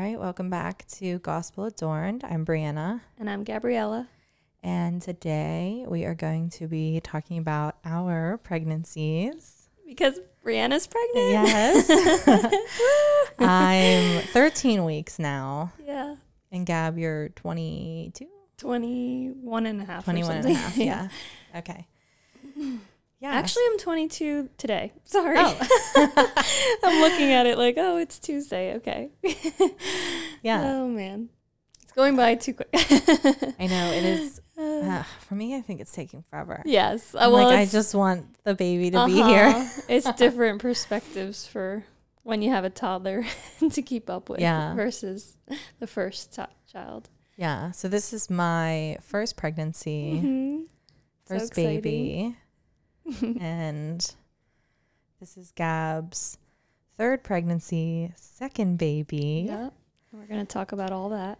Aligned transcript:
All 0.00 0.06
right, 0.06 0.18
welcome 0.18 0.48
back 0.48 0.86
to 0.92 1.18
Gospel 1.18 1.66
Adorned. 1.66 2.24
I'm 2.24 2.46
Breanna, 2.46 3.02
And 3.18 3.28
I'm 3.28 3.44
Gabriella. 3.44 4.08
and 4.62 5.02
today 5.02 5.84
we 5.86 6.06
are 6.06 6.14
going 6.14 6.48
to 6.52 6.66
be 6.66 7.00
talking 7.00 7.36
about 7.36 7.76
our 7.84 8.38
pregnancies. 8.38 9.68
Because 9.86 10.18
Breanna's 10.42 10.86
pregnant. 10.86 11.32
Yes. 11.32 11.90
I'm 13.38 14.22
13 14.28 14.86
weeks 14.86 15.18
now, 15.18 15.70
yeah. 15.84 16.16
and 16.50 16.64
Gab, 16.64 16.96
you're 16.96 17.28
22? 17.28 18.26
21 18.56 19.66
and 19.66 19.82
a 19.82 19.84
half. 19.84 20.04
or 20.04 20.12
21 20.12 20.36
and 20.38 20.46
a 20.46 20.54
half. 20.54 20.76
Yeah. 20.78 21.08
Okay. 21.54 21.86
Yeah. 23.20 23.32
Actually, 23.32 23.64
I'm 23.72 23.78
22 23.78 24.48
today. 24.56 24.92
Sorry. 25.04 25.36
Oh. 25.38 25.58
I'm 26.84 27.00
looking 27.02 27.32
at 27.32 27.46
it 27.46 27.58
like, 27.58 27.74
oh, 27.76 27.98
it's 27.98 28.18
Tuesday. 28.18 28.74
Okay. 28.76 29.10
yeah. 30.42 30.62
Oh, 30.64 30.88
man. 30.88 31.28
It's 31.82 31.92
going 31.92 32.16
by 32.16 32.34
too 32.36 32.54
quick. 32.54 32.68
I 32.72 33.66
know 33.66 33.92
it 33.92 34.04
is. 34.04 34.40
Uh, 34.60 35.02
for 35.26 35.34
me, 35.36 35.56
I 35.56 35.62
think 35.62 35.80
it's 35.80 35.90
taking 35.92 36.22
forever. 36.28 36.62
yes. 36.66 37.14
Uh, 37.14 37.30
well, 37.32 37.46
like, 37.46 37.60
I 37.60 37.64
just 37.64 37.94
want 37.94 38.26
the 38.44 38.54
baby 38.54 38.90
to 38.90 39.06
be 39.06 39.12
here. 39.14 39.44
uh-huh. 39.46 39.80
it's 39.88 40.12
different 40.12 40.60
perspectives 40.60 41.46
for 41.46 41.82
when 42.24 42.42
you 42.42 42.50
have 42.50 42.64
a 42.64 42.68
toddler 42.68 43.24
to 43.70 43.80
keep 43.80 44.10
up 44.10 44.28
with 44.28 44.38
Yeah. 44.40 44.74
versus 44.74 45.38
the 45.78 45.86
first 45.86 46.34
ti- 46.34 46.42
child. 46.70 47.08
Yeah. 47.38 47.70
So 47.70 47.88
this 47.88 48.12
is 48.12 48.28
my 48.28 48.98
first 49.00 49.38
pregnancy, 49.38 50.20
Mhm. 50.22 50.64
So 51.26 51.38
first 51.38 51.52
exciting. 51.52 52.36
and 53.40 54.14
this 55.20 55.36
is 55.36 55.52
Gab's 55.52 56.38
third 56.96 57.22
pregnancy, 57.24 58.12
second 58.16 58.78
baby. 58.78 59.44
Yep. 59.48 59.74
We're 60.12 60.26
going 60.26 60.40
to 60.44 60.52
talk 60.52 60.72
about 60.72 60.90
all 60.92 61.10
that. 61.10 61.38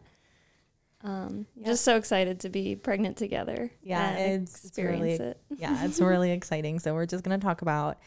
Um, 1.03 1.47
Yep. 1.57 1.67
Just 1.67 1.85
so 1.85 1.97
excited 1.97 2.41
to 2.41 2.49
be 2.51 2.77
pregnant 2.77 3.17
together. 3.17 3.71
Yeah, 3.83 4.13
it's- 4.19 4.65
it's 4.65 4.79
really- 4.79 5.13
it. 5.13 5.41
yeah, 5.57 5.85
it's 5.85 6.01
really 6.01 6.31
exciting. 6.31 6.79
So 6.79 6.95
we're 6.95 7.07
just 7.07 7.25
going 7.25 7.39
to 7.39 7.45
talk 7.45 7.63
about 7.63 7.99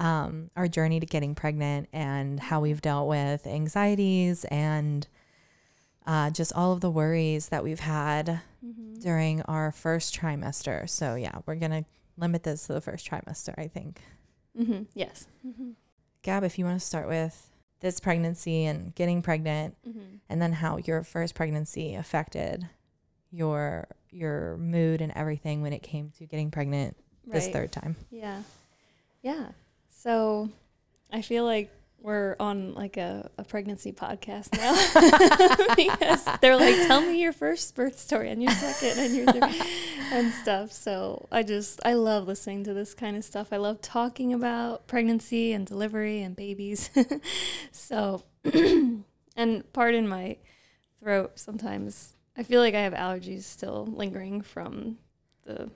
um, 0.00 0.50
our 0.56 0.68
journey 0.68 1.00
to 1.00 1.06
getting 1.06 1.34
pregnant 1.34 1.88
and 1.92 2.38
how 2.38 2.60
we've 2.60 2.80
dealt 2.82 3.08
with 3.08 3.46
anxieties 3.46 4.44
and 4.46 5.06
uh, 6.06 6.30
just 6.30 6.52
all 6.54 6.72
of 6.72 6.80
the 6.80 6.90
worries 6.90 7.48
that 7.50 7.62
we've 7.64 7.80
had 7.80 8.40
Mhm. 8.64 9.00
during 9.02 9.42
our 9.42 9.70
first 9.72 10.16
trimester. 10.18 10.88
So 10.88 11.14
yeah, 11.16 11.38
we're 11.46 11.56
going 11.56 11.70
to 11.72 11.84
limit 12.18 12.42
this 12.42 12.66
to 12.66 12.72
the 12.74 12.80
first 12.80 13.08
trimester, 13.08 13.54
I 13.56 13.68
think. 13.68 14.02
Mhm. 14.58 14.86
Yes. 14.94 15.26
Mhm. 15.46 15.74
Gab, 16.22 16.42
if 16.44 16.58
you 16.58 16.64
want 16.64 16.78
to 16.80 16.84
start 16.86 17.06
with 17.08 17.50
this 17.80 18.00
pregnancy 18.00 18.64
and 18.64 18.92
getting 18.94 19.22
pregnant 19.22 19.76
Mhm. 19.86 20.18
and 20.28 20.42
then 20.42 20.52
how 20.54 20.78
your 20.78 21.02
first 21.04 21.34
pregnancy 21.34 21.94
affected 21.94 22.68
your 23.30 23.86
your 24.10 24.56
mood 24.56 25.00
and 25.02 25.12
everything 25.12 25.60
when 25.60 25.72
it 25.74 25.82
came 25.82 26.10
to 26.12 26.24
getting 26.26 26.50
pregnant 26.50 26.96
this 27.26 27.46
third 27.48 27.70
time. 27.70 27.94
Yeah. 28.10 28.42
Yeah. 29.22 29.52
So 29.90 30.50
I 31.12 31.20
feel 31.20 31.44
like 31.44 31.70
we're 32.00 32.36
on 32.38 32.74
like 32.74 32.96
a, 32.96 33.28
a 33.38 33.44
pregnancy 33.44 33.92
podcast 33.92 34.52
now 34.56 34.72
because 35.76 36.24
they're 36.40 36.56
like, 36.56 36.76
tell 36.86 37.00
me 37.00 37.20
your 37.20 37.32
first 37.32 37.74
birth 37.74 37.98
story 37.98 38.30
and 38.30 38.42
your 38.42 38.52
second 38.52 39.04
and 39.04 39.16
your 39.16 39.26
third 39.26 39.66
and 40.12 40.32
stuff. 40.32 40.72
So 40.72 41.26
I 41.32 41.42
just, 41.42 41.80
I 41.84 41.94
love 41.94 42.28
listening 42.28 42.64
to 42.64 42.74
this 42.74 42.94
kind 42.94 43.16
of 43.16 43.24
stuff. 43.24 43.52
I 43.52 43.56
love 43.56 43.80
talking 43.80 44.32
about 44.32 44.86
pregnancy 44.86 45.52
and 45.52 45.66
delivery 45.66 46.22
and 46.22 46.36
babies. 46.36 46.90
so, 47.72 48.22
and 48.44 49.72
pardon 49.72 50.08
my 50.08 50.36
throat 51.02 51.32
sometimes. 51.38 52.14
I 52.36 52.44
feel 52.44 52.60
like 52.60 52.74
I 52.74 52.82
have 52.82 52.94
allergies 52.94 53.42
still 53.42 53.86
lingering 53.86 54.42
from 54.42 54.98
the, 55.44 55.68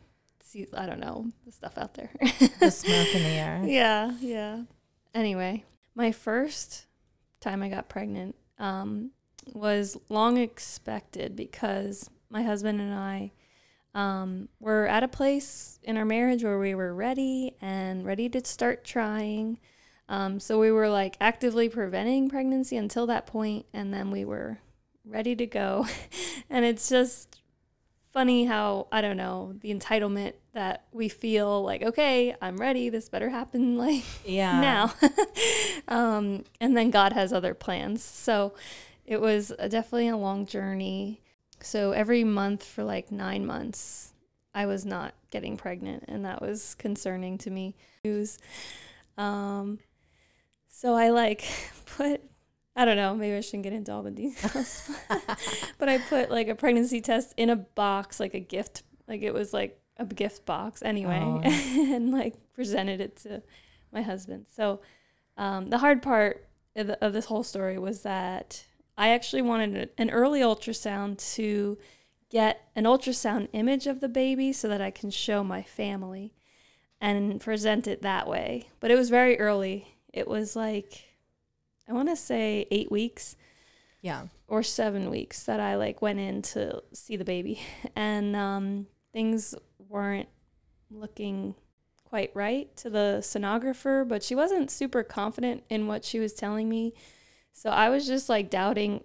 I 0.77 0.87
don't 0.87 1.01
know, 1.01 1.27
the 1.45 1.51
stuff 1.51 1.77
out 1.77 1.95
there. 1.95 2.11
The 2.61 2.71
smoke 2.71 3.13
in 3.15 3.23
the 3.23 3.29
air. 3.29 3.63
Yeah, 3.65 4.13
yeah. 4.21 4.63
Anyway, 5.15 5.65
my 5.95 6.13
first 6.13 6.87
time 7.41 7.63
I 7.63 7.69
got 7.69 7.89
pregnant 7.89 8.35
um, 8.59 9.11
was 9.53 9.97
long 10.09 10.39
expected 10.39 11.37
because 11.37 12.09
my 12.31 12.43
husband 12.43 12.81
and 12.81 12.95
I 12.95 13.33
um, 13.95 14.49
were 14.59 14.87
at 14.87 15.03
a 15.03 15.09
place 15.09 15.79
in 15.83 15.97
our 15.97 16.05
marriage 16.05 16.43
where 16.43 16.59
we 16.59 16.75
were 16.75 16.95
ready 16.95 17.57
and 17.61 18.07
ready 18.07 18.29
to 18.31 18.45
start 18.45 18.85
trying. 18.85 19.59
Um, 20.09 20.41
so 20.41 20.59
we 20.59 20.71
were 20.71 20.89
like 20.89 21.17
actively 21.21 21.69
preventing 21.69 22.29
pregnancy 22.29 22.77
until 22.77 23.07
that 23.07 23.27
point, 23.27 23.67
and 23.73 23.93
then 23.93 24.11
we 24.11 24.25
were 24.25 24.59
ready 25.05 25.37
to 25.37 25.47
go. 25.47 25.87
and 26.51 26.65
it's 26.65 26.89
just 26.89 27.42
funny 28.13 28.45
how 28.45 28.87
I 28.93 29.01
don't 29.01 29.17
know 29.17 29.55
the 29.61 29.73
entitlement 29.75 30.35
that 30.53 30.85
we 30.93 31.09
feel 31.09 31.63
like 31.65 31.83
okay 31.83 32.35
I'm 32.43 32.57
ready 32.59 32.89
this 32.91 33.09
better 33.09 33.31
happen 33.31 33.77
like 33.87 34.05
Yeah. 34.25 34.61
now 34.61 34.95
um, 35.89 36.45
and 36.61 36.77
then 36.77 36.91
God 36.91 37.13
has 37.15 37.33
other 37.33 37.55
plans 37.55 38.05
so 38.05 38.55
it 39.07 39.21
was 39.21 39.53
a, 39.59 39.69
definitely 39.69 40.09
a 40.09 40.17
long 40.17 40.47
journey 40.47 41.23
so 41.61 41.93
every 41.93 42.23
month 42.25 42.65
for 42.65 42.85
like 42.85 43.11
nine 43.11 43.47
months 43.47 44.13
I 44.55 44.67
was 44.67 44.85
not 44.85 45.15
getting 45.31 45.57
pregnant 45.57 46.05
and 46.09 46.25
that 46.27 46.43
was 46.43 46.75
concerning 46.75 47.39
to 47.39 47.51
me 47.51 47.75
News. 48.05 48.39
um, 49.17 49.79
so 50.69 50.95
I 50.95 51.11
like 51.11 51.45
put 51.87 52.21
I 52.75 52.85
don't 52.85 52.97
know 52.97 53.15
maybe 53.15 53.37
I 53.37 53.41
shouldn't 53.41 53.65
get 53.65 53.73
into 53.73 53.93
all 53.93 54.03
the 54.03 54.11
details 54.11 54.91
but 55.79 55.89
I 55.89 55.99
put 55.99 56.31
like 56.31 56.49
a 56.49 56.55
pregnancy 56.55 57.01
test 57.01 57.35
in 57.37 57.51
a 57.51 57.57
box, 57.57 58.19
like 58.21 58.35
a 58.35 58.41
gift, 58.41 58.83
like 59.07 59.23
it 59.23 59.35
was 59.35 59.53
like 59.53 59.79
a 59.99 60.07
gift 60.07 60.47
box 60.47 60.83
anyway, 60.83 61.21
Oh. 61.23 61.41
and 61.45 62.11
like 62.11 62.35
presented 62.55 63.01
it 63.01 63.17
to 63.19 63.43
my 63.93 64.03
husband. 64.03 64.47
So 64.55 64.81
um, 65.37 65.69
the 65.69 65.79
hard 65.79 66.03
part 66.03 66.47
of, 66.77 66.87
the, 66.87 67.05
of 67.05 67.13
this 67.13 67.27
whole 67.27 67.43
story 67.43 67.79
was 67.79 68.03
that 68.03 68.65
I 68.97 69.11
actually 69.11 69.43
wanted 69.43 69.91
an 69.99 70.11
early 70.11 70.41
ultrasound 70.41 71.19
to 71.35 71.79
get 72.31 72.69
an 72.75 72.85
ultrasound 72.85 73.49
image 73.53 73.87
of 73.87 74.01
the 74.01 74.09
baby 74.09 74.53
so 74.53 74.69
that 74.69 74.81
I 74.81 74.91
can 74.91 75.11
show 75.11 75.45
my 75.45 75.63
family 75.63 76.35
and 77.01 77.41
present 77.41 77.87
it 77.87 78.03
that 78.03 78.27
way. 78.27 78.71
But 78.81 78.91
it 78.91 78.97
was 78.97 79.11
very 79.11 79.39
early. 79.39 79.99
It 80.13 80.29
was 80.29 80.57
like 80.57 81.05
I 81.89 81.93
want 81.93 82.09
to 82.09 82.17
say 82.17 82.67
eight 82.71 82.91
weeks 82.91 83.37
Yeah. 84.03 84.27
or 84.49 84.63
seven 84.63 85.11
weeks 85.11 85.45
that 85.45 85.61
I 85.61 85.77
like 85.77 86.01
went 86.03 86.21
in 86.21 86.43
to 86.43 86.83
see 86.93 87.17
the 87.17 87.25
baby, 87.25 87.61
and 87.97 88.35
um, 88.37 88.87
things 89.13 89.55
weren't 89.79 90.29
looking 90.91 91.55
quite 92.05 92.31
right 92.35 92.75
to 92.77 92.91
the 92.91 93.19
sonographer, 93.23 94.07
but 94.07 94.23
she 94.23 94.35
wasn't 94.35 94.71
super 94.71 95.03
confident 95.03 95.65
in 95.71 95.87
what 95.87 96.05
she 96.05 96.19
was 96.19 96.35
telling 96.35 96.69
me, 96.69 96.93
so 97.53 97.71
I 97.71 97.89
was 97.89 98.07
just 98.07 98.29
like 98.29 98.51
doubting 98.51 99.03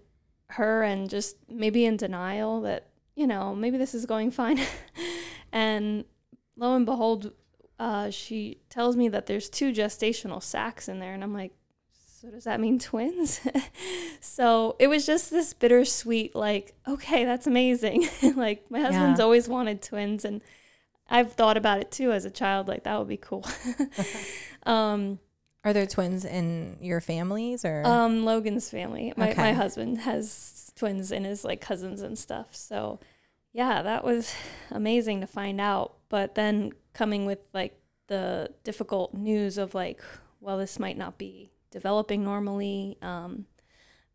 her 0.49 0.83
and 0.83 1.09
just 1.09 1.35
maybe 1.49 1.83
in 1.85 1.97
denial 1.97 2.61
that 2.61 2.87
you 3.15 3.27
know 3.27 3.53
maybe 3.55 3.77
this 3.77 3.93
is 3.95 4.05
going 4.05 4.31
fine, 4.31 4.59
and 5.51 6.05
lo 6.55 6.75
and 6.75 6.85
behold, 6.85 7.31
uh, 7.79 8.09
she 8.09 8.59
tells 8.69 8.95
me 8.95 9.07
that 9.09 9.25
there's 9.25 9.49
two 9.49 9.71
gestational 9.71 10.41
sacs 10.43 10.87
in 10.87 10.99
there, 10.99 11.13
and 11.13 11.23
I'm 11.23 11.33
like. 11.33 11.53
So 12.19 12.31
does 12.31 12.45
that 12.45 12.59
mean 12.59 12.79
twins? 12.79 13.39
so 14.21 14.75
it 14.79 14.87
was 14.87 15.05
just 15.05 15.29
this 15.29 15.53
bittersweet, 15.53 16.33
like, 16.35 16.73
okay, 16.87 17.25
that's 17.25 17.45
amazing. 17.45 18.07
like 18.35 18.69
my 18.71 18.79
husband's 18.81 19.19
Yeah. 19.19 19.23
always 19.23 19.47
wanted 19.47 19.83
twins, 19.83 20.25
and 20.25 20.41
I've 21.07 21.33
thought 21.33 21.57
about 21.57 21.79
it 21.79 21.91
too 21.91 22.11
as 22.11 22.25
a 22.25 22.31
child. 22.31 22.67
Like 22.67 22.83
that 22.85 22.97
would 22.97 23.07
be 23.07 23.17
cool. 23.17 23.45
um, 24.63 25.19
Are 25.63 25.73
there 25.73 25.85
twins 25.85 26.25
in 26.25 26.77
your 26.81 27.01
families 27.01 27.63
or? 27.63 27.85
um, 27.85 28.25
Logan's 28.25 28.69
family. 28.69 29.13
My 29.15 29.29
Okay. 29.31 29.41
my 29.41 29.53
husband 29.53 29.99
has 29.99 30.71
twins 30.75 31.11
in 31.11 31.23
his 31.23 31.43
like 31.45 31.61
cousins 31.61 32.01
and 32.01 32.17
stuff. 32.17 32.47
So 32.55 32.99
yeah, 33.53 33.83
that 33.83 34.03
was 34.03 34.33
amazing 34.71 35.21
to 35.21 35.27
find 35.27 35.61
out. 35.61 35.93
But 36.09 36.33
then 36.35 36.71
coming 36.93 37.25
with 37.27 37.39
like 37.53 37.79
the 38.07 38.49
difficult 38.63 39.13
news 39.13 39.57
of 39.59 39.75
like, 39.75 40.01
well, 40.41 40.57
this 40.57 40.79
might 40.79 40.97
not 40.97 41.17
be 41.19 41.51
developing 41.71 42.23
normally. 42.23 42.97
Um, 43.01 43.45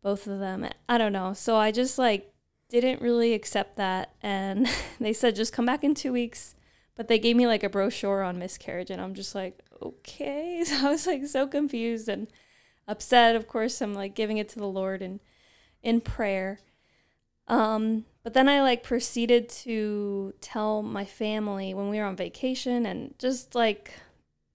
both 0.01 0.27
of 0.27 0.39
them, 0.39 0.67
I 0.89 0.97
don't 0.97 1.13
know. 1.13 1.33
So 1.33 1.55
I 1.55 1.71
just 1.71 1.97
like 1.97 2.31
didn't 2.69 3.01
really 3.01 3.33
accept 3.33 3.77
that, 3.77 4.13
and 4.21 4.67
they 4.99 5.13
said 5.13 5.35
just 5.35 5.53
come 5.53 5.65
back 5.65 5.83
in 5.83 5.95
two 5.95 6.11
weeks. 6.11 6.55
But 6.95 7.07
they 7.07 7.17
gave 7.17 7.35
me 7.35 7.47
like 7.47 7.63
a 7.63 7.69
brochure 7.69 8.21
on 8.21 8.37
miscarriage, 8.37 8.91
and 8.91 9.01
I'm 9.01 9.15
just 9.15 9.33
like, 9.33 9.61
okay. 9.81 10.63
So 10.65 10.87
I 10.87 10.91
was 10.91 11.07
like 11.07 11.25
so 11.25 11.47
confused 11.47 12.07
and 12.07 12.27
upset. 12.87 13.35
Of 13.35 13.47
course, 13.47 13.81
I'm 13.81 13.93
like 13.93 14.13
giving 14.13 14.37
it 14.37 14.49
to 14.49 14.59
the 14.59 14.67
Lord 14.67 15.01
and 15.01 15.19
in 15.81 16.01
prayer. 16.01 16.59
Um, 17.47 18.05
but 18.23 18.33
then 18.33 18.47
I 18.47 18.61
like 18.61 18.83
proceeded 18.83 19.49
to 19.49 20.33
tell 20.39 20.81
my 20.81 21.03
family 21.03 21.73
when 21.73 21.89
we 21.89 21.97
were 21.99 22.05
on 22.05 22.15
vacation 22.15 22.85
and 22.85 23.13
just 23.19 23.53
like 23.53 23.93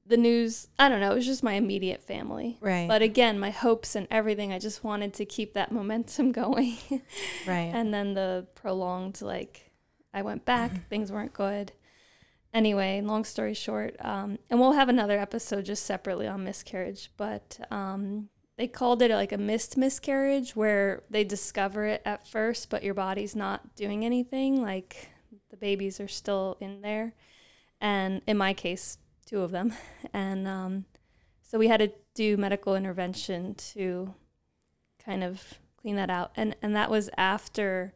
the 0.08 0.16
news, 0.16 0.68
I 0.78 0.88
don't 0.88 1.00
know, 1.00 1.12
it 1.12 1.16
was 1.16 1.26
just 1.26 1.42
my 1.42 1.54
immediate 1.54 2.02
family. 2.02 2.56
Right. 2.60 2.88
But 2.88 3.02
again, 3.02 3.38
my 3.38 3.50
hopes 3.50 3.94
and 3.94 4.08
everything, 4.10 4.52
I 4.52 4.58
just 4.58 4.82
wanted 4.82 5.14
to 5.14 5.24
keep 5.24 5.52
that 5.54 5.70
momentum 5.72 6.32
going. 6.32 6.78
right. 7.46 7.70
and 7.72 7.92
then 7.92 8.14
the 8.14 8.46
prolonged, 8.54 9.20
like, 9.20 9.70
I 10.12 10.22
went 10.22 10.44
back, 10.46 10.88
things 10.88 11.12
weren't 11.12 11.34
good. 11.34 11.72
Anyway, 12.54 13.02
long 13.02 13.24
story 13.24 13.52
short, 13.52 13.94
um, 14.00 14.38
and 14.48 14.58
we'll 14.58 14.72
have 14.72 14.88
another 14.88 15.18
episode 15.18 15.66
just 15.66 15.84
separately 15.84 16.26
on 16.26 16.42
miscarriage, 16.42 17.12
but 17.18 17.60
um, 17.70 18.30
they 18.56 18.66
called 18.66 19.02
it 19.02 19.10
like 19.10 19.32
a 19.32 19.38
missed 19.38 19.76
miscarriage 19.76 20.56
where 20.56 21.02
they 21.10 21.24
discover 21.24 21.84
it 21.84 22.00
at 22.06 22.26
first, 22.26 22.70
but 22.70 22.82
your 22.82 22.94
body's 22.94 23.36
not 23.36 23.76
doing 23.76 24.04
anything. 24.04 24.62
Like 24.62 25.10
the 25.50 25.58
babies 25.58 26.00
are 26.00 26.08
still 26.08 26.56
in 26.58 26.80
there. 26.80 27.14
And 27.80 28.22
in 28.26 28.36
my 28.36 28.54
case, 28.54 28.98
two 29.28 29.42
of 29.42 29.50
them. 29.50 29.72
And 30.12 30.48
um, 30.48 30.84
so 31.42 31.58
we 31.58 31.68
had 31.68 31.80
to 31.80 31.92
do 32.14 32.36
medical 32.36 32.74
intervention 32.74 33.54
to 33.72 34.14
kind 35.04 35.22
of 35.22 35.54
clean 35.80 35.96
that 35.96 36.10
out. 36.10 36.32
And, 36.36 36.56
and 36.62 36.74
that 36.76 36.90
was 36.90 37.10
after 37.16 37.92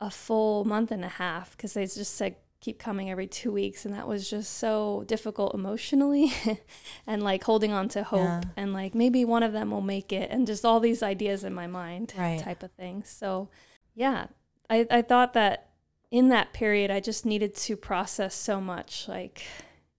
a 0.00 0.10
full 0.10 0.64
month 0.64 0.90
and 0.90 1.04
a 1.04 1.08
half 1.08 1.56
because 1.56 1.74
they 1.74 1.84
just 1.84 2.14
said 2.14 2.36
keep 2.60 2.78
coming 2.78 3.10
every 3.10 3.26
two 3.26 3.52
weeks. 3.52 3.84
And 3.84 3.94
that 3.94 4.08
was 4.08 4.28
just 4.28 4.54
so 4.58 5.04
difficult 5.06 5.54
emotionally 5.54 6.32
and 7.06 7.22
like 7.22 7.44
holding 7.44 7.72
on 7.72 7.88
to 7.90 8.02
hope 8.02 8.18
Yeah. 8.20 8.40
and 8.56 8.72
like 8.72 8.94
maybe 8.94 9.24
one 9.24 9.42
of 9.42 9.52
them 9.52 9.70
will 9.70 9.80
make 9.80 10.12
it 10.12 10.30
and 10.30 10.46
just 10.46 10.64
all 10.64 10.80
these 10.80 11.02
ideas 11.02 11.44
in 11.44 11.54
my 11.54 11.66
mind 11.66 12.14
Right. 12.16 12.40
type 12.40 12.62
of 12.62 12.72
thing. 12.72 13.02
So, 13.04 13.48
yeah, 13.94 14.26
I, 14.70 14.86
I 14.90 15.02
thought 15.02 15.34
that 15.34 15.70
in 16.10 16.28
that 16.30 16.52
period, 16.52 16.90
I 16.90 17.00
just 17.00 17.26
needed 17.26 17.54
to 17.56 17.76
process 17.76 18.34
so 18.34 18.60
much, 18.60 19.06
like 19.08 19.42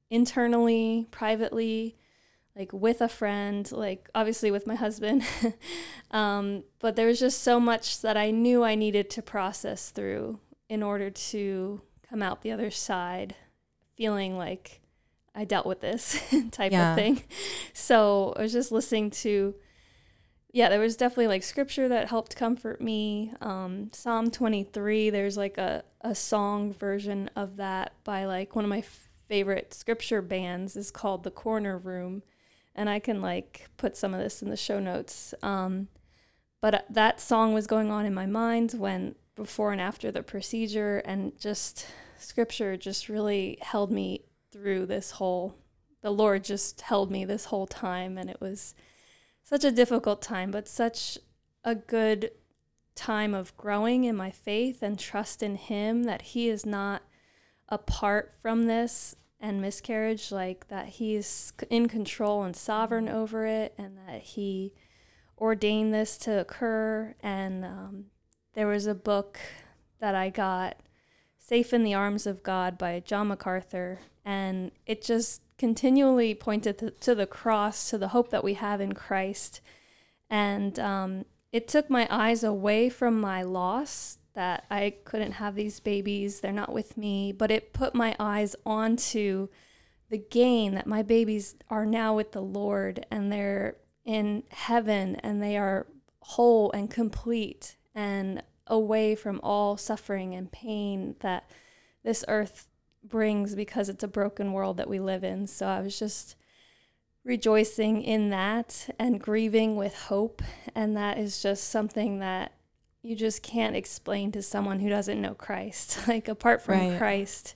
internally, 0.10 1.08
privately, 1.12 1.96
like 2.56 2.74
with 2.74 3.02
a 3.02 3.08
friend, 3.10 3.72
like 3.72 4.10
obviously 4.16 4.52
with 4.52 4.68
my 4.68 4.76
husband. 4.76 5.24
um, 6.12 6.64
but 6.80 6.96
there 6.96 7.08
was 7.08 7.20
just 7.20 7.42
so 7.42 7.60
much 7.60 8.02
that 8.02 8.18
I 8.18 8.32
knew 8.32 8.64
I 8.64 8.76
needed 8.76 9.10
to 9.12 9.22
process 9.22 9.92
through 9.92 10.40
in 10.68 10.84
order 10.84 11.10
to 11.10 11.82
come 12.10 12.22
out 12.22 12.42
the 12.42 12.52
other 12.52 12.72
side 12.72 13.36
feeling 13.96 14.38
like 14.38 14.82
I 15.36 15.46
dealt 15.46 15.66
with 15.66 15.80
this 15.82 16.20
type 16.52 16.72
Yeah. 16.72 16.92
of 16.92 16.96
thing. 16.98 17.24
So 17.74 18.34
I 18.36 18.42
was 18.42 18.52
just 18.52 18.72
listening 18.72 19.10
to 19.12 19.56
yeah, 20.52 20.70
there 20.70 20.80
was 20.80 20.96
definitely 20.98 21.28
like 21.28 21.44
scripture 21.44 21.88
that 21.90 22.10
helped 22.10 22.36
comfort 22.36 22.82
me. 22.82 23.32
Um, 23.40 23.90
Psalm 23.94 24.32
23, 24.32 25.12
there's 25.12 25.38
like 25.38 25.58
a, 25.60 25.84
a 26.02 26.16
song 26.16 26.74
version 26.74 27.30
of 27.36 27.58
that 27.58 27.94
by 28.04 28.26
like 28.26 28.56
one 28.56 28.66
of 28.66 28.70
my 28.70 28.82
favorite 29.30 29.74
scripture 29.74 30.22
bands 30.22 30.76
is 30.76 30.92
called 30.92 31.24
The 31.24 31.32
Corner 31.32 31.78
Room. 31.78 32.24
And 32.76 32.90
I 32.90 33.00
can 33.00 33.22
like 33.22 33.70
put 33.78 33.96
some 33.96 34.14
of 34.14 34.20
this 34.20 34.42
in 34.42 34.50
the 34.50 34.58
show 34.58 34.80
notes. 34.80 35.34
Um, 35.42 35.88
but 36.60 36.74
uh, 36.76 36.82
that 36.90 37.22
song 37.22 37.54
was 37.54 37.68
going 37.68 37.92
on 37.92 38.06
in 38.06 38.14
my 38.14 38.26
mind 38.26 38.74
when 38.74 39.16
before 39.36 39.72
and 39.72 39.80
after 39.80 40.12
the 40.12 40.24
procedure, 40.24 40.98
and 41.06 41.40
just 41.40 41.88
scripture 42.18 42.76
just 42.76 43.08
really 43.08 43.58
held 43.62 43.90
me 43.90 44.26
through 44.52 44.86
this 44.86 45.12
whole, 45.12 45.56
the 46.02 46.12
Lord 46.12 46.44
just 46.44 46.82
held 46.82 47.10
me 47.10 47.24
this 47.24 47.46
whole 47.46 47.68
time. 47.68 48.18
And 48.18 48.30
it 48.30 48.42
was, 48.42 48.76
such 49.50 49.64
a 49.64 49.72
difficult 49.72 50.22
time, 50.22 50.52
but 50.52 50.68
such 50.68 51.18
a 51.64 51.74
good 51.74 52.30
time 52.94 53.34
of 53.34 53.56
growing 53.58 54.04
in 54.04 54.16
my 54.16 54.30
faith 54.30 54.84
and 54.84 55.00
trust 55.00 55.42
in 55.42 55.56
Him 55.56 56.04
that 56.04 56.22
He 56.22 56.50
is 56.50 56.68
not 56.68 57.02
apart 57.68 58.36
from 58.44 58.68
this 58.68 59.16
and 59.40 59.62
miscarriage, 59.62 60.32
like 60.32 60.68
that 60.68 60.88
he's 60.88 61.54
in 61.70 61.88
control 61.88 62.44
and 62.44 62.56
sovereign 62.56 63.08
over 63.08 63.46
it, 63.46 63.74
and 63.78 63.98
that 64.08 64.22
He 64.22 64.74
ordained 65.38 65.94
this 65.94 66.18
to 66.20 66.40
occur. 66.40 67.16
And 67.22 67.64
um, 67.64 68.06
there 68.54 68.68
was 68.68 68.86
a 68.86 68.96
book 68.96 69.40
that 70.00 70.16
I 70.16 70.30
got, 70.30 70.78
Safe 71.38 71.74
in 71.74 71.84
the 71.84 71.96
Arms 71.96 72.28
of 72.28 72.44
God 72.44 72.78
by 72.78 73.00
John 73.00 73.30
MacArthur, 73.30 74.00
and 74.24 74.72
it 74.86 75.02
just 75.02 75.42
continually 75.58 76.36
pointed 76.36 76.78
to, 76.78 76.92
to 76.92 77.16
the 77.16 77.26
cross, 77.26 77.90
to 77.90 77.98
the 77.98 78.10
hope 78.10 78.30
that 78.30 78.44
we 78.44 78.54
have 78.54 78.80
in 78.80 78.94
Christ. 78.94 79.60
And 80.30 80.78
um, 80.78 81.26
it 81.52 81.68
took 81.68 81.90
my 81.90 82.08
eyes 82.12 82.44
away 82.44 82.90
from 82.90 83.20
my 83.20 83.42
loss 83.42 84.19
that 84.40 84.64
I 84.72 84.94
couldn't 85.04 85.34
have 85.34 85.56
these 85.56 85.82
babies, 85.82 86.40
they're 86.40 86.54
not 86.54 86.72
with 86.72 86.96
me, 86.96 87.34
but 87.34 87.52
it 87.52 87.74
put 87.74 87.94
my 87.94 88.16
eyes 88.22 88.56
onto 88.66 89.50
the 90.10 90.18
gain 90.18 90.76
that 90.76 90.88
my 90.88 91.02
babies 91.02 91.56
are 91.70 91.86
now 91.86 92.16
with 92.16 92.32
the 92.32 92.42
Lord 92.42 93.06
and 93.12 93.30
they're 93.30 93.76
in 94.06 94.44
heaven 94.50 95.18
and 95.18 95.44
they 95.44 95.58
are 95.58 95.88
whole 96.22 96.72
and 96.72 96.90
complete 96.90 97.76
and 97.94 98.42
away 98.66 99.14
from 99.14 99.42
all 99.44 99.76
suffering 99.76 100.34
and 100.36 100.50
pain 100.50 101.18
that 101.20 101.52
this 102.06 102.24
earth 102.30 102.70
brings 103.04 103.56
because 103.56 103.90
it's 103.90 104.06
a 104.06 104.08
broken 104.08 104.54
world 104.54 104.78
that 104.78 104.90
we 104.90 105.02
live 105.02 105.26
in. 105.26 105.48
So 105.48 105.68
I 105.68 105.82
was 105.82 106.00
just 106.00 106.38
rejoicing 107.26 108.04
in 108.04 108.30
that 108.30 108.90
and 108.98 109.20
grieving 109.20 109.76
with 109.76 109.96
hope. 109.96 110.42
And 110.74 110.96
that 110.96 111.18
is 111.18 111.42
just 111.42 111.70
something 111.70 112.20
that 112.20 112.54
you 113.02 113.16
just 113.16 113.42
can't 113.44 113.76
explain 113.76 114.32
to 114.34 114.42
someone 114.42 114.80
who 114.80 114.90
doesn't 114.90 115.22
know 115.22 115.34
Christ. 115.34 116.00
Like, 116.08 116.28
apart 116.28 116.62
from 116.62 116.76
Right. 116.76 116.98
Christ, 116.98 117.56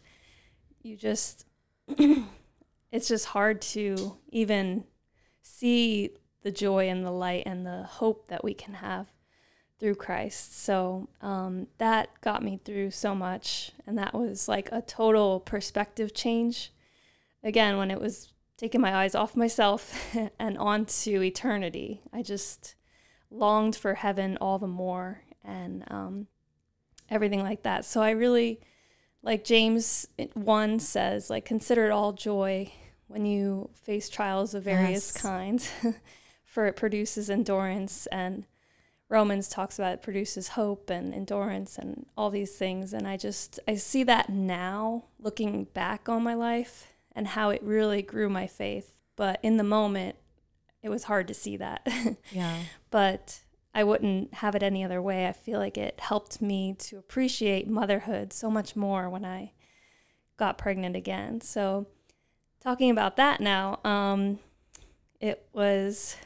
you 0.82 0.96
just, 0.96 1.46
it's 2.92 3.08
just 3.08 3.26
hard 3.28 3.62
to 3.62 4.18
even 4.30 4.86
see 5.42 6.12
the 6.44 6.52
joy 6.52 6.90
and 6.90 7.06
the 7.06 7.12
light 7.12 7.44
and 7.46 7.66
the 7.66 7.84
hope 7.84 8.28
that 8.28 8.44
we 8.44 8.54
can 8.54 8.76
have 8.76 9.08
through 9.80 9.96
Christ. 9.96 10.62
So 10.64 11.10
um, 11.22 11.68
that 11.78 12.10
got 12.22 12.44
me 12.44 12.60
through 12.64 12.92
so 12.92 13.14
much. 13.16 13.72
And 13.86 13.98
that 13.98 14.14
was 14.14 14.48
like 14.48 14.70
a 14.72 14.82
total 14.82 15.40
perspective 15.40 16.14
change. 16.14 16.72
Again, 17.44 17.78
when 17.78 17.92
it 17.92 18.00
was 18.00 18.32
taking 18.58 18.80
my 18.82 18.96
eyes 18.96 19.16
off 19.16 19.36
myself 19.36 20.16
and 20.40 20.58
onto 20.58 21.22
eternity, 21.22 22.02
I 22.14 22.22
just 22.22 22.76
longed 23.32 23.76
for 23.76 23.96
heaven 23.96 24.38
all 24.40 24.60
the 24.60 24.68
more 24.68 25.23
and 25.44 25.84
um, 25.92 26.28
everything 27.10 27.42
like 27.44 27.64
that. 27.64 27.86
So 27.86 28.02
I 28.02 28.12
really, 28.12 28.60
like 29.22 29.44
James 29.44 30.08
1 30.34 30.80
says, 30.80 31.30
like, 31.30 31.46
consider 31.46 31.86
it 31.86 31.92
all 31.92 32.14
joy 32.14 32.72
when 33.08 33.26
you 33.26 33.70
face 33.74 34.10
trials 34.10 34.54
of 34.54 34.64
various 34.64 35.12
Yes. 35.14 35.22
kinds, 35.22 35.70
for 36.46 36.66
it 36.66 36.76
produces 36.76 37.30
endurance 37.30 38.08
and 38.08 38.46
Romans 39.10 39.48
talks 39.48 39.78
about 39.78 39.94
it 39.94 40.02
produces 40.02 40.48
hope 40.50 40.90
and 40.90 41.14
endurance 41.14 41.78
and 41.78 42.08
all 42.18 42.32
these 42.32 42.56
things. 42.56 42.94
And 42.94 43.08
I 43.08 43.16
just, 43.18 43.60
I 43.68 43.76
see 43.76 44.04
that 44.06 44.30
now 44.30 45.04
looking 45.20 45.66
back 45.66 46.10
on 46.10 46.24
my 46.24 46.34
life 46.34 46.88
and 47.12 47.28
how 47.28 47.52
it 47.52 47.62
really 47.62 48.02
grew 48.02 48.28
my 48.28 48.48
faith. 48.48 48.92
But 49.16 49.40
in 49.44 49.58
the 49.58 49.64
moment, 49.64 50.16
it 50.82 50.90
was 50.90 51.04
hard 51.04 51.28
to 51.28 51.34
see 51.36 51.58
that. 51.58 51.88
Yeah. 52.32 52.58
but 52.90 53.42
I 53.74 53.84
wouldn't 53.84 54.36
have 54.36 54.56
it 54.56 54.64
any 54.64 54.84
other 54.84 55.02
way. 55.02 55.28
I 55.28 55.34
feel 55.34 55.60
like 55.60 55.78
it 55.78 56.00
helped 56.00 56.42
me 56.42 56.76
to 56.80 56.98
appreciate 56.98 57.68
motherhood 57.68 58.32
so 58.32 58.52
much 58.52 58.76
more 58.76 59.10
when 59.10 59.26
I 59.26 59.54
got 60.38 60.58
pregnant 60.58 60.96
again. 60.96 61.42
So, 61.42 61.88
talking 62.62 62.92
about 62.92 63.18
that 63.18 63.42
now, 63.42 63.80
um, 63.84 64.40
it 65.20 65.48
was 65.54 66.18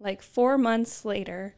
like 0.00 0.22
four 0.22 0.56
months 0.56 1.04
later 1.04 1.56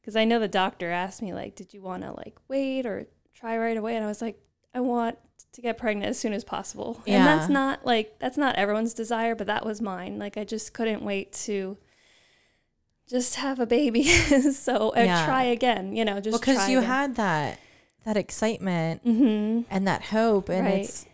because 0.00 0.14
I 0.14 0.24
know 0.24 0.38
the 0.38 0.48
doctor 0.48 0.90
asked 0.90 1.20
me 1.20 1.34
like, 1.34 1.56
"Did 1.56 1.74
you 1.74 1.82
want 1.82 2.04
to 2.04 2.12
like 2.12 2.38
wait 2.48 2.86
or 2.86 3.06
try 3.34 3.58
right 3.58 3.76
away?" 3.76 3.96
And 3.96 4.04
I 4.04 4.08
was 4.08 4.22
like, 4.22 4.38
"I 4.72 4.80
want 4.80 5.18
to 5.52 5.62
get 5.62 5.78
pregnant 5.78 6.10
as 6.10 6.18
soon 6.18 6.32
as 6.32 6.44
possible." 6.44 7.02
Yeah. 7.06 7.16
And 7.16 7.26
that's 7.26 7.50
not 7.50 7.84
like 7.84 8.20
that's 8.20 8.36
not 8.36 8.54
everyone's 8.54 8.94
desire, 8.94 9.34
but 9.34 9.48
that 9.48 9.66
was 9.66 9.80
mine. 9.80 10.18
Like 10.18 10.36
I 10.36 10.44
just 10.44 10.72
couldn't 10.74 11.02
wait 11.02 11.32
to 11.44 11.76
just 13.10 13.34
have 13.36 13.58
a 13.60 13.66
baby. 13.66 14.04
so 14.52 14.92
I 14.94 15.04
Yeah. 15.04 15.26
try 15.26 15.44
again, 15.44 15.94
you 15.96 16.04
know, 16.04 16.20
just 16.20 16.40
because 16.40 16.56
try 16.56 16.68
you 16.68 16.78
again. 16.78 16.88
had 16.90 17.16
that 17.16 17.58
that 18.04 18.16
excitement 18.16 19.04
Mhm. 19.04 19.66
and 19.68 19.86
that 19.86 20.04
hope 20.04 20.48
and 20.48 20.64
Right. 20.66 20.84
it's 20.84 21.04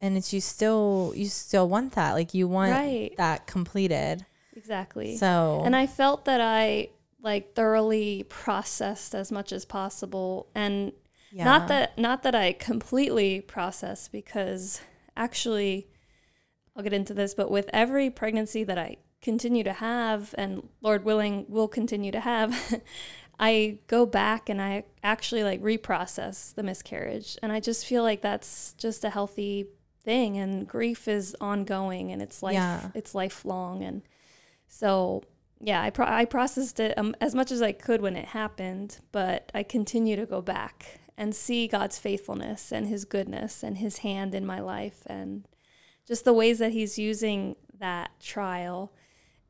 and 0.00 0.16
it's 0.16 0.32
you 0.32 0.40
still 0.40 1.12
you 1.14 1.26
still 1.26 1.68
want 1.68 1.92
that 1.92 2.12
like 2.12 2.32
you 2.32 2.48
want 2.48 2.72
Right. 2.72 3.14
that 3.18 3.46
completed 3.46 4.24
Exactly. 4.56 5.16
so 5.18 5.62
And 5.66 5.76
I 5.76 5.86
felt 5.86 6.24
that 6.24 6.40
I 6.40 6.88
like 7.20 7.54
thoroughly 7.54 8.22
processed 8.28 9.14
as 9.14 9.30
much 9.30 9.52
as 9.52 9.64
possible 9.66 10.46
and 10.54 10.92
yeah. 11.30 11.44
not 11.44 11.68
that 11.68 11.98
not 11.98 12.22
that 12.22 12.34
I 12.34 12.52
completely 12.54 13.40
processed 13.42 14.10
because 14.12 14.80
actually 15.16 15.88
I'll 16.74 16.82
get 16.82 16.92
into 16.94 17.12
this 17.14 17.34
but 17.34 17.50
with 17.50 17.68
every 17.72 18.08
pregnancy 18.10 18.64
that 18.64 18.78
I 18.78 18.96
continue 19.24 19.64
to 19.64 19.72
have 19.72 20.34
and 20.38 20.68
Lord 20.82 21.04
willing 21.04 21.46
will 21.48 21.66
continue 21.66 22.12
to 22.12 22.20
have 22.20 22.54
I 23.40 23.78
go 23.88 24.06
back 24.06 24.48
and 24.48 24.62
I 24.62 24.84
actually 25.02 25.42
like 25.42 25.60
reprocess 25.60 26.54
the 26.54 26.62
miscarriage 26.62 27.36
and 27.42 27.50
I 27.50 27.58
just 27.58 27.84
feel 27.86 28.02
like 28.04 28.20
that's 28.22 28.74
just 28.74 29.02
a 29.02 29.10
healthy 29.10 29.66
thing 30.04 30.36
and 30.36 30.68
grief 30.68 31.08
is 31.08 31.34
ongoing 31.40 32.12
and 32.12 32.20
it's 32.22 32.42
life 32.42 32.54
Yeah. 32.54 32.90
it's 32.94 33.14
lifelong 33.14 33.82
and 33.82 34.02
so 34.68 35.22
yeah 35.60 35.80
I 35.82 35.88
pro- 35.90 36.06
I 36.06 36.26
processed 36.26 36.78
it 36.78 36.96
um, 36.98 37.16
as 37.20 37.34
much 37.34 37.50
as 37.50 37.62
I 37.62 37.72
could 37.72 38.02
when 38.02 38.16
it 38.16 38.26
happened 38.26 38.98
but 39.10 39.50
I 39.54 39.62
continue 39.62 40.16
to 40.16 40.26
go 40.26 40.42
back 40.42 41.00
and 41.16 41.34
see 41.34 41.66
God's 41.66 41.98
faithfulness 41.98 42.70
and 42.72 42.86
his 42.88 43.04
goodness 43.06 43.62
and 43.62 43.78
his 43.78 43.98
hand 43.98 44.34
in 44.34 44.44
my 44.44 44.60
life 44.60 45.02
and 45.06 45.46
just 46.06 46.24
the 46.26 46.34
ways 46.34 46.58
that 46.58 46.72
he's 46.72 46.98
using 46.98 47.56
that 47.78 48.10
trial 48.20 48.92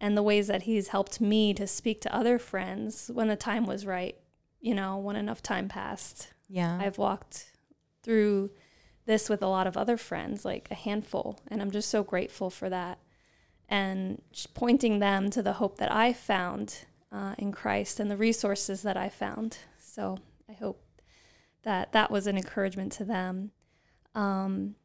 and 0.04 0.16
the 0.16 0.22
ways 0.22 0.46
that 0.46 0.62
he's 0.62 0.88
helped 0.88 1.20
me 1.20 1.54
to 1.54 1.66
speak 1.66 2.00
to 2.02 2.14
other 2.14 2.38
friends 2.38 3.10
when 3.12 3.28
the 3.28 3.36
time 3.36 3.64
was 3.66 3.86
right 3.86 4.16
you 4.60 4.74
know 4.74 4.98
when 4.98 5.16
enough 5.16 5.42
time 5.42 5.68
passed 5.68 6.28
Yeah. 6.48 6.78
I've 6.80 6.98
walked 6.98 7.50
through 8.02 8.50
this 9.06 9.28
with 9.28 9.42
a 9.42 9.46
lot 9.46 9.66
of 9.66 9.76
other 9.76 9.96
friends, 9.96 10.44
like 10.44 10.68
a 10.70 10.74
handful, 10.74 11.40
and 11.48 11.60
I'm 11.60 11.70
just 11.70 11.90
so 11.90 12.02
grateful 12.02 12.50
for 12.50 12.70
that. 12.70 12.98
And 13.68 14.22
pointing 14.54 14.98
them 14.98 15.30
to 15.30 15.42
the 15.42 15.54
hope 15.54 15.78
that 15.78 15.92
I 15.92 16.12
found 16.12 16.84
uh, 17.10 17.34
in 17.38 17.52
Christ 17.52 17.98
and 17.98 18.10
the 18.10 18.16
resources 18.16 18.82
that 18.82 18.96
I 18.96 19.08
found. 19.08 19.58
So 19.78 20.18
I 20.48 20.52
hope 20.52 20.82
that 21.62 21.92
that 21.92 22.10
was 22.10 22.26
an 22.26 22.36
encouragement 22.36 22.92
to 22.92 23.04
them. 23.04 23.52
Um, 24.14 24.76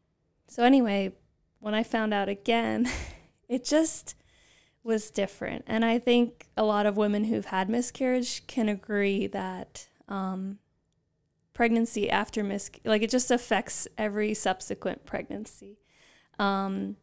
so, 0.47 0.63
anyway, 0.63 1.13
when 1.59 1.73
I 1.73 1.83
found 1.83 2.13
out 2.13 2.29
again, 2.29 2.89
it 3.49 3.63
just 3.63 4.15
was 4.89 5.09
different. 5.11 5.63
And 5.67 5.85
I 5.85 5.99
think 5.99 6.47
a 6.57 6.63
lot 6.63 6.85
of 6.85 6.97
women 6.97 7.25
who've 7.25 7.45
had 7.45 7.69
miscarriage 7.69 8.45
can 8.47 8.67
agree 8.67 9.27
that. 9.27 9.87
Um, 10.09 10.57
pregnancy 11.59 12.09
after 12.09 12.41
mis 12.41 12.71
like 12.85 13.01
it 13.01 13.09
just 13.09 13.29
affects 13.31 13.85
every 13.97 14.33
subsequent 14.33 15.05
pregnancy 15.05 15.77
um, 16.39 16.95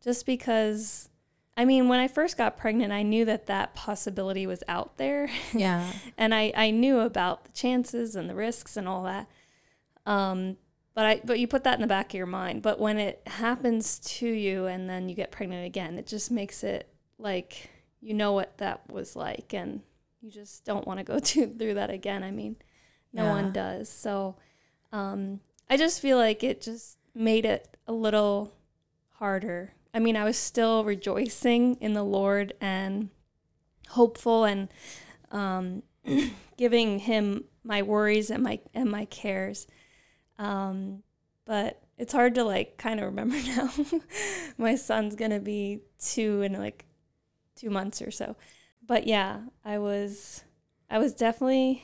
just 0.00 0.24
because 0.24 1.08
i 1.56 1.64
mean 1.64 1.88
when 1.88 1.98
i 1.98 2.06
first 2.06 2.38
got 2.38 2.56
pregnant 2.56 2.92
i 2.92 3.02
knew 3.02 3.24
that 3.24 3.46
that 3.46 3.74
possibility 3.74 4.46
was 4.46 4.62
out 4.68 4.98
there 4.98 5.28
yeah. 5.52 5.90
and 6.16 6.32
I, 6.32 6.52
I 6.56 6.70
knew 6.70 7.00
about 7.00 7.44
the 7.46 7.50
chances 7.50 8.14
and 8.14 8.30
the 8.30 8.36
risks 8.36 8.76
and 8.76 8.86
all 8.86 9.02
that 9.02 9.28
um, 10.06 10.58
but 10.94 11.04
I 11.04 11.20
but 11.24 11.40
you 11.40 11.48
put 11.48 11.64
that 11.64 11.74
in 11.74 11.80
the 11.80 11.88
back 11.88 12.10
of 12.10 12.14
your 12.14 12.26
mind 12.26 12.62
but 12.62 12.78
when 12.78 12.98
it 12.98 13.20
happens 13.26 13.98
to 13.98 14.28
you 14.28 14.66
and 14.66 14.88
then 14.88 15.08
you 15.08 15.16
get 15.16 15.32
pregnant 15.32 15.66
again 15.66 15.98
it 15.98 16.06
just 16.06 16.30
makes 16.30 16.62
it 16.62 16.93
like 17.18 17.70
you 18.00 18.14
know 18.14 18.32
what 18.32 18.58
that 18.58 18.82
was 18.90 19.16
like 19.16 19.52
and 19.54 19.80
you 20.20 20.30
just 20.30 20.64
don't 20.64 20.86
want 20.86 20.98
to 20.98 21.04
go 21.04 21.18
to, 21.20 21.46
through 21.46 21.74
that 21.74 21.90
again 21.90 22.22
i 22.22 22.30
mean 22.30 22.56
no 23.12 23.24
Yeah. 23.24 23.30
one 23.30 23.52
does 23.52 23.88
so 23.88 24.36
um, 24.92 25.40
i 25.68 25.76
just 25.76 26.00
feel 26.00 26.18
like 26.18 26.42
it 26.44 26.60
just 26.60 26.98
made 27.14 27.44
it 27.44 27.76
a 27.86 27.92
little 27.92 28.52
harder 29.14 29.72
i 29.92 29.98
mean 29.98 30.16
i 30.16 30.24
was 30.24 30.36
still 30.36 30.84
rejoicing 30.84 31.76
in 31.76 31.94
the 31.94 32.02
lord 32.04 32.52
and 32.60 33.10
hopeful 33.90 34.44
and 34.44 34.68
um, 35.30 35.82
giving 36.56 37.00
him 37.00 37.44
my 37.64 37.82
worries 37.82 38.30
and 38.30 38.42
my 38.42 38.60
and 38.74 38.90
my 38.90 39.04
cares. 39.06 39.66
Um, 40.38 41.02
but 41.44 41.82
it's 41.98 42.12
hard 42.12 42.34
to 42.36 42.44
like 42.44 42.76
kind 42.76 43.00
of 43.00 43.06
remember 43.06 43.36
now. 43.46 43.70
my 44.58 44.76
son's 44.76 45.14
gonna 45.16 45.40
be 45.40 45.80
two 45.98 46.42
in 46.42 46.54
like 46.54 46.84
two 47.56 47.70
months 47.70 48.02
or 48.02 48.10
so. 48.10 48.36
But 48.86 49.06
yeah, 49.06 49.40
I 49.64 49.78
was 49.78 50.44
I 50.90 50.98
was 50.98 51.14
definitely 51.14 51.82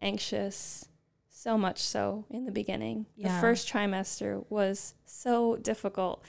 anxious, 0.00 0.86
so 1.30 1.56
much 1.56 1.78
so 1.78 2.26
in 2.30 2.44
the 2.44 2.52
beginning. 2.52 3.06
Yeah. 3.16 3.34
The 3.34 3.40
first 3.40 3.68
trimester 3.68 4.44
was 4.50 4.94
so 5.04 5.56
difficult. 5.56 6.24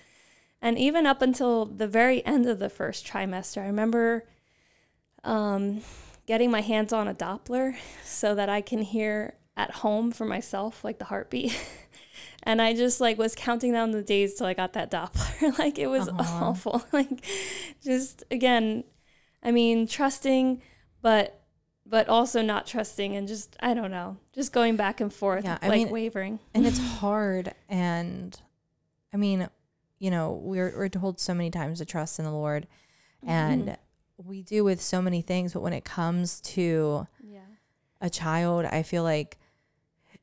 And 0.62 0.80
even 0.80 1.06
up 1.06 1.22
until 1.22 1.66
the 1.66 1.88
very 1.88 2.26
end 2.26 2.46
of 2.46 2.60
the 2.60 2.70
first 2.70 3.06
trimester, 3.06 3.62
I 3.62 3.68
remember 3.68 4.26
um, 5.24 5.82
getting 6.26 6.50
my 6.50 6.62
hands 6.62 6.94
on 6.94 7.08
a 7.08 7.14
Doppler 7.14 7.76
so 8.06 8.34
that 8.36 8.48
I 8.48 8.62
can 8.62 8.82
hear 8.82 9.36
at 9.58 9.72
home 9.72 10.12
for 10.12 10.26
myself, 10.26 10.84
like 10.84 11.00
the 11.00 11.06
heartbeat. 11.06 11.60
and 12.44 12.62
I 12.62 12.74
just 12.74 13.02
like 13.02 13.18
was 13.18 13.36
counting 13.36 13.72
down 13.72 13.92
the 13.92 14.02
days 14.04 14.36
till 14.36 14.48
I 14.48 14.54
got 14.54 14.74
that 14.74 14.92
Doppler. 14.92 15.58
like 15.60 15.78
it 15.80 15.88
was 15.88 16.08
Aw. 16.10 16.16
awful. 16.50 16.84
like 16.92 17.10
just 17.84 18.24
again, 18.32 18.84
I 19.42 19.52
mean, 19.52 19.88
trusting, 19.88 20.62
but 21.02 21.40
but 21.86 22.08
also 22.08 22.42
not 22.42 22.66
trusting 22.66 23.16
and 23.16 23.28
just 23.28 23.56
I 23.60 23.74
don't 23.74 23.92
know, 23.92 24.18
just 24.34 24.54
going 24.54 24.76
back 24.78 25.02
and 25.02 25.14
forth, 25.14 25.44
Yeah, 25.44 25.58
I 25.62 25.68
like 25.68 25.78
mean, 25.80 25.90
wavering. 25.90 26.40
and 26.54 26.66
it's 26.66 26.80
hard 27.00 27.54
and 27.70 28.40
i 29.14 29.18
mean 29.18 29.48
you 30.00 30.10
know 30.10 30.32
we're, 30.42 30.74
we're 30.76 30.90
told 30.90 31.20
so 31.20 31.34
many 31.36 31.52
times 31.52 31.78
to 31.80 31.86
trust 31.86 32.18
in 32.18 32.26
the 32.26 32.32
lord 32.32 32.66
and 33.28 33.68
Mhm. 33.68 33.78
we 34.26 34.42
do 34.42 34.64
with 34.64 34.82
so 34.82 35.02
many 35.04 35.22
things 35.22 35.54
but 35.54 35.62
when 35.62 35.72
it 35.74 35.86
comes 35.86 36.42
to 36.42 37.06
yeah, 37.24 37.42
a 38.02 38.10
child 38.10 38.66
i 38.66 38.82
feel 38.82 39.04
like 39.04 39.38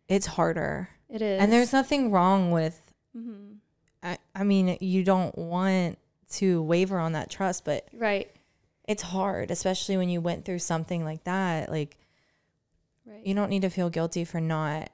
it's 0.09 0.27
harder 0.27 0.89
it 1.11 1.21
is. 1.23 1.41
and 1.43 1.53
there's 1.53 1.73
nothing 1.73 2.11
wrong 2.11 2.51
with 2.51 2.81
Mhm. 3.17 3.57
I, 4.03 4.19
I 4.35 4.45
mean 4.45 4.77
you 4.81 5.03
don't 5.05 5.37
want 5.37 5.99
to 6.33 6.63
waver 6.63 6.99
on 6.99 7.13
that 7.13 7.29
trust 7.31 7.65
but 7.65 7.89
right, 7.93 8.31
it's 8.87 9.03
hard 9.03 9.51
especially 9.51 9.97
when 9.97 10.09
you 10.09 10.21
went 10.21 10.45
through 10.45 10.61
something 10.61 11.05
like 11.05 11.25
that 11.25 11.69
like 11.71 11.97
right. 13.05 13.27
you 13.27 13.35
don't 13.35 13.51
need 13.51 13.63
to 13.63 13.71
feel 13.71 13.91
guilty 13.91 14.25
for 14.25 14.41
not 14.41 14.91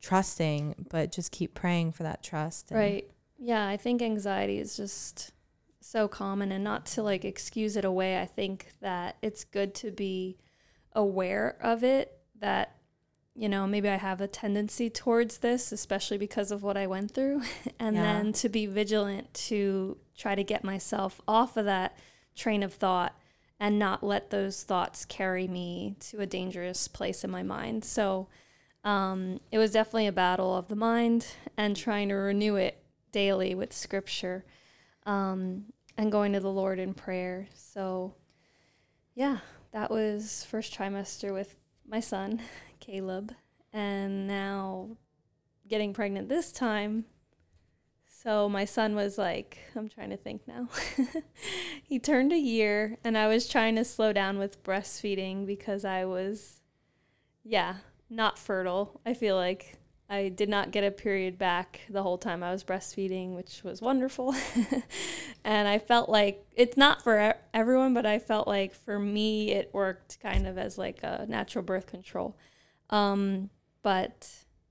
trusting 0.00 0.86
but 0.90 1.10
just 1.12 1.32
keep 1.32 1.54
praying 1.54 1.92
for 1.92 2.02
that 2.04 2.22
trust 2.22 2.70
and- 2.70 2.78
Right. 2.78 3.10
Yeah, 3.40 3.66
I 3.68 3.76
think 3.76 4.02
anxiety 4.02 4.58
is 4.58 4.76
just 4.76 5.32
so 5.80 6.08
common 6.08 6.50
and 6.52 6.64
not 6.64 6.86
to 6.86 7.02
like 7.04 7.24
excuse 7.24 7.76
it 7.76 7.84
away. 7.84 8.20
I 8.20 8.26
think 8.26 8.72
that 8.80 9.16
it's 9.22 9.44
good 9.44 9.74
to 9.76 9.90
be 9.92 10.36
aware 10.92 11.56
of 11.60 11.84
it 11.84 12.18
that 12.40 12.74
you 13.38 13.48
know, 13.48 13.66
maybe 13.68 13.88
I 13.88 13.96
have 13.96 14.20
a 14.20 14.26
tendency 14.26 14.90
towards 14.90 15.38
this, 15.38 15.70
especially 15.70 16.18
because 16.18 16.50
of 16.50 16.62
what 16.64 16.76
I 16.76 16.88
went 16.88 17.12
through, 17.12 17.42
and 17.78 17.94
Yeah. 17.96 18.02
then 18.02 18.32
to 18.34 18.48
be 18.48 18.66
vigilant 18.66 19.32
to 19.48 19.96
try 20.16 20.34
to 20.34 20.42
get 20.42 20.64
myself 20.64 21.20
off 21.28 21.56
of 21.56 21.64
that 21.66 21.96
train 22.34 22.62
of 22.64 22.74
thought 22.74 23.14
and 23.60 23.78
not 23.78 24.02
let 24.02 24.30
those 24.30 24.64
thoughts 24.64 25.04
carry 25.04 25.46
me 25.46 25.94
to 26.00 26.18
a 26.20 26.26
dangerous 26.26 26.88
place 26.88 27.22
in 27.22 27.30
my 27.30 27.42
mind. 27.44 27.84
So, 27.84 28.28
um, 28.84 29.38
it 29.52 29.58
was 29.58 29.72
definitely 29.72 30.06
a 30.08 30.12
battle 30.12 30.56
of 30.56 30.68
the 30.68 30.76
mind 30.76 31.26
and 31.56 31.76
trying 31.76 32.08
to 32.08 32.14
renew 32.14 32.56
it 32.56 32.82
daily 33.12 33.54
with 33.54 33.72
scripture 33.72 34.44
um, 35.06 35.64
and 35.96 36.10
going 36.12 36.32
to 36.32 36.40
the 36.40 36.50
Lord 36.50 36.78
in 36.78 36.94
prayer. 36.94 37.48
So, 37.54 38.14
yeah, 39.14 39.38
that 39.72 39.90
was 39.90 40.44
first 40.48 40.72
trimester 40.76 41.32
with 41.32 41.54
my 41.86 42.00
son, 42.00 42.40
Caleb, 42.88 43.34
and 43.70 44.26
now 44.26 44.96
getting 45.68 45.92
pregnant 45.92 46.30
this 46.30 46.50
time. 46.50 47.04
So 48.06 48.48
my 48.48 48.64
son 48.64 48.94
was 48.94 49.18
like, 49.18 49.58
I'm 49.76 49.90
trying 49.90 50.08
to 50.08 50.16
think 50.16 50.48
now. 50.48 50.70
he 51.84 51.98
turned 51.98 52.32
a 52.32 52.38
year, 52.38 52.96
and 53.04 53.18
I 53.18 53.26
was 53.26 53.46
trying 53.46 53.76
to 53.76 53.84
slow 53.84 54.14
down 54.14 54.38
with 54.38 54.62
breastfeeding 54.64 55.44
because 55.44 55.84
I 55.84 56.06
was, 56.06 56.62
yeah, 57.44 57.76
not 58.08 58.38
fertile. 58.38 59.02
I 59.04 59.12
feel 59.12 59.36
like 59.36 59.76
I 60.08 60.30
did 60.30 60.48
not 60.48 60.70
get 60.70 60.82
a 60.82 60.90
period 60.90 61.36
back 61.36 61.82
the 61.90 62.02
whole 62.02 62.16
time 62.16 62.42
I 62.42 62.52
was 62.52 62.64
breastfeeding, 62.64 63.36
which 63.36 63.62
was 63.62 63.82
wonderful. 63.82 64.34
and 65.44 65.68
I 65.68 65.78
felt 65.78 66.08
like 66.08 66.42
it's 66.56 66.78
not 66.78 67.02
for 67.02 67.34
everyone, 67.52 67.92
but 67.92 68.06
I 68.06 68.18
felt 68.18 68.48
like 68.48 68.74
for 68.74 68.98
me 68.98 69.52
it 69.52 69.74
worked 69.74 70.20
kind 70.20 70.46
of 70.46 70.56
as 70.56 70.78
like 70.78 71.02
a 71.02 71.26
natural 71.28 71.62
birth 71.62 71.86
control. 71.86 72.34
Um, 72.90 73.50
but 73.82 74.28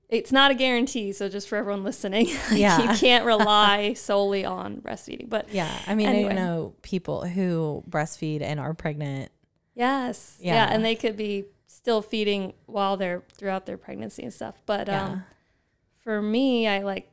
it's 0.08 0.32
not 0.32 0.50
a 0.50 0.54
guarantee, 0.54 1.12
so 1.12 1.28
just 1.28 1.48
for 1.48 1.56
everyone 1.56 1.84
listening, 1.84 2.26
like, 2.50 2.58
Yeah. 2.58 2.92
you 2.92 2.98
can't 2.98 3.24
rely 3.24 3.92
solely 3.94 4.44
on 4.44 4.80
breastfeeding. 4.80 5.28
But 5.28 5.52
Yeah, 5.52 5.70
I 5.86 5.94
mean, 5.94 6.08
Anyway. 6.08 6.30
I 6.30 6.34
know 6.34 6.74
people 6.82 7.24
who 7.26 7.84
breastfeed 7.88 8.40
and 8.42 8.58
are 8.58 8.74
pregnant. 8.74 9.30
yes, 9.74 10.36
yeah. 10.40 10.54
Yeah. 10.54 10.74
and 10.74 10.84
they 10.84 10.94
could 10.94 11.16
be 11.16 11.44
still 11.66 12.02
feeding 12.02 12.54
while 12.66 12.96
they're 12.96 13.22
throughout 13.34 13.66
their 13.66 13.76
pregnancy 13.76 14.22
and 14.22 14.32
stuff. 14.32 14.60
But 14.66 14.88
Yeah, 14.88 15.04
um, 15.04 15.24
for 16.02 16.20
me, 16.22 16.66
I 16.66 16.80
like, 16.82 17.10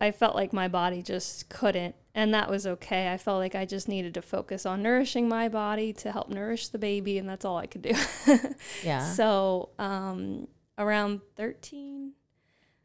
I 0.00 0.10
felt 0.10 0.34
like 0.34 0.52
my 0.52 0.68
body 0.68 1.02
just 1.02 1.48
couldn't, 1.48 1.94
and 2.14 2.34
that 2.34 2.50
was 2.50 2.66
okay. 2.66 3.12
I 3.12 3.16
felt 3.16 3.38
like 3.38 3.54
I 3.54 3.64
just 3.64 3.88
needed 3.88 4.14
to 4.14 4.22
focus 4.22 4.66
on 4.66 4.82
nourishing 4.82 5.28
my 5.28 5.48
body 5.48 5.92
to 5.94 6.12
help 6.12 6.28
nourish 6.28 6.68
the 6.68 6.78
baby, 6.78 7.18
and 7.18 7.28
that's 7.28 7.44
all 7.44 7.56
I 7.58 7.66
could 7.66 7.82
do. 7.82 7.92
yeah, 8.84 9.04
So, 9.12 9.70
um, 9.78 10.48
around 10.78 11.20
13 11.36 12.12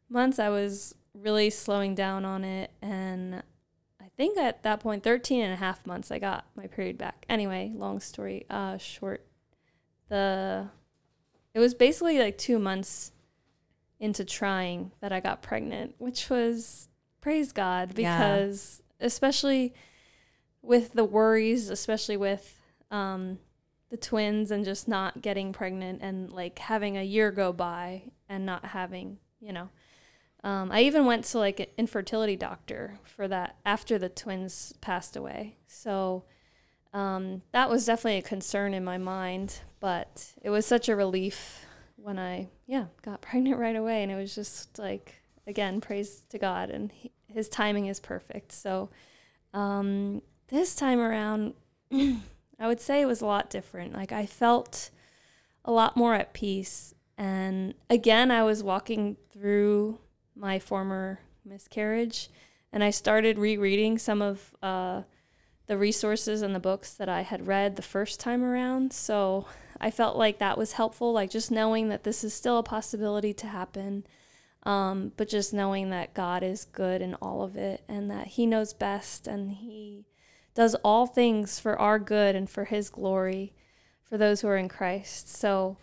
months, 0.08 0.38
I 0.38 0.48
was 0.48 0.94
really 1.14 1.50
slowing 1.50 1.94
down 1.94 2.24
on 2.24 2.44
it. 2.44 2.70
And 2.82 3.42
I 4.00 4.08
think 4.16 4.38
at 4.38 4.62
that 4.62 4.80
point, 4.80 5.02
13 5.02 5.42
and 5.42 5.52
a 5.52 5.56
half 5.56 5.84
months, 5.86 6.10
I 6.10 6.18
got 6.18 6.46
my 6.54 6.66
period 6.66 6.98
back. 6.98 7.24
Anyway, 7.28 7.72
long 7.74 8.00
story 8.00 8.46
uh, 8.50 8.78
short, 8.78 9.26
the 10.08 10.68
it 11.54 11.58
was 11.58 11.74
basically 11.74 12.18
like 12.18 12.36
two 12.36 12.58
months 12.58 13.12
into 13.98 14.24
trying 14.24 14.92
that 15.00 15.12
I 15.12 15.20
got 15.20 15.42
pregnant, 15.42 15.94
which 15.98 16.28
was 16.30 16.88
praise 17.20 17.52
God 17.52 17.92
Yeah. 17.96 18.18
because 18.18 18.82
especially 19.00 19.74
with 20.62 20.92
the 20.92 21.04
worries, 21.04 21.70
especially 21.70 22.16
with 22.16 22.60
um, 22.90 23.38
the 23.90 23.96
twins 23.96 24.50
and 24.50 24.64
just 24.64 24.88
not 24.88 25.22
getting 25.22 25.52
pregnant 25.52 26.00
and 26.02 26.30
like 26.30 26.58
having 26.58 26.96
a 26.96 27.02
year 27.02 27.30
go 27.30 27.52
by 27.52 28.02
and 28.28 28.44
not 28.44 28.64
having, 28.66 29.18
you 29.40 29.52
know. 29.52 29.68
Um, 30.44 30.70
I 30.70 30.82
even 30.82 31.06
went 31.06 31.24
to 31.26 31.38
like 31.38 31.58
an 31.60 31.66
infertility 31.76 32.36
doctor 32.36 32.98
for 33.04 33.26
that 33.28 33.56
after 33.64 33.98
the 33.98 34.08
twins 34.08 34.72
passed 34.80 35.16
away. 35.16 35.56
So 35.66 36.24
um, 36.92 37.42
that 37.52 37.68
was 37.68 37.84
definitely 37.86 38.18
a 38.18 38.22
concern 38.22 38.72
in 38.72 38.84
my 38.84 38.98
mind, 38.98 39.60
but 39.80 40.32
it 40.42 40.50
was 40.50 40.64
such 40.64 40.88
a 40.88 40.94
relief 40.96 41.65
when 42.06 42.20
I, 42.20 42.46
yeah, 42.66 42.84
got 43.02 43.20
pregnant 43.20 43.58
right 43.58 43.74
away. 43.74 44.04
And 44.04 44.12
it 44.12 44.14
was 44.14 44.34
just 44.34 44.78
like, 44.78 45.20
again, 45.46 45.80
praise 45.80 46.22
to 46.30 46.38
God, 46.38 46.70
and 46.70 46.92
he, 46.92 47.10
His 47.26 47.48
timing 47.48 47.86
is 47.86 47.98
perfect. 47.98 48.52
So 48.52 48.90
um, 49.52 50.22
this 50.48 50.76
time 50.76 51.00
around, 51.00 51.54
I 51.92 52.66
would 52.68 52.80
say 52.80 53.00
it 53.00 53.06
was 53.06 53.20
a 53.20 53.26
lot 53.26 53.50
different. 53.50 53.92
Like 53.92 54.12
I 54.12 54.24
felt 54.24 54.90
a 55.64 55.72
lot 55.72 55.96
more 55.96 56.14
at 56.14 56.32
peace. 56.32 56.94
And 57.18 57.74
again, 57.90 58.30
I 58.30 58.44
was 58.44 58.62
walking 58.62 59.16
through 59.32 59.98
my 60.36 60.60
former 60.60 61.18
miscarriage, 61.44 62.28
and 62.72 62.84
I 62.84 62.90
started 62.90 63.36
rereading 63.36 63.98
some 63.98 64.22
of 64.22 64.54
uh, 64.62 65.02
the 65.66 65.76
resources 65.76 66.42
and 66.42 66.54
the 66.54 66.60
books 66.60 66.94
that 66.94 67.08
I 67.08 67.22
had 67.22 67.48
read 67.48 67.74
the 67.74 67.82
first 67.82 68.20
time 68.20 68.44
around. 68.44 68.92
So 68.92 69.46
I 69.80 69.90
felt 69.90 70.16
like 70.16 70.38
that 70.38 70.58
was 70.58 70.72
helpful, 70.72 71.12
like 71.12 71.30
just 71.30 71.50
knowing 71.50 71.88
that 71.88 72.04
this 72.04 72.24
is 72.24 72.34
still 72.34 72.58
a 72.58 72.62
possibility 72.62 73.32
to 73.34 73.46
happen. 73.46 74.06
Um, 74.62 75.12
but 75.16 75.28
just 75.28 75.54
knowing 75.54 75.90
that 75.90 76.12
God 76.12 76.42
is 76.42 76.64
good 76.64 77.00
in 77.00 77.14
all 77.14 77.42
of 77.42 77.56
it 77.56 77.84
and 77.88 78.10
that 78.10 78.26
He 78.28 78.46
knows 78.46 78.72
best 78.72 79.28
and 79.28 79.50
He 79.50 80.06
does 80.54 80.74
all 80.76 81.06
things 81.06 81.60
for 81.60 81.78
our 81.78 81.98
good 82.00 82.34
and 82.34 82.50
for 82.50 82.64
His 82.64 82.90
glory 82.90 83.52
for 84.02 84.18
those 84.18 84.40
who 84.40 84.48
are 84.48 84.56
in 84.56 84.68
Christ. 84.68 85.32
So 85.32 85.76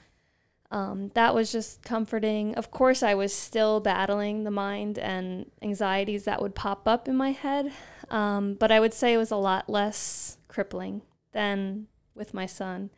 um, 0.69 1.11
that 1.13 1.33
was 1.33 1.51
just 1.51 1.83
comforting. 1.83 2.55
Of 2.55 2.71
course, 2.71 3.03
I 3.03 3.13
was 3.13 3.33
still 3.33 3.79
battling 3.79 4.43
the 4.43 4.51
mind 4.51 4.97
and 4.97 5.49
anxieties 5.61 6.25
that 6.25 6.41
would 6.41 6.55
pop 6.55 6.87
up 6.87 7.07
in 7.07 7.15
my 7.15 7.31
head, 7.31 7.71
um, 8.09 8.55
but 8.55 8.71
I 8.71 8.79
would 8.79 8.93
say 8.93 9.13
it 9.13 9.17
was 9.17 9.31
a 9.31 9.37
lot 9.37 9.69
less 9.69 10.37
crippling 10.47 11.03
than 11.31 11.87
with 12.15 12.33
my 12.33 12.45
son 12.45 12.89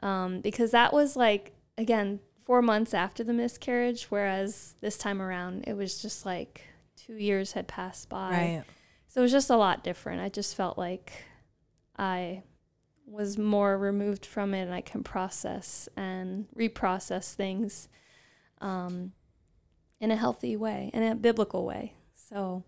um, 0.00 0.40
because 0.40 0.70
that 0.70 0.92
was 0.92 1.16
like, 1.16 1.52
again, 1.76 2.20
four 2.40 2.62
months 2.62 2.94
after 2.94 3.22
the 3.22 3.32
miscarriage, 3.32 4.04
whereas 4.04 4.74
this 4.80 4.96
time 4.96 5.20
around 5.20 5.64
it 5.66 5.76
was 5.76 6.00
just 6.00 6.24
like 6.24 6.62
two 6.96 7.14
years 7.14 7.52
had 7.52 7.68
passed 7.68 8.08
by. 8.08 8.30
Right. 8.30 8.64
So 9.08 9.20
it 9.20 9.22
was 9.22 9.32
just 9.32 9.50
a 9.50 9.56
lot 9.56 9.84
different. 9.84 10.20
I 10.20 10.28
just 10.28 10.56
felt 10.56 10.78
like 10.78 11.12
I 11.98 12.42
was 13.06 13.38
more 13.38 13.76
removed 13.78 14.26
from 14.26 14.54
it 14.54 14.62
and 14.62 14.74
I 14.74 14.80
can 14.80 15.02
process 15.02 15.88
and 15.96 16.46
reprocess 16.56 17.34
things 17.34 17.88
um, 18.60 19.12
in 20.00 20.10
a 20.10 20.16
healthy 20.16 20.56
way, 20.56 20.90
in 20.92 21.02
a 21.02 21.14
biblical 21.14 21.64
way. 21.64 21.94
So, 22.14 22.64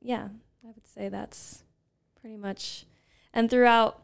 yeah, 0.00 0.28
I 0.64 0.68
would 0.68 0.86
say 0.86 1.08
that's 1.08 1.62
pretty 2.20 2.36
much. 2.36 2.86
And 3.32 3.50
throughout 3.50 4.03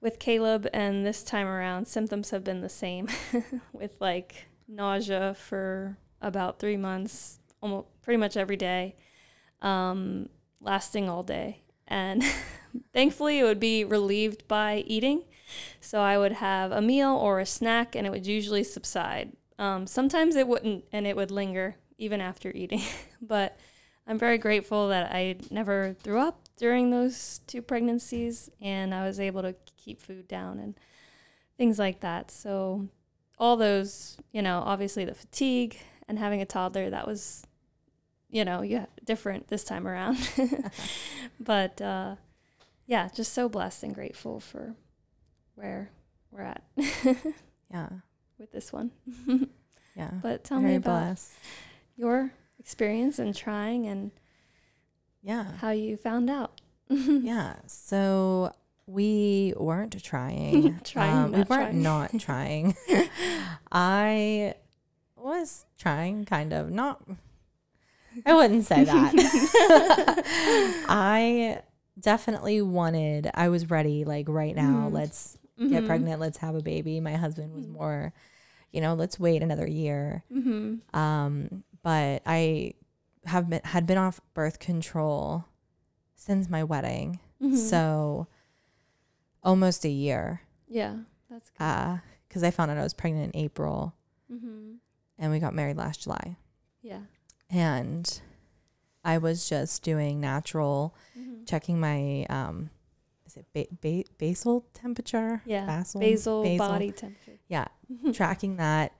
with 0.00 0.18
Caleb 0.18 0.66
and 0.72 1.04
this 1.04 1.22
time 1.22 1.46
around, 1.46 1.86
symptoms 1.86 2.30
have 2.30 2.44
been 2.44 2.60
the 2.60 2.68
same 2.68 3.08
with 3.72 3.92
like 4.00 4.46
nausea 4.66 5.34
for 5.34 5.98
about 6.22 6.58
three 6.58 6.76
months, 6.76 7.38
almost 7.62 7.88
pretty 8.02 8.16
much 8.16 8.36
every 8.36 8.56
day, 8.56 8.96
um, 9.62 10.28
lasting 10.60 11.08
all 11.08 11.22
day. 11.22 11.62
And 11.86 12.24
thankfully, 12.92 13.38
it 13.38 13.44
would 13.44 13.60
be 13.60 13.84
relieved 13.84 14.46
by 14.48 14.84
eating. 14.86 15.24
So 15.80 16.00
I 16.00 16.16
would 16.16 16.32
have 16.32 16.70
a 16.70 16.80
meal 16.80 17.10
or 17.10 17.40
a 17.40 17.46
snack, 17.46 17.94
and 17.96 18.06
it 18.06 18.10
would 18.10 18.26
usually 18.26 18.64
subside. 18.64 19.32
Um, 19.58 19.86
sometimes 19.86 20.36
it 20.36 20.46
wouldn't, 20.46 20.84
and 20.92 21.06
it 21.06 21.16
would 21.16 21.30
linger 21.30 21.76
even 21.98 22.20
after 22.20 22.50
eating. 22.54 22.82
but 23.20 23.58
I'm 24.06 24.18
very 24.18 24.38
grateful 24.38 24.88
that 24.88 25.12
I 25.12 25.36
never 25.50 25.94
threw 26.02 26.18
up 26.18 26.48
during 26.56 26.90
those 26.90 27.40
two 27.46 27.62
pregnancies, 27.62 28.50
and 28.60 28.94
I 28.94 29.06
was 29.06 29.18
able 29.18 29.42
to 29.42 29.54
keep 29.80 30.00
food 30.00 30.28
down 30.28 30.58
and 30.58 30.74
things 31.56 31.78
like 31.78 32.00
that. 32.00 32.30
So 32.30 32.88
all 33.38 33.56
those, 33.56 34.16
you 34.32 34.42
know, 34.42 34.62
obviously 34.64 35.04
the 35.04 35.14
fatigue 35.14 35.76
and 36.08 36.18
having 36.18 36.40
a 36.42 36.46
toddler, 36.46 36.90
that 36.90 37.06
was, 37.06 37.44
you 38.28 38.44
know, 38.44 38.62
yeah, 38.62 38.86
different 39.04 39.48
this 39.48 39.64
time 39.64 39.86
around. 39.88 40.18
but 41.40 41.80
uh, 41.80 42.16
yeah, 42.86 43.08
just 43.14 43.32
so 43.32 43.48
blessed 43.48 43.82
and 43.84 43.94
grateful 43.94 44.40
for 44.40 44.74
where 45.54 45.90
we're 46.30 46.42
at 46.42 46.62
Yeah. 47.72 47.88
with 48.38 48.52
this 48.52 48.72
one. 48.72 48.90
Yeah. 49.96 50.12
But 50.22 50.44
tell 50.44 50.60
Very 50.60 50.70
me 50.72 50.76
about 50.76 51.00
blessed. 51.04 51.32
your 51.96 52.32
experience 52.60 53.18
and 53.18 53.34
trying 53.34 53.86
and 53.88 54.12
Yeah. 55.20 55.56
how 55.58 55.70
you 55.70 55.96
found 55.96 56.30
out. 56.30 56.60
yeah. 56.88 57.56
So 57.66 58.52
we 58.90 59.54
weren't 59.56 60.02
trying. 60.02 60.80
Trying, 60.84 61.16
Um, 61.16 61.32
we 61.32 61.38
weren't 61.38 61.46
trying. 61.48 61.82
not 61.82 62.10
trying. 62.18 62.74
I 63.70 64.54
was 65.16 65.64
trying, 65.78 66.24
kind 66.24 66.52
of. 66.52 66.70
Not. 66.70 67.02
I 68.26 68.34
wouldn't 68.34 68.64
say 68.64 68.84
that. 68.84 69.12
I 70.88 71.62
definitely 71.98 72.62
wanted. 72.62 73.30
I 73.34 73.48
was 73.48 73.70
ready. 73.70 74.04
Like 74.04 74.28
right 74.28 74.54
now, 74.56 74.88
Mhm. 74.88 74.92
let's 74.92 75.38
get 75.58 75.82
Mhm. 75.84 75.86
pregnant. 75.86 76.20
Let's 76.20 76.38
have 76.38 76.54
a 76.54 76.62
baby. 76.62 77.00
My 77.00 77.14
husband 77.16 77.52
was 77.54 77.66
Mhm. 77.66 77.72
more, 77.72 78.12
you 78.72 78.80
know, 78.80 78.94
let's 78.94 79.20
wait 79.20 79.42
another 79.42 79.68
year. 79.68 80.24
Mhm. 80.32 80.80
Um, 80.94 81.64
but 81.82 82.22
I 82.26 82.74
have 83.26 83.48
been 83.50 83.60
had 83.64 83.86
been 83.86 83.98
off 83.98 84.20
birth 84.34 84.58
control 84.58 85.44
since 86.16 86.48
my 86.48 86.64
wedding, 86.64 87.20
Mhm. 87.42 87.56
so 87.56 88.26
almost 89.42 89.84
a 89.84 89.88
year. 89.88 90.42
yeah, 90.68 90.96
that's 91.30 91.50
good. 91.50 91.64
Uh, 91.64 91.98
because 92.28 92.42
I 92.44 92.50
found 92.50 92.70
out 92.70 92.76
I 92.78 92.82
was 92.82 92.94
pregnant 92.94 93.34
in 93.34 93.40
April, 93.40 93.94
mm-hmm. 94.32 94.74
and 95.18 95.32
we 95.32 95.38
got 95.40 95.54
married 95.54 95.76
last 95.76 96.02
July, 96.02 96.36
Yeah. 96.82 97.00
and 97.48 98.20
I 99.04 99.18
was 99.18 99.48
just 99.48 99.82
doing 99.82 100.20
natural, 100.20 100.94
Mhm. 101.18 101.46
checking 101.48 101.80
my 101.80 102.24
um, 102.30 102.70
is 103.26 103.36
it 103.36 103.46
ba- 103.52 103.76
ba- 103.80 104.04
basal 104.18 104.66
temperature? 104.74 105.42
Yeah. 105.46 105.66
Basal, 105.66 106.00
Basal, 106.00 106.58
body 106.58 106.92
temperature. 106.92 107.38
Yeah, 107.48 107.66
tracking 108.12 108.56
that, 108.56 108.92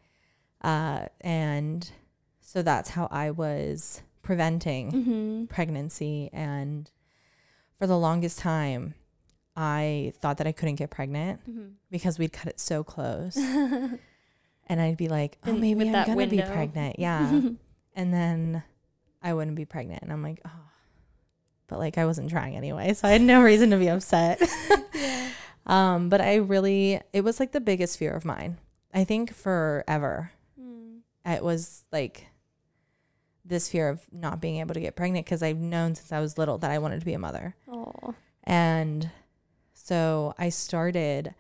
uh, 0.62 1.07
and 1.20 1.88
so 2.40 2.62
that's 2.62 2.90
how 2.90 3.07
I 3.12 3.31
was 3.31 4.03
preventing 4.22 4.90
Mm-hmm. 4.92 5.44
pregnancy 5.46 6.31
and 6.33 6.90
for 7.79 7.87
the 7.87 7.98
longest 7.98 8.38
time 8.40 8.94
I 9.62 10.12
thought 10.20 10.38
that 10.38 10.46
I 10.46 10.52
couldn't 10.52 10.76
get 10.76 10.90
pregnant 10.90 11.40
Mm-hmm. 11.48 11.68
because 11.90 12.18
we'd 12.18 12.32
cut 12.32 12.46
it 12.48 12.58
so 12.60 12.82
close 12.82 13.36
and 14.66 14.80
I'd 14.80 14.96
be 14.96 15.08
like, 15.08 15.36
"Oh, 15.44 15.50
And 15.50 15.60
maybe 15.60 15.88
I'm 15.90 16.06
going 16.06 16.28
to 16.30 16.36
be 16.36 16.42
pregnant." 16.42 16.96
Yeah. 16.98 17.40
and 17.94 18.14
then 18.14 18.62
I 19.22 19.34
wouldn't 19.34 19.56
be 19.56 19.64
pregnant 19.66 20.02
and 20.02 20.12
I'm 20.12 20.22
like, 20.22 20.40
"Oh." 20.46 20.50
But 21.66 21.78
like 21.78 21.98
I 21.98 22.06
wasn't 22.06 22.30
trying 22.30 22.56
anyway, 22.56 22.94
so 22.94 23.06
I 23.06 23.12
had 23.12 23.22
no 23.22 23.42
reason 23.42 23.70
to 23.70 23.76
be 23.76 23.88
upset. 23.88 24.40
yeah. 24.94 25.28
um, 25.66 26.08
but 26.08 26.20
I 26.20 26.36
really 26.36 27.00
it 27.12 27.22
was 27.22 27.38
like 27.38 27.52
the 27.52 27.60
biggest 27.60 27.98
fear 27.98 28.12
of 28.12 28.24
mine. 28.24 28.58
I 28.94 29.04
think 29.04 29.32
forever 29.34 30.32
Mm. 30.60 31.00
it 31.26 31.44
was 31.44 31.84
like 31.92 32.26
this 33.44 33.68
fear 33.68 33.88
of 33.88 34.00
not 34.12 34.40
being 34.40 34.58
able 34.60 34.74
to 34.74 34.80
get 34.80 34.96
pregnant 34.96 35.26
because 35.26 35.42
I've 35.42 35.58
known 35.58 35.94
since 35.94 36.12
I 36.12 36.20
was 36.20 36.36
little 36.38 36.58
that 36.58 36.70
I 36.70 36.78
wanted 36.78 37.00
to 37.00 37.06
be 37.06 37.14
a 37.14 37.18
mother. 37.18 37.54
Aw. 37.68 38.12
And 38.44 39.10
so 39.90 40.35
I 40.38 40.50
started 40.50 41.35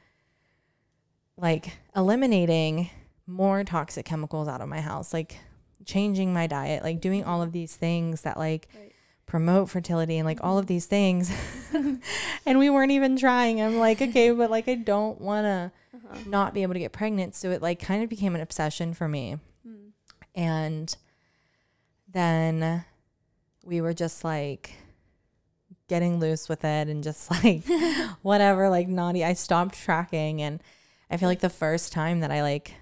like 1.36 1.76
eliminating 1.94 2.90
more 3.24 3.62
toxic 3.62 4.04
chemicals 4.04 4.48
out 4.48 4.60
of 4.60 4.68
my 4.68 4.80
house, 4.80 5.12
like 5.14 5.38
changing 5.84 6.32
my 6.34 6.48
diet, 6.48 6.82
like 6.82 7.00
doing 7.00 7.22
all 7.24 7.42
of 7.42 7.52
these 7.52 7.76
things 7.76 8.22
that 8.22 8.36
like 8.36 8.66
Right. 8.74 8.92
promote 9.24 9.70
fertility 9.70 10.18
and 10.18 10.26
like 10.26 10.42
all 10.42 10.58
of 10.58 10.66
these 10.66 10.86
things. 10.86 11.30
and 12.44 12.58
we 12.58 12.68
weren't 12.70 12.90
even 12.90 13.16
trying. 13.16 13.62
I'm 13.62 13.78
like, 13.78 14.02
okay, 14.02 14.32
but 14.32 14.50
like 14.50 14.66
I 14.66 14.74
don't 14.74 15.20
want 15.20 15.44
to 15.44 15.72
Uh-huh. 15.94 16.18
not 16.26 16.52
be 16.52 16.62
able 16.62 16.74
to 16.74 16.80
get 16.80 16.90
pregnant. 16.92 17.36
So 17.36 17.52
it 17.52 17.62
like 17.62 17.78
kind 17.78 18.02
of 18.02 18.10
became 18.10 18.34
an 18.34 18.40
obsession 18.40 18.94
for 18.94 19.06
me. 19.06 19.36
Mm. 19.64 19.92
And 20.34 20.96
then 22.12 22.84
we 23.64 23.80
were 23.80 23.94
just 23.94 24.24
like 24.24 24.72
getting 25.90 26.18
loose 26.20 26.48
with 26.48 26.64
it 26.64 26.88
and 26.88 27.04
just 27.04 27.30
like 27.44 27.64
whatever, 28.22 28.70
like 28.70 28.88
naughty. 28.88 29.22
I 29.22 29.34
stopped 29.34 29.74
tracking. 29.74 30.40
And 30.40 30.62
I 31.10 31.18
feel 31.18 31.28
like 31.28 31.40
the 31.40 31.50
first 31.50 31.92
time 31.92 32.20
that 32.20 32.30
I 32.30 32.40
like 32.42 32.72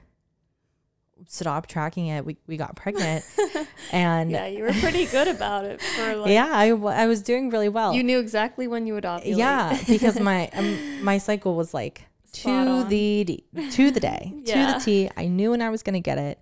stopped 1.26 1.68
tracking 1.70 2.06
it, 2.06 2.24
we, 2.24 2.36
we 2.46 2.56
got 2.56 2.76
pregnant. 2.76 3.24
and 3.92 4.30
yeah, 4.30 4.46
you 4.46 4.62
were 4.62 4.72
pretty 4.74 5.06
good 5.06 5.26
about 5.28 5.64
it 5.64 5.80
for 5.82 6.16
like. 6.16 6.30
yeah, 6.30 6.48
I, 6.52 6.68
I 6.68 7.06
was 7.06 7.22
doing 7.22 7.50
really 7.50 7.68
well. 7.68 7.92
You 7.94 8.02
knew 8.04 8.18
exactly 8.20 8.68
when 8.68 8.86
you 8.86 8.94
would 8.94 9.04
ovulate. 9.04 9.36
yeah, 9.36 9.76
because 9.88 10.20
my 10.20 10.48
um, 10.54 11.02
my 11.04 11.18
cycle 11.18 11.56
was 11.56 11.74
like 11.74 12.04
Spot 12.24 12.42
to 12.66 12.70
on. 12.70 12.88
the 12.88 13.24
D, 13.24 13.44
to 13.72 13.90
the 13.90 14.00
day, 14.00 14.32
to 14.44 14.52
the 14.52 14.80
T. 14.84 15.10
I 15.16 15.26
knew 15.26 15.50
when 15.50 15.62
I 15.62 15.70
was 15.70 15.82
going 15.82 15.94
to 15.94 16.00
get 16.00 16.18
it. 16.18 16.38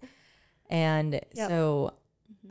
And 0.69 1.15
Yep. 1.35 1.49
so 1.49 1.93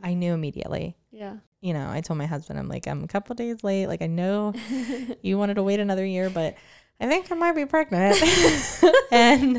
I 0.02 0.14
knew 0.14 0.32
immediately. 0.32 0.96
Yeah. 1.16 1.36
You 1.62 1.72
know, 1.72 1.88
I 1.90 2.00
told 2.02 2.18
my 2.18 2.26
husband, 2.26 2.58
I'm 2.58 2.68
like, 2.68 2.86
I'm 2.86 3.02
a 3.02 3.08
couple 3.08 3.34
days 3.34 3.64
late. 3.64 3.86
Like, 3.86 4.02
I 4.02 4.06
know 4.06 4.52
you 5.22 5.38
wanted 5.38 5.54
to 5.54 5.62
wait 5.62 5.80
another 5.80 6.04
year, 6.04 6.28
but 6.30 6.54
I 7.00 7.06
think 7.06 7.32
I 7.32 7.34
might 7.34 7.52
be 7.56 7.64
pregnant. 7.64 8.16
and 9.10 9.54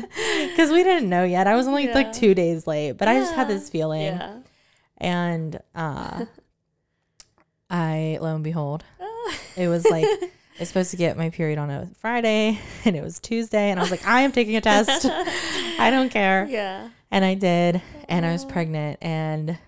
because 0.50 0.70
we 0.70 0.82
didn't 0.84 1.08
know 1.08 1.24
yet, 1.24 1.46
I 1.46 1.56
was 1.56 1.66
only 1.66 1.86
Yeah. 1.86 1.94
like 1.94 2.12
two 2.12 2.34
days 2.34 2.66
late, 2.66 2.92
but 2.92 3.08
I 3.08 3.14
just 3.18 3.34
had 3.34 3.48
this 3.48 3.68
feeling. 3.68 4.02
Yeah. 4.02 4.36
And 4.98 5.60
uh, 5.74 6.24
I, 7.70 8.18
lo 8.20 8.34
and 8.34 8.44
behold, 8.44 8.84
Ah. 9.00 9.34
it 9.56 9.68
was 9.68 9.84
like, 9.84 10.04
I 10.04 10.30
was 10.60 10.68
supposed 10.68 10.90
to 10.92 10.96
get 10.96 11.16
my 11.16 11.30
period 11.30 11.58
on 11.58 11.70
a 11.70 11.86
Friday 11.98 12.58
and 12.84 12.96
it 12.96 13.02
was 13.02 13.18
Tuesday. 13.20 13.70
And 13.70 13.78
I 13.78 13.82
was 13.82 13.90
like, 13.90 14.06
I 14.06 14.22
am 14.22 14.32
taking 14.32 14.56
a 14.56 14.60
test. 14.60 15.06
I 15.06 15.90
don't 15.90 16.08
care. 16.10 16.46
yeah. 16.48 16.88
And 17.10 17.24
I 17.24 17.34
did. 17.34 17.80
And 18.08 18.24
I 18.26 18.32
was 18.32 18.44
pregnant. 18.44 18.98
And 19.02 19.58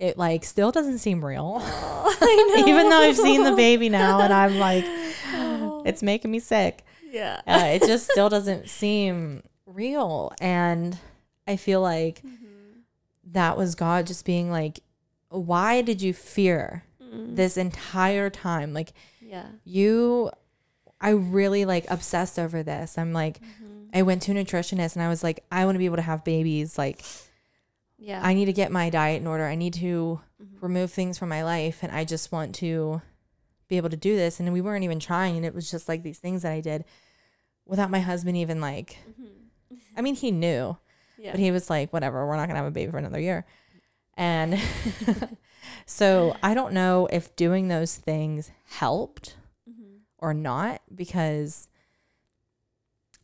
it 0.00 0.18
like 0.18 0.44
still 0.44 0.72
doesn't 0.72 0.98
seem 0.98 1.24
real. 1.24 1.58
I 1.62 2.54
know. 2.56 2.66
Even 2.66 2.88
though 2.88 2.98
I've 3.00 3.16
seen 3.16 3.44
the 3.44 3.54
baby 3.54 3.88
now 3.88 4.20
and 4.20 4.32
I'm 4.32 4.58
like, 4.58 4.84
Oh. 5.32 5.82
it's 5.86 6.02
making 6.02 6.30
me 6.32 6.40
sick. 6.40 6.84
yeah. 7.12 7.40
Uh, 7.46 7.64
it 7.74 7.82
just 7.82 8.10
still 8.10 8.28
doesn't 8.28 8.68
seem 8.68 9.42
real. 9.66 10.32
And 10.40 10.98
I 11.46 11.56
feel 11.56 11.80
like 11.80 12.22
Mhm. 12.22 12.82
that 13.32 13.56
was 13.56 13.74
God 13.76 14.06
just 14.06 14.24
being 14.24 14.50
like, 14.50 14.80
why 15.28 15.82
did 15.82 16.02
you 16.02 16.12
fear 16.12 16.82
Mm. 17.02 17.36
this 17.36 17.56
entire 17.56 18.30
time? 18.30 18.72
Like, 18.72 18.92
Yeah. 19.20 19.46
you, 19.64 20.30
I 21.00 21.10
really 21.10 21.64
like 21.64 21.84
obsessed 21.90 22.38
over 22.38 22.62
this. 22.62 22.96
I'm 22.98 23.12
like, 23.12 23.40
Mhm. 23.40 23.88
I 23.92 24.02
went 24.02 24.22
to 24.22 24.32
a 24.32 24.34
nutritionist 24.34 24.94
and 24.96 25.02
I 25.02 25.08
was 25.08 25.22
like, 25.24 25.44
I 25.50 25.64
want 25.64 25.74
to 25.74 25.78
be 25.80 25.86
able 25.86 25.96
to 25.96 26.02
have 26.02 26.22
babies. 26.24 26.78
Like, 26.78 27.02
Yeah. 28.00 28.20
I 28.24 28.32
need 28.34 28.46
to 28.46 28.52
get 28.52 28.72
my 28.72 28.88
diet 28.90 29.20
in 29.20 29.26
order. 29.28 29.46
I 29.46 29.54
need 29.54 29.74
to 29.74 30.20
Mhm. 30.42 30.62
remove 30.62 30.90
things 30.90 31.18
from 31.18 31.28
my 31.28 31.44
life 31.44 31.82
and 31.82 31.92
I 31.92 32.04
just 32.04 32.32
want 32.32 32.54
to 32.56 33.02
be 33.68 33.76
able 33.76 33.90
to 33.90 33.96
do 33.96 34.16
this. 34.16 34.40
And 34.40 34.52
we 34.52 34.60
weren't 34.62 34.84
even 34.84 34.98
trying. 34.98 35.36
And 35.36 35.44
it 35.46 35.54
was 35.54 35.70
just 35.70 35.86
like 35.88 36.02
these 36.02 36.18
things 36.18 36.42
that 36.42 36.52
I 36.52 36.60
did 36.60 36.84
without 37.66 37.90
my 37.90 38.00
husband 38.00 38.36
even 38.38 38.60
like, 38.60 38.98
Mhm. 39.08 39.78
I 39.96 40.00
mean, 40.00 40.14
he 40.16 40.30
knew, 40.32 40.76
Yeah. 41.18 41.30
but 41.32 41.40
he 41.40 41.50
was 41.50 41.68
like, 41.70 41.92
whatever, 41.92 42.26
we're 42.26 42.36
not 42.36 42.46
going 42.46 42.54
to 42.56 42.62
have 42.62 42.66
a 42.66 42.70
baby 42.70 42.90
for 42.90 42.98
another 42.98 43.20
year. 43.20 43.44
And 44.16 44.58
so 45.86 46.34
I 46.42 46.54
don't 46.54 46.72
know 46.72 47.06
if 47.12 47.36
doing 47.36 47.68
those 47.68 47.96
things 47.96 48.50
helped 48.66 49.36
Mhm. 49.68 49.98
or 50.18 50.32
not 50.34 50.80
because 50.94 51.68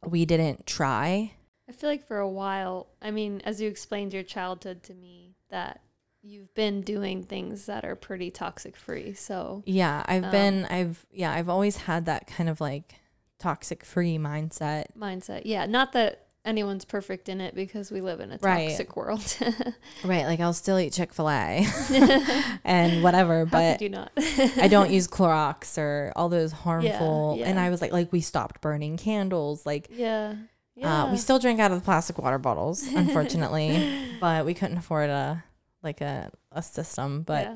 we 0.05 0.25
didn't 0.27 0.67
try. 0.67 1.33
I 1.69 1.73
feel 1.73 1.91
like 1.91 2.07
for 2.07 2.19
a 2.19 2.29
while, 2.29 2.87
I 3.03 3.11
mean, 3.11 3.43
as 3.45 3.61
you 3.61 3.69
explained 3.69 4.15
your 4.15 4.23
childhood 4.23 4.83
to 4.85 4.95
me, 4.95 5.35
that 5.51 5.81
you've 6.23 6.53
been 6.55 6.81
doing 6.81 7.23
things 7.23 7.67
that 7.67 7.85
are 7.85 7.97
pretty 7.97 8.31
toxic 8.31 8.77
free. 8.77 9.15
So, 9.15 9.63
Yeah, 9.67 10.03
I've 10.07 10.25
Um, 10.25 10.31
been, 10.31 10.65
I've, 10.67 11.07
yeah, 11.13 11.33
I've 11.33 11.49
always 11.49 11.77
had 11.79 12.05
that 12.07 12.27
kind 12.27 12.49
of 12.49 12.61
like 12.61 12.95
toxic 13.39 13.85
free 13.85 14.17
mindset. 14.19 14.87
mindset. 14.99 15.43
Yeah. 15.45 15.67
Not 15.67 15.93
that 15.93 16.23
anyone's 16.45 16.85
perfect 16.85 17.29
in 17.29 17.41
it 17.41 17.55
because 17.55 17.91
we 17.91 18.01
live 18.01 18.21
in 18.21 18.31
a 18.33 18.39
Right. 18.41 18.69
toxic 18.69 18.97
world. 18.97 19.37
Right. 20.05 20.25
Like 20.27 20.39
I'll 20.41 20.53
still 20.53 20.79
eat 20.79 20.93
Chick 20.93 21.13
fil 21.13 21.29
A 21.29 21.67
and 22.65 23.03
whatever, 23.03 23.45
but 23.47 23.81
you 23.83 23.89
not? 23.89 24.13
I 24.17 24.69
don't 24.69 24.91
use 24.91 25.09
Clorox 25.09 25.79
or 25.79 26.13
all 26.17 26.29
those 26.29 26.53
harmful. 26.53 27.33
And 27.45 27.57
yeah. 27.57 27.63
I 27.65 27.71
was 27.71 27.81
like, 27.81 27.93
like 27.93 28.13
we 28.13 28.21
stopped 28.21 28.61
burning 28.61 28.97
candles. 28.97 29.67
Like, 29.67 29.89
Yeah. 29.91 30.35
Yeah. 30.77 31.05
uh, 31.05 31.11
we 31.11 31.17
still 31.17 31.39
drink 31.39 31.59
out 31.59 31.73
of 31.73 31.79
the 31.81 31.85
plastic 31.85 32.19
water 32.19 32.39
bottles, 32.39 32.87
unfortunately, 32.95 33.83
but 34.21 34.45
we 34.45 34.53
couldn't 34.55 34.77
afford 34.79 35.09
a, 35.11 35.43
like 35.83 36.01
a, 36.03 36.31
a 36.53 36.62
system, 36.62 37.23
but 37.23 37.47
yeah. 37.47 37.55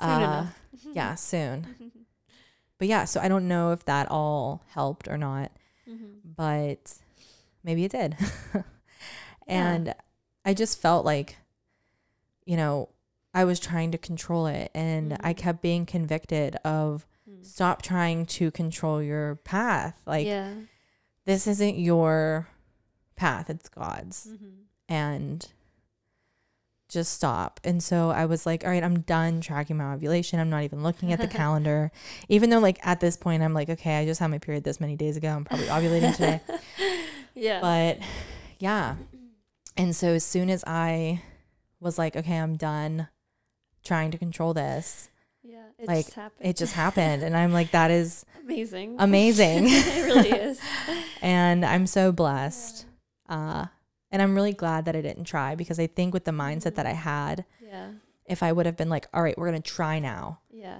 Soon 0.00 0.08
uh, 0.22 0.46
yeah, 0.94 1.14
soon. 1.14 1.66
But 2.78 2.88
yeah, 2.88 3.04
so 3.04 3.20
I 3.20 3.28
don't 3.28 3.46
know 3.46 3.70
if 3.70 3.84
that 3.84 4.10
all 4.10 4.64
helped 4.70 5.06
or 5.06 5.16
not. 5.16 5.52
Mhm. 5.88 6.18
but 6.36 6.94
maybe 7.62 7.84
it 7.84 7.92
did. 7.92 8.16
and 9.46 9.94
I 10.44 10.54
just 10.54 10.80
felt 10.80 11.04
like, 11.04 11.36
you 12.44 12.56
know, 12.56 12.88
I 13.34 13.44
was 13.44 13.60
trying 13.60 13.92
to 13.92 13.98
control 13.98 14.46
it 14.46 14.70
and 14.74 15.16
I 15.20 15.32
Mhm. 15.32 15.36
kept 15.36 15.62
being 15.62 15.86
convicted 15.86 16.56
of 16.64 17.06
Mm. 17.28 17.44
stop 17.46 17.82
trying 17.82 18.26
to 18.26 18.50
control 18.50 19.00
your 19.02 19.36
path. 19.36 20.00
Like, 20.06 20.26
yeah. 20.26 20.52
This 21.24 21.46
isn't 21.46 21.78
your 21.78 22.48
path, 23.16 23.48
it's 23.50 23.68
God's. 23.68 24.28
Mhm. 24.30 24.52
And 24.88 25.46
just 26.88 27.12
stop. 27.14 27.58
And 27.64 27.82
so 27.82 28.10
I 28.10 28.26
was 28.26 28.44
like, 28.44 28.64
all 28.64 28.70
right, 28.70 28.84
I'm 28.84 29.00
done 29.00 29.40
tracking 29.40 29.78
my 29.78 29.94
ovulation. 29.94 30.38
I'm 30.38 30.50
not 30.50 30.62
even 30.64 30.82
looking 30.82 31.10
at 31.12 31.20
the 31.20 31.28
calendar. 31.38 31.90
Even 32.28 32.50
though, 32.50 32.58
like, 32.58 32.78
at 32.86 33.00
this 33.00 33.16
point, 33.16 33.42
I'm 33.42 33.54
like, 33.54 33.70
okay, 33.70 33.98
I 33.98 34.04
just 34.04 34.20
had 34.20 34.26
my 34.30 34.36
period 34.38 34.64
this 34.64 34.78
many 34.78 34.94
days 34.94 35.16
ago. 35.16 35.28
I'm 35.30 35.44
probably 35.44 35.66
ovulating 35.66 36.14
today. 36.14 36.40
Yeah. 37.34 37.60
But 37.62 37.98
yeah. 38.58 38.96
And 39.74 39.96
so 39.96 40.08
as 40.08 40.22
soon 40.22 40.50
as 40.50 40.62
I 40.66 41.22
was 41.80 41.96
like, 41.96 42.14
okay, 42.14 42.36
I'm 42.36 42.56
done 42.58 43.08
trying 43.82 44.10
to 44.10 44.18
control 44.18 44.52
this, 44.52 45.08
yeah. 45.42 45.64
It 45.78 45.86
like, 45.88 46.04
just 46.06 46.14
happened. 46.16 46.48
it 46.48 46.56
just 46.56 46.72
happened. 46.84 47.22
And 47.22 47.36
I'm 47.36 47.52
like, 47.52 47.70
that 47.72 47.90
is 47.90 48.24
amazing. 48.42 48.96
amazing. 48.98 49.64
it 49.66 50.04
really 50.06 50.30
is. 50.30 50.60
and 51.22 51.64
I'm 51.64 51.86
so 51.86 52.12
blessed. 52.12 52.86
Uh, 53.28 53.66
and 54.10 54.20
I'm 54.22 54.34
really 54.34 54.52
glad 54.52 54.84
that 54.84 54.94
I 54.96 55.00
didn't 55.00 55.24
try 55.24 55.54
because 55.54 55.78
I 55.78 55.86
think 55.86 56.12
with 56.14 56.24
the 56.24 56.32
mindset 56.32 56.74
that 56.74 56.86
I 56.86 56.92
had, 56.92 57.44
Yeah. 57.60 57.92
if 58.26 58.42
I 58.42 58.52
would 58.52 58.66
have 58.66 58.76
been 58.76 58.90
like, 58.90 59.06
all 59.14 59.22
right, 59.22 59.36
we're 59.38 59.48
going 59.50 59.60
to 59.62 59.70
try 59.70 59.98
now, 59.98 60.40
Yeah. 60.50 60.78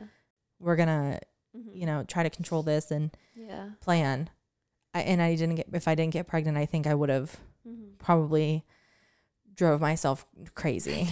we're 0.61 0.77
going 0.77 0.89
to, 0.89 1.21
Mhm. 1.57 1.75
you 1.75 1.87
know, 1.87 2.05
try 2.05 2.23
to 2.23 2.31
control 2.31 2.63
this 2.63 2.91
and 2.91 3.11
Yeah. 3.35 3.71
plan. 3.81 4.31
I, 4.95 5.01
and 5.03 5.21
I 5.23 5.35
didn't 5.35 5.55
get, 5.57 5.69
if 5.73 5.89
I 5.89 5.95
didn't 5.95 6.13
get 6.13 6.27
pregnant, 6.27 6.59
I 6.59 6.67
think 6.67 6.87
I 6.87 6.95
would 6.95 7.09
have 7.09 7.39
Mhm. 7.67 7.97
probably 7.99 8.65
drove 9.55 9.81
myself 9.81 10.27
crazy. 10.55 11.09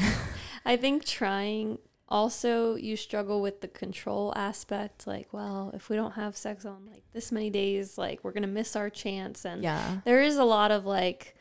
I 0.65 0.77
think 0.77 1.05
trying 1.07 1.79
also 2.11 2.75
you 2.75 2.97
struggle 2.97 3.41
with 3.41 3.61
the 3.61 3.69
control 3.69 4.33
aspect 4.35 5.07
like 5.07 5.33
well 5.33 5.71
if 5.75 5.89
we 5.89 5.97
don't 5.97 6.13
have 6.13 6.37
sex 6.37 6.65
on 6.65 6.85
like 6.91 7.05
this 7.13 7.31
many 7.31 7.51
days 7.51 7.97
like 7.97 8.23
we're 8.25 8.33
going 8.33 8.43
to 8.43 8.49
miss 8.49 8.75
our 8.75 8.91
chance 8.91 9.45
and 9.45 9.63
yeah. 9.63 9.99
there 10.05 10.21
is 10.21 10.37
a 10.37 10.45
lot 10.45 10.73
of 10.73 10.85
like 10.85 11.37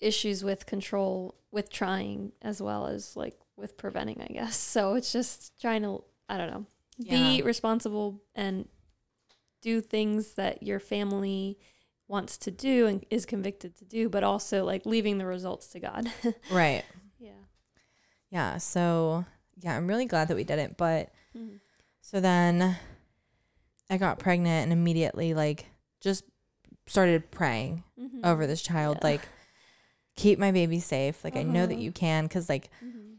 issues 0.00 0.42
with 0.42 0.66
control 0.66 1.36
with 1.52 1.70
trying 1.70 2.32
as 2.42 2.60
well 2.60 2.86
as 2.86 3.16
like 3.16 3.38
with 3.56 3.76
preventing 3.76 4.20
I 4.20 4.32
guess 4.32 4.56
so 4.56 4.94
it's 4.94 5.12
just 5.12 5.60
trying 5.60 5.82
to 5.82 6.02
I 6.28 6.38
don't 6.38 6.50
know 6.50 6.66
be 7.08 7.42
responsible 7.42 8.22
and 8.34 8.68
do 9.62 9.80
things 9.80 10.34
that 10.34 10.62
your 10.62 10.78
family 10.80 11.58
wants 12.06 12.36
to 12.38 12.50
do 12.50 12.86
and 12.86 13.04
is 13.10 13.24
convicted 13.24 13.76
to 13.76 13.84
do 13.84 14.08
but 14.08 14.24
also 14.24 14.64
like 14.64 14.84
leaving 14.84 15.18
the 15.18 15.26
results 15.26 15.68
to 15.68 15.80
God 15.80 16.10
Right. 16.50 16.84
yeah 17.18 17.30
Yeah. 18.30 18.58
So, 18.58 19.24
yeah, 19.60 19.76
I'm 19.76 19.86
really 19.86 20.06
glad 20.06 20.28
that 20.28 20.36
we 20.36 20.44
didn't. 20.44 20.76
But 20.76 21.10
Mhm. 21.36 21.60
so 22.00 22.20
then 22.20 22.76
I 23.90 23.96
got 23.98 24.18
pregnant 24.18 24.64
and 24.64 24.72
immediately, 24.72 25.34
like, 25.34 25.66
just 26.00 26.24
started 26.86 27.30
praying 27.30 27.82
Mhm. 27.98 28.24
over 28.24 28.46
this 28.46 28.62
child. 28.62 28.98
Yeah. 29.00 29.08
Like, 29.08 29.28
keep 30.16 30.38
my 30.38 30.52
baby 30.52 30.80
safe. 30.80 31.24
Like, 31.24 31.36
I 31.36 31.42
know 31.42 31.66
that 31.66 31.74
Uh-huh. 31.74 31.82
you 31.82 31.92
can. 31.92 32.28
Cause, 32.28 32.48
like, 32.48 32.70
Mhm. 32.82 33.16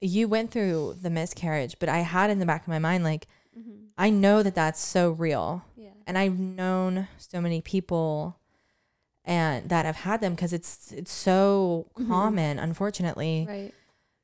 you 0.00 0.28
went 0.28 0.50
through 0.50 0.98
the 1.00 1.10
miscarriage, 1.10 1.76
but 1.78 1.88
I 1.88 1.98
had 2.00 2.30
in 2.30 2.38
the 2.38 2.46
back 2.46 2.62
of 2.62 2.68
my 2.68 2.78
mind, 2.78 3.04
like, 3.04 3.26
Mhm. 3.58 3.88
I 3.98 4.10
know 4.10 4.42
that 4.42 4.54
that's 4.54 4.80
so 4.80 5.10
real. 5.12 5.64
Yeah. 5.76 5.90
And 6.06 6.16
I've 6.18 6.38
known 6.38 7.08
so 7.18 7.40
many 7.40 7.60
people 7.60 8.36
and 9.26 9.70
that 9.70 9.86
have 9.86 9.96
had 9.96 10.20
them 10.20 10.34
because 10.34 10.52
it's 10.52 10.92
it's 10.92 11.10
so 11.12 11.86
Mhm. 11.96 12.08
common 12.08 12.58
unfortunately 12.58 13.46
Right. 13.48 13.74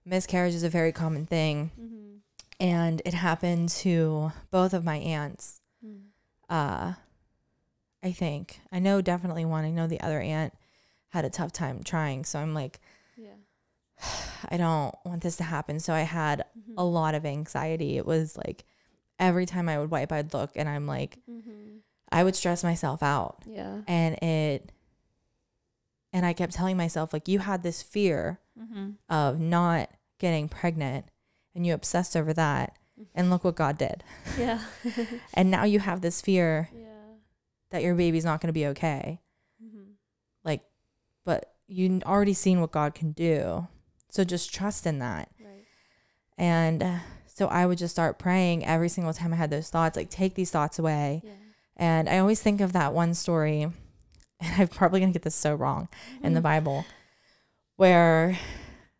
Miscarriage 0.05 0.55
is 0.55 0.63
a 0.63 0.69
very 0.69 0.93
common 0.93 1.27
thing 1.27 1.71
Mm-hmm. 1.81 2.17
and 2.59 3.03
it 3.05 3.15
happened 3.15 3.69
to 3.71 4.33
both 4.51 4.73
of 4.75 4.85
my 4.85 4.97
aunts 4.97 5.61
Mm. 5.85 6.01
uh 6.51 6.93
i 8.03 8.13
think 8.13 8.61
i 8.71 8.79
know 8.79 9.01
definitely 9.01 9.45
one 9.47 9.65
i 9.65 9.71
know 9.71 9.87
the 9.87 10.01
other 10.01 10.21
aunt 10.21 10.53
had 11.09 11.25
a 11.25 11.31
tough 11.31 11.53
time 11.53 11.83
trying 11.83 12.25
so 12.25 12.39
i'm 12.39 12.53
like 12.55 12.81
Yeah. 13.17 13.37
i 14.51 14.57
don't 14.59 14.95
want 15.05 15.23
this 15.23 15.37
to 15.37 15.45
happen 15.45 15.81
so 15.81 15.95
i 15.95 16.01
had 16.03 16.45
Mhm. 16.59 16.75
a 16.77 16.85
lot 16.85 17.15
of 17.15 17.25
anxiety 17.25 17.97
it 17.97 18.05
was 18.07 18.37
like 18.37 18.65
every 19.19 19.47
time 19.47 19.69
i 19.71 19.79
would 19.79 19.91
wipe 19.91 20.13
i'd 20.13 20.35
look 20.35 20.51
and 20.55 20.69
i'm 20.69 20.87
like 20.87 21.17
Mhm. 21.31 21.79
i 22.13 22.23
would 22.25 22.37
stress 22.37 22.63
myself 22.63 23.03
out 23.03 23.43
Yeah. 23.47 23.81
and 23.89 24.17
it 24.23 24.71
and 26.13 26.27
I 26.27 26.33
kept 26.33 26.53
telling 26.53 26.77
myself 26.77 27.13
like 27.13 27.29
you 27.29 27.41
had 27.41 27.63
this 27.63 27.83
fear 27.83 28.41
Mm-hmm. 28.61 28.91
of 29.09 29.41
not 29.41 29.89
getting 30.19 30.47
pregnant 30.47 31.07
and 31.55 31.67
you 31.67 31.73
obsessed 31.73 32.15
over 32.15 32.35
that 32.35 32.77
and 33.15 33.31
look 33.31 33.43
what 33.43 33.55
God 33.55 33.79
did. 33.79 34.05
Yeah. 34.39 34.61
And 35.35 35.51
now 35.51 35.65
you 35.65 35.79
have 35.79 36.03
this 36.03 36.21
fear 36.21 36.69
yeah. 36.75 36.85
that 37.71 37.83
your 37.83 37.95
baby's 37.95 38.25
not 38.25 38.43
going 38.43 38.49
to 38.49 38.53
be 38.53 38.67
okay. 38.67 39.21
Mm-hmm. 39.65 39.93
Like 40.45 40.61
but 41.25 41.55
you 41.69 42.03
already 42.05 42.35
seen 42.35 42.61
what 42.61 42.71
God 42.71 42.95
can 42.95 43.13
do. 43.13 43.67
So 44.11 44.25
just 44.25 44.53
trust 44.53 44.87
in 44.87 44.99
that. 44.99 45.31
Right. 45.43 45.65
And 46.37 46.83
uh, 46.83 46.99
so 47.27 47.47
I 47.47 47.65
would 47.65 47.79
just 47.79 47.95
start 47.95 48.19
praying 48.19 48.67
every 48.67 48.91
single 48.91 49.15
time 49.15 49.33
I 49.33 49.37
had 49.37 49.51
those 49.51 49.71
thoughts, 49.71 49.97
like 49.97 50.11
take 50.11 50.35
these 50.35 50.51
thoughts 50.51 50.79
away. 50.79 51.23
Yeah. 51.25 51.33
And 51.77 52.11
I 52.11 52.19
always 52.19 52.43
think 52.43 52.61
of 52.61 52.75
that 52.75 52.93
one 52.93 53.15
story, 53.15 53.69
and 54.41 54.53
I'm 54.63 54.69
probably 54.69 55.01
going 55.01 55.13
to 55.13 55.17
get 55.19 55.23
this 55.25 55.35
so 55.35 55.55
wrong 55.55 55.89
in 56.23 56.35
the 56.35 56.41
Bible, 56.41 56.85
where 57.77 58.39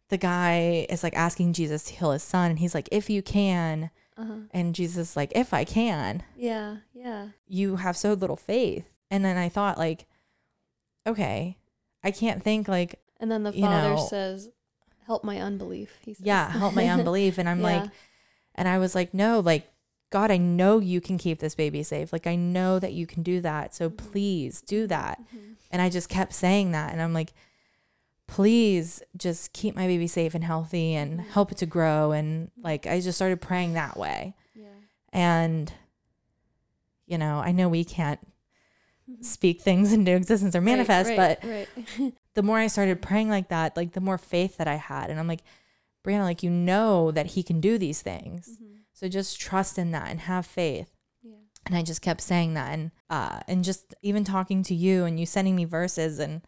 the 0.09 0.19
guy 0.19 0.87
is 0.89 1.03
like 1.03 1.15
asking 1.17 1.53
Jesus 1.53 1.85
to 1.85 1.95
heal 1.95 2.11
his 2.13 2.23
son. 2.23 2.51
And 2.51 2.59
he's 2.59 2.75
like, 2.75 2.89
if 2.93 3.09
you 3.11 3.23
can. 3.23 3.91
Uh-huh. 4.17 4.35
And 4.51 4.75
Jesus 4.75 5.11
is 5.11 5.17
like, 5.17 5.33
if 5.35 5.55
I 5.55 5.65
can, 5.65 6.23
Yeah. 6.37 6.79
Yeah. 6.93 7.29
you 7.49 7.77
have 7.77 7.97
so 7.97 8.13
little 8.13 8.37
faith. 8.37 8.85
And 9.11 9.25
then 9.25 9.39
I 9.39 9.49
thought, 9.49 9.79
like, 9.79 10.05
okay, 11.07 11.57
I 12.05 12.11
can't 12.11 12.43
think 12.43 12.69
like, 12.69 13.01
And 13.19 13.31
then 13.31 13.45
the 13.45 13.53
father 13.53 13.95
know- 13.97 14.07
says, 14.09 14.51
"Help 15.07 15.25
my 15.25 15.39
unbelief." 15.41 15.99
He 16.05 16.13
says, 16.15 16.27
yeah, 16.27 16.51
help 16.51 16.75
my 16.75 16.87
unbelief. 16.89 17.39
And 17.39 17.49
I'm 17.49 17.63
like, 17.63 17.91
And 18.55 18.69
I 18.69 18.79
was 18.79 18.95
like, 18.95 19.15
no, 19.15 19.41
like, 19.41 19.70
God, 20.11 20.31
I 20.31 20.37
know 20.39 20.79
you 20.81 21.01
can 21.01 21.19
keep 21.19 21.39
this 21.39 21.55
baby 21.55 21.83
safe. 21.83 22.13
Like, 22.13 22.27
I 22.27 22.35
know 22.35 22.79
that 22.81 22.93
you 22.93 23.07
can 23.07 23.23
do 23.23 23.41
that. 23.41 23.75
So 23.75 23.89
please 23.89 24.61
do 24.61 24.87
that. 24.89 25.21
Mhm. 25.35 25.55
And 25.71 25.81
I 25.81 25.89
just 25.89 26.09
kept 26.09 26.33
saying 26.35 26.73
that. 26.73 26.93
And 26.93 27.01
I'm 27.01 27.15
like, 27.15 27.33
please 28.27 29.03
just 29.17 29.53
keep 29.53 29.75
my 29.75 29.87
baby 29.87 30.07
safe 30.07 30.35
and 30.35 30.45
healthy 30.45 30.95
and 30.95 31.21
help 31.21 31.51
it 31.53 31.59
to 31.59 31.67
grow. 31.67 32.13
And 32.13 32.51
like, 32.61 32.87
I 32.87 33.01
just 33.01 33.19
started 33.19 33.41
praying 33.41 33.75
that 33.75 33.97
way. 33.97 34.35
Yeah. 34.55 34.67
And, 35.13 35.73
you 37.07 37.19
know, 37.19 37.39
I 37.39 37.53
know 37.53 37.69
we 37.69 37.85
can't 37.85 38.21
speak 39.21 39.61
things 39.61 39.93
into 39.93 40.13
existence 40.13 40.55
or 40.55 40.61
manifest, 40.61 41.11
Mm-hmm. 41.11 41.21
Right, 41.21 41.39
but 41.43 41.49
right, 41.49 41.69
right. 41.99 42.15
the 42.35 42.43
more 42.43 42.59
I 42.59 42.69
started 42.69 43.03
praying 43.03 43.29
like 43.29 43.49
that, 43.49 43.77
like 43.77 43.93
the 43.93 44.01
more 44.01 44.19
faith 44.19 44.57
that 44.59 44.69
I 44.69 44.77
had. 44.77 45.11
And 45.11 45.19
I'm 45.19 45.27
like, 45.29 45.43
Breanna, 46.05 46.23
like, 46.23 46.43
you 46.43 46.51
know 46.51 47.11
that 47.11 47.27
he 47.27 47.43
can 47.43 47.61
do 47.61 47.79
these 47.79 48.01
things. 48.03 48.59
Mhm. 48.63 48.67
So 49.01 49.09
just 49.09 49.41
trust 49.41 49.79
in 49.79 49.93
that 49.93 50.11
and 50.11 50.21
have 50.21 50.45
faith. 50.45 50.91
Yeah. 51.23 51.37
And 51.65 51.75
I 51.75 51.83
just 51.83 52.03
kept 52.03 52.21
saying 52.21 52.53
that 52.53 52.71
and 52.75 52.91
uh 53.09 53.41
and 53.49 53.65
just 53.65 53.95
even 54.03 54.25
talking 54.25 54.63
to 54.65 54.75
you 54.75 55.07
and 55.07 55.19
you 55.19 55.25
sending 55.25 55.57
me 55.57 55.65
verses 55.65 56.19
and 56.19 56.43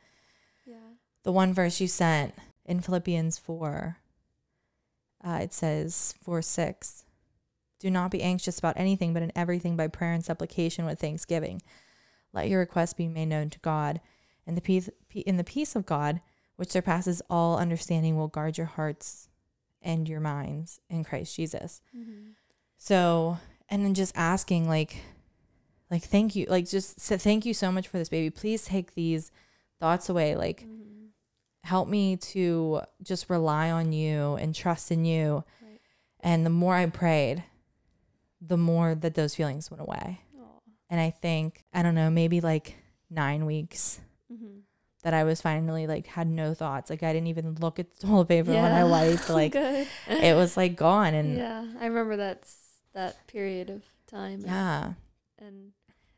Yeah. 0.67 0.75
the 1.23 1.33
one 1.33 1.55
verse 1.55 1.81
you 1.81 1.89
sent 1.89 2.35
in 2.67 2.81
Philippians 2.83 3.39
4 3.39 3.97
uh 5.25 5.39
it 5.43 5.55
says 5.55 6.15
4 6.23 6.43
6 6.43 7.05
do 7.81 7.91
not 7.91 8.11
be 8.11 8.23
anxious 8.23 8.59
about 8.59 8.77
anything 8.77 9.15
but 9.15 9.23
in 9.23 9.33
everything 9.35 9.75
by 9.75 9.89
prayer 9.89 10.13
and 10.13 10.23
supplication 10.25 10.85
with 10.85 11.01
thanksgiving 11.01 11.63
let 12.35 12.49
your 12.51 12.61
requests 12.61 12.93
be 12.95 13.09
made 13.09 13.27
known 13.31 13.49
to 13.49 13.59
God 13.61 13.99
and 14.47 14.59
the 14.59 14.61
peace 14.61 14.91
in 15.15 15.39
the 15.39 15.45
peace 15.45 15.75
of 15.75 15.87
God 15.87 16.21
which 16.57 16.71
surpasses 16.71 17.23
all 17.31 17.57
understanding 17.59 18.15
will 18.17 18.29
guard 18.29 18.59
your 18.59 18.67
hearts 18.67 19.29
and 19.81 20.07
your 20.09 20.21
minds 20.21 20.81
in 20.91 21.03
Christ 21.03 21.35
Jesus 21.35 21.81
Mhm. 21.97 22.35
So, 22.85 23.39
and 23.69 23.85
then 23.85 23.95
just 23.95 24.13
asking 24.17 24.69
like 24.69 24.97
like 25.89 26.03
thank 26.03 26.35
you, 26.35 26.47
like 26.49 26.69
just 26.69 26.99
say 26.99 27.17
thank 27.17 27.47
you 27.47 27.55
so 27.55 27.71
much 27.71 27.87
for 27.87 27.97
this 27.99 28.09
baby. 28.09 28.29
Please 28.31 28.65
take 28.65 28.95
these 28.95 29.31
thoughts 29.79 30.09
away. 30.09 30.35
Like 30.35 30.63
Mhm. 30.67 31.11
help 31.63 31.87
me 31.89 32.17
to 32.17 32.81
just 33.03 33.31
rely 33.31 33.71
on 33.71 33.93
you 33.93 34.35
and 34.35 34.53
trust 34.53 34.91
in 34.91 35.05
you. 35.05 35.45
Right. 35.63 35.81
And 36.21 36.45
the 36.45 36.51
more 36.51 36.75
I 36.75 36.87
prayed, 36.87 37.45
the 38.41 38.57
more 38.57 38.97
that 38.97 39.15
those 39.15 39.35
feelings 39.37 39.71
went 39.71 39.81
away. 39.83 40.21
Aw. 40.41 40.43
And 40.91 40.99
I 41.01 41.11
think, 41.11 41.63
I 41.73 41.83
don't 41.85 41.95
know, 41.95 42.11
maybe 42.11 42.41
like 42.41 42.75
9 43.11 43.45
weeks 43.47 44.01
Mhm. 44.33 44.63
that 45.05 45.13
I 45.15 45.23
was 45.25 45.41
finally 45.43 45.87
like 45.87 46.07
had 46.09 46.27
no 46.27 46.53
thoughts. 46.55 46.89
Like 46.91 47.03
I 47.05 47.13
didn't 47.13 47.29
even 47.29 47.55
look 47.57 47.79
at 47.79 47.93
the 47.95 48.07
toilet 48.07 48.29
paper 48.29 48.51
when 48.53 48.65
I 48.73 48.79
Yeah. 48.81 48.91
wiped. 48.91 49.29
Like 49.41 49.55
it 49.55 50.35
was 50.35 50.57
like 50.57 50.75
gone 50.75 51.15
and 51.15 51.37
yeah, 51.37 51.67
I 51.79 51.87
remember 51.87 52.17
that 52.17 52.49
that 52.95 53.27
period 53.27 53.71
of 53.71 53.83
time. 54.07 54.41
and- 54.41 54.45
yeah. 54.47 54.93
and 55.39 55.73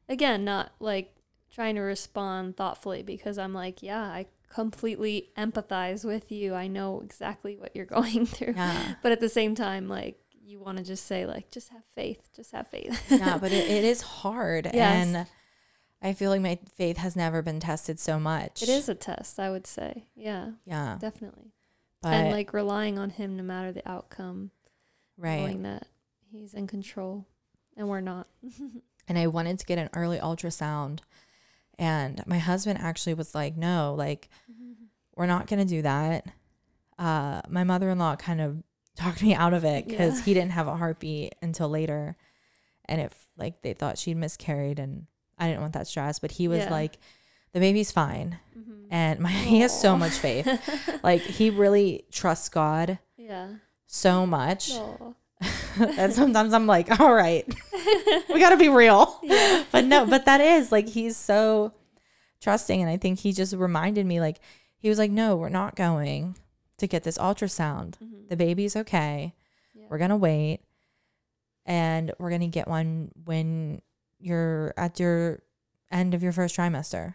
again 0.09 0.45
not 0.45 0.73
like 0.81 1.15
trying 1.53 1.75
to 1.77 1.81
respond 1.81 2.57
thoughtfully 2.57 3.03
because 3.03 3.39
i'm 3.39 3.55
like 3.55 3.83
yeah 3.83 4.03
i 4.03 4.27
completely 4.53 5.31
empathize 5.39 6.05
with 6.05 6.31
you 6.33 6.55
i 6.55 6.67
know 6.67 7.01
exactly 7.01 7.57
what 7.57 7.75
you're 7.75 7.87
going 7.99 8.27
through 8.27 8.55
Yeah. 8.57 8.95
but 9.03 9.13
at 9.13 9.21
the 9.21 9.29
same 9.29 9.55
time 9.55 9.89
like 9.89 10.19
you 10.47 10.59
want 10.61 10.79
to 10.79 10.85
just 10.85 11.07
say 11.07 11.25
like 11.27 11.51
just 11.51 11.71
have 11.71 11.83
faith 11.95 12.29
just 12.37 12.53
have 12.53 12.69
faith 12.69 13.03
yeah, 13.11 13.39
but 13.41 13.51
it, 13.53 13.67
it 13.71 13.83
is 13.85 14.03
hard. 14.03 14.67
Yes. 14.75 15.07
And 15.07 15.27
I 16.03 16.13
feel 16.13 16.31
like 16.31 16.43
my 16.43 16.59
faith 16.77 16.99
has 16.99 17.17
never 17.17 17.41
been 17.41 17.61
tested 17.61 17.99
so 17.99 18.21
much. 18.21 18.63
it 18.63 18.69
is 18.69 18.89
a 18.91 18.95
test 18.95 19.39
i 19.41 19.51
would 19.51 19.67
say 19.67 20.05
yeah 20.15 20.51
Yeah. 20.67 20.99
definitely 21.01 21.53
But, 22.03 22.13
and 22.15 22.31
like 22.31 22.53
relying 22.53 22.99
on 22.99 23.09
him 23.11 23.37
no 23.37 23.43
matter 23.43 23.73
the 23.73 23.89
outcome 23.89 24.51
right. 25.17 25.41
knowing 25.41 25.63
that 25.63 25.87
he's 26.41 26.55
in 26.55 26.67
control 26.67 27.27
and 27.77 27.89
we're 27.89 28.01
not 28.01 28.27
And 29.09 29.19
I 29.19 29.27
wanted 29.27 29.59
to 29.59 29.67
get 29.67 29.77
an 29.79 29.91
early 29.95 30.19
ultrasound. 30.19 31.01
And 31.79 32.23
my 32.27 32.39
husband 32.39 32.79
actually 32.81 33.13
was 33.15 33.35
like, 33.35 33.55
no, 33.57 33.95
like, 33.99 34.31
we're 35.17 35.27
not 35.27 35.47
going 35.47 35.59
to 35.61 35.69
do 35.69 35.83
that. 35.83 36.25
Uh, 36.99 37.43
my 37.51 37.65
mother 37.65 37.91
in 37.91 37.99
law 37.99 38.17
kind 38.17 38.41
of 38.41 38.63
talked 38.97 39.23
me 39.23 39.35
out 39.35 39.53
of 39.53 39.65
it 39.65 39.87
because 39.87 40.19
Yeah. 40.21 40.25
he 40.25 40.35
didn't 40.35 40.53
have 40.53 40.69
a 40.69 40.77
heartbeat 40.77 41.35
until 41.43 41.69
later. 41.69 42.17
And 42.87 43.01
if 43.01 43.29
like 43.37 43.61
they 43.63 43.75
thought 43.75 43.99
she'd 43.99 44.17
miscarried 44.17 44.79
and 44.79 45.07
I 45.39 45.49
didn't 45.49 45.61
want 45.61 45.73
that 45.75 45.87
stress, 45.89 46.19
but 46.19 46.31
he 46.33 46.49
was 46.49 46.61
Yeah. 46.61 46.71
like, 46.71 46.99
the 47.53 47.61
baby's 47.61 47.91
fine. 47.93 48.39
Mhm. 48.57 48.87
And 48.91 49.21
my, 49.21 49.31
he 49.31 49.61
has 49.61 49.79
so 49.79 49.97
much 49.99 50.13
faith. 50.13 50.47
like 51.03 51.21
he 51.21 51.51
really 51.51 52.05
trusts 52.11 52.49
God 52.49 52.99
yeah 53.17 53.49
so 53.87 54.27
much 54.27 54.73
Aw. 54.73 55.13
that 55.79 56.13
sometimes 56.13 56.55
I'm 56.55 56.67
like, 56.67 57.01
all 57.01 57.13
right, 57.15 57.47
we 58.29 58.39
got 58.41 58.51
to 58.51 58.57
be 58.57 58.69
real. 58.69 59.19
yeah 59.23 59.65
But 59.73 59.85
no, 59.85 60.07
but 60.07 60.25
that 60.27 60.41
is 60.41 60.71
like 60.73 60.89
he's 60.89 61.17
so 61.17 61.73
trusting. 62.41 62.81
And 62.81 62.91
I 62.91 62.97
think 62.97 63.19
he 63.19 63.33
just 63.33 63.55
reminded 63.55 64.07
me, 64.07 64.21
like, 64.21 64.39
he 64.79 64.89
was 64.89 64.99
like, 64.99 65.11
no, 65.11 65.37
we're 65.37 65.49
not 65.49 65.77
going 65.77 66.37
to 66.79 66.87
get 66.87 67.03
this 67.05 67.19
ultrasound. 67.19 67.95
Mhm. 68.03 68.29
The 68.29 68.37
baby's 68.37 68.77
okay. 68.77 69.35
Yeah. 69.75 69.85
We're 69.91 69.99
going 69.99 70.11
to 70.11 70.17
wait 70.17 70.61
and 71.67 72.13
we're 72.19 72.29
going 72.31 72.41
to 72.43 72.47
get 72.47 72.69
one 72.69 73.11
when 73.25 73.81
you're 74.19 74.75
at 74.77 75.01
your 75.01 75.41
end 75.91 76.15
of 76.15 76.23
your 76.23 76.33
first 76.33 76.57
trimester. 76.57 77.15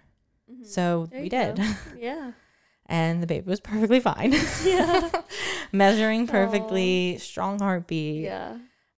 Mhm. 0.51 0.65
So 0.65 1.07
There 1.11 1.21
we 1.21 1.29
did. 1.29 1.57
go. 1.57 1.63
yeah 1.97 2.31
And 2.91 3.21
the 3.23 3.27
baby 3.27 3.45
was 3.47 3.59
perfectly 3.59 3.99
fine. 3.99 4.33
yeah 4.65 5.09
Measuring 5.71 6.25
perfectly, 6.27 7.17
strong 7.19 7.59
heartbeat. 7.59 8.23
yeah 8.23 8.57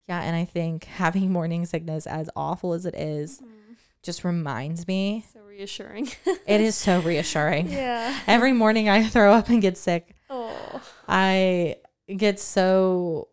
Yeah, 0.08 0.21
and 0.21 0.36
I 0.36 0.45
think 0.45 0.86
having 0.86 1.32
morning 1.32 1.65
sickness, 1.65 2.06
as 2.08 2.30
awful 2.36 2.73
as 2.73 2.86
it 2.86 2.93
is, 2.95 3.41
Mhm. 3.41 3.75
just 4.04 4.23
reminds 4.23 4.88
me. 4.88 5.25
so 5.34 5.39
reassuring 5.41 6.08
It 6.47 6.62
is 6.62 6.75
so 6.75 7.02
reassuring. 7.02 7.69
yeah 7.71 8.15
Every 8.28 8.54
morning 8.54 8.88
I 8.89 9.04
throw 9.04 9.34
up 9.34 9.49
and 9.49 9.60
get 9.62 9.75
sick, 9.78 10.15
oh 10.30 10.82
I 11.08 11.78
get 12.15 12.39
so. 12.39 13.28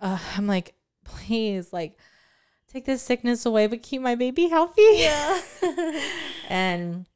Uh, 0.00 0.18
I'm 0.36 0.46
like, 0.46 0.74
please, 1.04 1.72
like, 1.72 1.98
take 2.72 2.84
this 2.84 3.02
sickness 3.02 3.44
away, 3.46 3.66
but 3.66 3.82
keep 3.82 4.00
my 4.02 4.14
baby 4.14 4.46
healthy. 4.48 4.82
yeah 4.94 5.40
And 6.48 7.07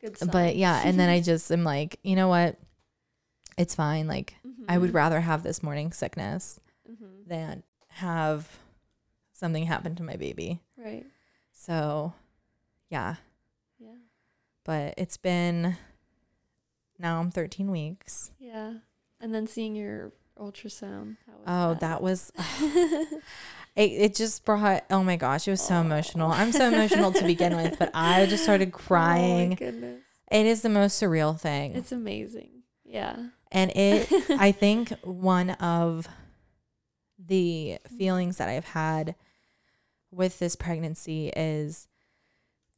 good 0.00 0.16
sign. 0.18 0.28
but 0.30 0.56
yeah, 0.56 0.82
and 0.84 0.98
then 0.98 1.08
I 1.08 1.20
just 1.20 1.50
am 1.52 1.64
like, 1.64 1.98
you 2.02 2.16
know 2.16 2.28
what? 2.28 2.56
It's 3.58 3.74
fine. 3.74 4.06
Like, 4.08 4.36
I 4.68 4.78
would 4.78 4.94
rather 4.94 5.20
have 5.20 5.42
this 5.42 5.62
morning 5.62 5.92
sickness 5.92 6.60
Mhm. 6.90 7.26
than 7.26 7.62
have 7.88 8.58
something 9.32 9.64
happen 9.66 9.94
to 9.96 10.02
my 10.02 10.16
baby. 10.16 10.60
right 10.76 11.04
So, 11.52 12.14
yeah. 12.88 13.16
yeah 13.78 13.96
But 14.64 14.94
it's 14.96 15.16
been 15.16 15.76
now 16.98 17.20
I'm 17.20 17.30
13 17.30 17.70
weeks. 17.70 18.30
yeah 18.38 18.74
and 19.20 19.34
then 19.34 19.46
seeing 19.46 19.74
your 19.76 20.12
ultrasound 20.38 21.16
Oh, 21.46 21.74
that 21.74 22.00
was 22.02 22.32
it, 23.76 23.90
it 23.92 24.14
just 24.14 24.44
brought 24.44 24.84
oh 24.90 25.02
my 25.02 25.16
gosh, 25.16 25.46
it 25.48 25.52
was 25.52 25.60
so 25.60 25.76
Aw. 25.76 25.80
emotional. 25.80 26.30
I'm 26.32 26.52
so 26.52 26.68
emotional 26.68 27.12
to 27.12 27.24
begin 27.24 27.56
with, 27.56 27.78
but 27.78 27.90
I 27.94 28.26
just 28.26 28.42
started 28.42 28.68
oh 28.74 28.76
my 28.78 28.82
crying. 28.84 29.54
goodness 29.54 30.02
it 30.30 30.46
is 30.46 30.62
the 30.62 30.68
most 30.68 31.00
surreal 31.02 31.38
thing. 31.38 31.74
it's 31.74 31.90
amazing 31.90 32.62
yeah 32.84 33.16
and 33.50 33.72
it 33.74 34.08
I 34.38 34.52
think 34.64 34.90
one 35.02 35.50
of 35.50 36.06
the 37.18 37.78
feelings 37.98 38.36
that 38.38 38.48
I've 38.48 38.64
had 38.66 39.14
with 40.12 40.38
this 40.38 40.56
pregnancy 40.56 41.28
is 41.36 41.88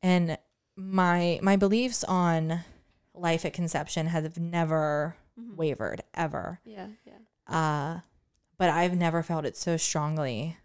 and 0.02 0.38
my 0.76 1.38
my 1.42 1.56
beliefs 1.56 2.04
on 2.04 2.60
life 3.14 3.44
at 3.44 3.52
conception 3.52 4.06
have 4.08 4.38
never 4.38 5.16
Mhm. 5.38 5.56
wavered 5.56 6.02
ever. 6.14 6.60
Yeah, 6.64 6.88
yeah. 7.06 7.18
Uh, 7.46 8.00
but 8.58 8.68
I've 8.70 8.96
never 8.96 9.22
felt 9.22 9.44
it 9.46 9.56
so 9.56 9.76
strongly. 9.78 10.56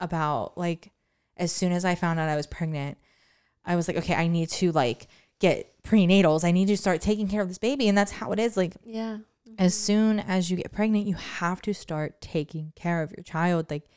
About 0.00 0.56
like 0.58 0.92
as 1.36 1.52
soon 1.52 1.72
as 1.72 1.84
I 1.84 1.94
found 1.94 2.18
out 2.18 2.28
I 2.28 2.36
was 2.36 2.46
pregnant, 2.46 2.98
I 3.64 3.76
was 3.76 3.86
like, 3.88 3.96
okay, 3.98 4.14
I 4.14 4.26
need 4.26 4.48
to 4.50 4.72
like 4.72 5.06
get 5.38 5.72
prenatals. 5.84 6.44
I 6.44 6.50
need 6.50 6.66
to 6.68 6.76
start 6.76 7.00
taking 7.00 7.28
care 7.28 7.42
of 7.42 7.48
this 7.48 7.58
baby. 7.58 7.88
And 7.88 7.96
that's 7.96 8.12
how 8.12 8.32
it 8.32 8.38
is. 8.38 8.56
Like 8.56 8.74
Yeah. 8.84 9.18
as 9.58 9.74
Mhm. 9.74 9.76
soon 9.78 10.20
as 10.20 10.50
you 10.50 10.56
get 10.56 10.72
pregnant, 10.72 11.06
you 11.06 11.14
have 11.14 11.62
to 11.62 11.72
start 11.74 12.20
taking 12.20 12.72
care 12.74 13.02
of 13.02 13.12
your 13.12 13.22
child. 13.22 13.70
Like 13.70 13.88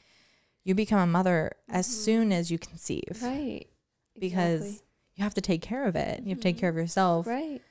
you 0.63 0.75
become 0.75 0.99
a 0.99 1.07
mother 1.07 1.51
as 1.67 1.87
Mhm. 1.87 1.91
soon 1.91 2.31
as 2.31 2.51
you 2.51 2.59
conceive. 2.59 3.21
right 3.21 3.65
because 4.19 4.61
exactly. 4.61 4.87
You 5.15 5.23
have 5.23 5.33
to 5.33 5.41
take 5.41 5.61
care 5.61 5.85
of 5.85 5.95
it. 5.95 6.21
You 6.23 6.29
have 6.29 6.37
to 6.37 6.43
take 6.43 6.55
Mhm. 6.57 6.59
care 6.59 6.69
of 6.69 6.75
yourself, 6.75 7.25
right. 7.27 7.61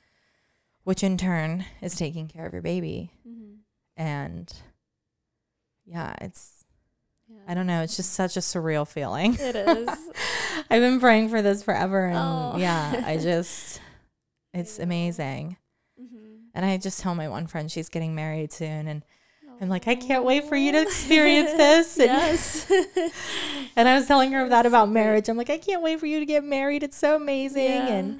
which 0.83 1.03
in 1.03 1.17
turn 1.17 1.65
is 1.81 1.95
taking 1.95 2.27
care 2.27 2.45
of 2.45 2.53
your 2.53 2.61
baby. 2.61 3.11
Mm-hmm. 3.27 3.53
And 3.97 4.53
yeah, 5.85 6.15
it's 6.21 6.60
Yeah. 7.31 7.39
I 7.47 7.53
don't 7.53 7.67
know, 7.67 7.81
it's 7.81 7.95
just 7.95 8.13
such 8.13 8.37
a 8.37 8.39
surreal 8.41 8.87
feeling. 8.87 9.35
It 9.39 9.55
is. 9.67 9.89
I've 10.69 10.81
been 10.81 10.99
praying 10.99 11.29
for 11.29 11.41
this 11.41 11.63
forever 11.63 12.05
and 12.05 12.17
Oh. 12.17 12.57
yeah, 12.57 13.03
I 13.05 13.17
just, 13.21 13.79
it's 14.53 14.77
know. 14.77 14.83
amazing. 14.83 15.57
mm-hmm. 16.01 16.17
And 16.53 16.65
I 16.65 16.77
just 16.77 16.99
tell 16.99 17.15
my 17.15 17.27
one 17.29 17.47
friend 17.47 17.71
she's 17.71 17.89
getting 17.89 18.13
married 18.15 18.51
soon 18.51 18.87
and 18.87 19.03
I'm 19.61 19.69
like, 19.69 19.87
I 19.87 19.93
can't 19.93 20.23
wait 20.25 20.45
for 20.45 20.55
you 20.55 20.71
to 20.71 20.81
experience 20.81 21.51
this. 21.57 21.99
And, 21.99 22.07
yes. 22.07 22.71
and 23.75 23.87
I 23.87 23.93
was 23.95 24.07
telling 24.07 24.31
her 24.31 24.49
that 24.49 24.65
about 24.65 24.89
marriage. 24.89 25.29
I'm 25.29 25.37
like, 25.37 25.51
I 25.51 25.59
can't 25.59 25.83
wait 25.83 25.99
for 25.99 26.07
you 26.07 26.19
to 26.19 26.25
get 26.25 26.43
married. 26.43 26.81
It's 26.81 26.97
so 26.97 27.15
amazing 27.15 27.67
and 27.69 28.19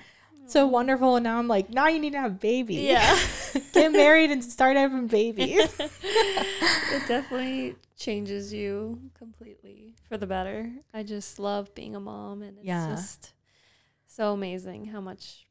so 0.51 0.67
wonderful. 0.67 1.15
And 1.15 1.23
now 1.23 1.37
I'm 1.39 1.47
like, 1.47 1.69
now 1.69 1.87
you 1.87 1.99
need 1.99 2.13
to 2.13 2.19
have 2.19 2.39
baby. 2.39 2.75
Yeah. 2.75 3.17
get 3.73 3.91
married 3.91 4.31
and 4.31 4.43
start 4.43 4.77
having 4.77 5.07
babies. 5.07 5.73
it 5.79 7.07
definitely 7.07 7.75
changes 7.97 8.53
you 8.53 8.99
completely 9.17 9.95
for 10.07 10.17
the 10.17 10.27
better. 10.27 10.71
I 10.93 11.03
just 11.03 11.39
love 11.39 11.73
being 11.75 11.95
a 11.95 11.99
mom 11.99 12.41
and 12.41 12.57
it's 12.57 12.65
Yeah. 12.65 12.89
just 12.89 13.33
so 14.07 14.33
amazing 14.33 14.85
how 14.85 15.01
much 15.01 15.45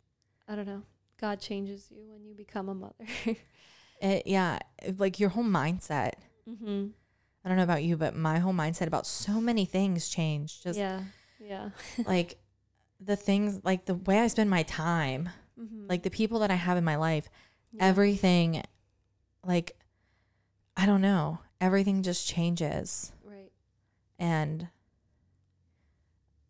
I 0.48 0.56
don't 0.56 0.66
know. 0.66 0.82
God 1.20 1.40
changes 1.40 1.86
you 1.90 2.02
when 2.10 2.24
you 2.24 2.34
become 2.34 2.68
a 2.68 2.74
mother. 2.74 3.06
It, 4.02 4.22
yeah, 4.26 4.60
like 4.96 5.20
your 5.20 5.28
whole 5.28 5.44
mindset. 5.44 6.12
mm-hmm. 6.48 6.86
I 7.44 7.48
don't 7.48 7.58
know 7.58 7.64
about 7.64 7.82
you, 7.82 7.98
but 7.98 8.16
my 8.16 8.38
whole 8.38 8.54
mindset 8.54 8.86
about 8.86 9.06
so 9.06 9.42
many 9.42 9.66
things 9.66 10.08
changed. 10.08 10.62
Just 10.62 10.78
yeah. 10.78 11.02
Yeah. 11.38 11.68
like 12.06 12.38
the 13.00 13.16
things, 13.16 13.60
like 13.64 13.86
the 13.86 13.94
way 13.94 14.18
I 14.20 14.26
spend 14.28 14.50
my 14.50 14.62
time, 14.64 15.30
Mm-hmm. 15.60 15.86
like 15.88 16.02
the 16.02 16.10
people 16.10 16.38
that 16.40 16.50
I 16.50 16.54
have 16.54 16.78
in 16.78 16.84
my 16.84 16.96
life, 16.96 17.28
Yeah. 17.72 17.84
everything, 17.84 18.62
like, 19.44 19.76
I 20.76 20.86
don't 20.86 21.02
know, 21.02 21.38
everything 21.60 22.02
just 22.02 22.26
changes. 22.26 23.12
right. 23.24 23.52
And 24.18 24.68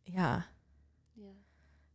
yeah, 0.07 0.43
Yeah. 1.17 1.29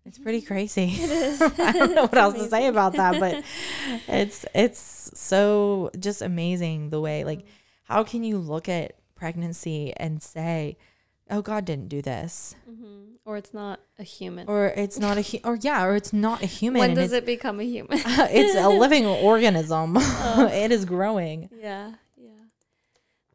it's 0.06 0.18
pretty 0.18 0.42
crazy. 0.42 0.84
It 0.98 1.10
is. 1.10 1.42
I 1.60 1.72
don't 1.72 1.96
know 1.96 2.02
what 2.08 2.18
else 2.18 2.34
to 2.36 2.50
say 2.50 2.68
about 2.68 2.94
that, 2.94 3.20
but 3.20 3.44
it's 4.08 4.46
it's 4.54 5.12
so 5.14 5.90
just 6.00 6.22
amazing 6.22 6.90
the 6.90 7.00
way 7.02 7.24
like 7.24 7.46
how 7.84 8.04
can 8.04 8.24
you 8.24 8.38
look 8.38 8.68
at 8.70 8.94
pregnancy 9.16 9.94
and 9.96 10.22
say, 10.22 10.78
"Oh, 11.30 11.42
God 11.42 11.66
didn't 11.66 11.90
do 11.90 12.02
this," 12.02 12.56
hmm 12.66 13.16
Or 13.26 13.38
it's 13.38 13.54
not 13.54 13.80
a 13.98 14.04
human. 14.04 14.48
or 14.48 14.68
it's 14.68 15.00
not 15.00 15.18
a 15.18 15.22
hu- 15.22 15.40
or 15.44 15.58
yeah, 15.62 15.84
or 15.86 15.96
it's 15.96 16.14
not 16.14 16.42
a 16.44 16.46
human. 16.46 16.80
when 16.80 16.94
does 16.94 17.12
it 17.12 17.26
become 17.26 17.60
a 17.60 17.64
human? 17.64 17.98
it's 18.06 18.56
a 18.56 18.70
living 18.84 19.06
organism. 19.06 19.96
Oh. 19.98 20.48
it 20.52 20.72
is 20.72 20.86
growing. 20.86 21.50
Yeah, 21.60 21.94
yeah. 22.18 22.30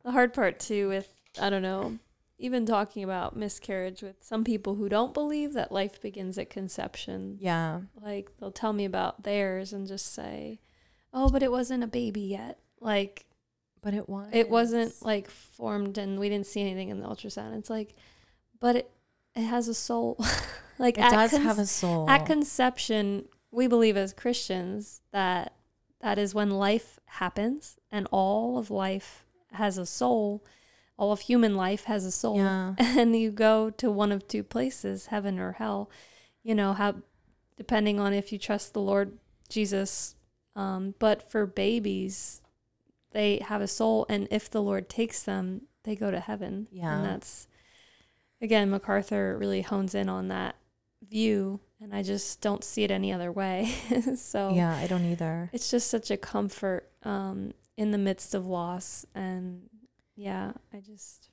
The 0.05 0.13
hard 0.13 0.33
part 0.33 0.59
too 0.61 0.89
with 0.89 1.13
I 1.41 1.51
don't 1.51 1.63
know, 1.63 1.99
even 2.39 2.67
talking 2.67 3.05
about 3.05 3.37
miscarriage 3.37 4.03
with 4.03 4.17
some 4.23 4.45
people 4.45 4.75
who 4.77 4.89
don't 4.89 5.15
believe 5.15 5.53
that 5.55 5.71
life 5.73 6.01
begins 6.01 6.39
at 6.39 6.51
conception. 6.51 7.37
Yeah, 7.41 7.81
Like 8.01 8.31
they'll 8.39 8.51
tell 8.53 8.73
me 8.73 8.85
about 8.85 9.23
theirs 9.25 9.73
and 9.73 9.87
just 9.87 10.13
say, 10.15 10.61
"Oh, 11.13 11.29
but 11.31 11.43
it 11.43 11.51
wasn't 11.53 11.85
a 11.85 11.89
baby 11.89 12.23
yet." 12.23 12.59
Like 12.81 13.27
but 13.83 13.95
it 13.95 14.09
was. 14.09 14.29
it 14.33 14.49
wasn't 14.51 14.95
like 15.03 15.31
formed 15.31 15.99
and 15.99 16.19
we 16.19 16.29
didn't 16.29 16.47
see 16.47 16.61
anything 16.61 16.89
in 16.89 17.01
the 17.01 17.07
ultrasound. 17.07 17.59
It's 17.59 17.71
like, 17.71 17.95
but 18.61 18.77
it 18.77 18.91
it 19.35 19.43
has 19.43 19.69
a 19.69 19.75
soul. 19.75 20.17
like 20.79 20.99
It 20.99 21.03
does 21.11 21.31
con- 21.31 21.43
have 21.43 21.59
a 21.59 21.67
soul. 21.67 22.09
at 22.11 22.27
conception, 22.27 23.27
we 23.51 23.67
believe 23.67 23.97
as 23.97 24.13
Christians 24.13 25.03
that 25.13 25.55
that 26.01 26.19
is 26.19 26.35
when 26.35 26.51
life 26.51 26.99
happens 27.07 27.77
and 27.91 28.09
all 28.11 28.59
of 28.59 28.71
life 28.71 29.25
has 29.53 29.79
a 29.79 29.87
soul. 29.87 30.45
All 30.97 31.13
of 31.13 31.21
human 31.21 31.55
life 31.57 31.85
has 31.85 32.05
a 32.05 32.11
soul. 32.11 32.37
yeah, 32.37 32.75
And 32.79 33.17
you 33.17 33.31
go 33.31 33.71
to 33.71 33.91
one 33.91 34.13
of 34.13 34.29
two 34.29 34.43
places, 34.43 35.07
heaven 35.07 35.39
or 35.39 35.53
hell. 35.53 35.91
You 36.43 36.55
know, 36.55 36.73
how 36.75 36.97
depending 37.57 37.99
on 38.01 38.13
if 38.13 38.33
you 38.33 38.39
trust 38.39 38.73
the 38.75 38.81
Lord 38.81 39.19
Jesus. 39.49 40.15
Um, 40.57 40.95
but 40.99 41.31
for 41.31 41.47
babies, 41.47 42.43
they 43.13 43.39
have 43.47 43.61
a 43.61 43.67
soul 43.69 44.07
and 44.09 44.27
if 44.31 44.51
the 44.51 44.63
Lord 44.63 44.89
takes 44.89 45.23
them, 45.23 45.63
they 45.85 45.97
go 45.97 46.11
to 46.11 46.21
heaven. 46.21 46.69
Yeah. 46.71 46.97
And 46.97 47.05
that's 47.05 47.49
again, 48.41 48.71
MacArthur 48.71 49.37
really 49.39 49.63
hones 49.63 49.95
in 49.95 50.09
on 50.09 50.29
that 50.29 50.57
view 51.09 51.61
and 51.81 51.95
I 51.95 52.03
just 52.03 52.41
don't 52.43 52.63
see 52.63 52.85
it 52.85 52.91
any 52.91 53.13
other 53.13 53.33
way. 53.33 53.73
so 54.17 54.53
yeah. 54.55 54.77
I 54.77 54.87
don't 54.87 55.05
either. 55.07 55.49
it's 55.53 55.71
just 55.71 55.89
such 55.89 56.11
a 56.11 56.17
comfort 56.17 56.91
um, 57.03 57.53
in 57.77 57.91
the 57.91 57.99
midst 57.99 58.35
of 58.35 58.47
loss 58.47 59.07
and 59.15 59.63
yeah 60.17 60.53
i 60.75 60.81
just 60.81 61.31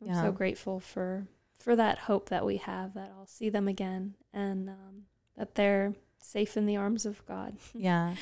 i'm 0.00 0.08
Yeah. 0.08 0.22
so 0.22 0.32
grateful 0.32 0.80
for 0.80 1.28
for 1.54 1.76
that 1.76 1.98
hope 1.98 2.30
that 2.30 2.44
we 2.44 2.56
have 2.56 2.94
that 2.94 3.12
i'll 3.16 3.26
see 3.26 3.50
them 3.50 3.68
again 3.68 4.14
and 4.34 4.68
um, 4.68 5.02
that 5.36 5.54
they're 5.54 5.94
safe 6.20 6.56
in 6.56 6.66
the 6.66 6.76
arms 6.76 7.06
of 7.06 7.24
god 7.26 7.56
Yeah. 7.74 8.16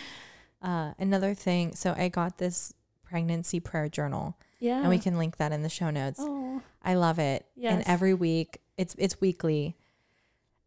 Uh, 0.63 0.93
another 0.99 1.35
thing. 1.35 1.75
So 1.75 1.95
I 1.97 2.09
got 2.09 2.39
this 2.39 2.73
pregnancy 3.05 3.61
prayer 3.61 3.89
journal, 3.89 4.37
yeah 4.61 4.81
and 4.81 4.89
we 4.89 4.99
can 4.99 5.17
link 5.19 5.37
that 5.37 5.53
in 5.53 5.63
the 5.63 5.69
show 5.69 5.91
notes. 5.91 6.19
oh 6.21 6.61
I 6.83 6.95
love 6.95 7.19
it. 7.19 7.47
And 7.63 7.83
every 7.87 8.15
week, 8.15 8.59
it's 8.77 8.95
it's 8.99 9.21
weekly, 9.21 9.77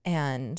and 0.06 0.58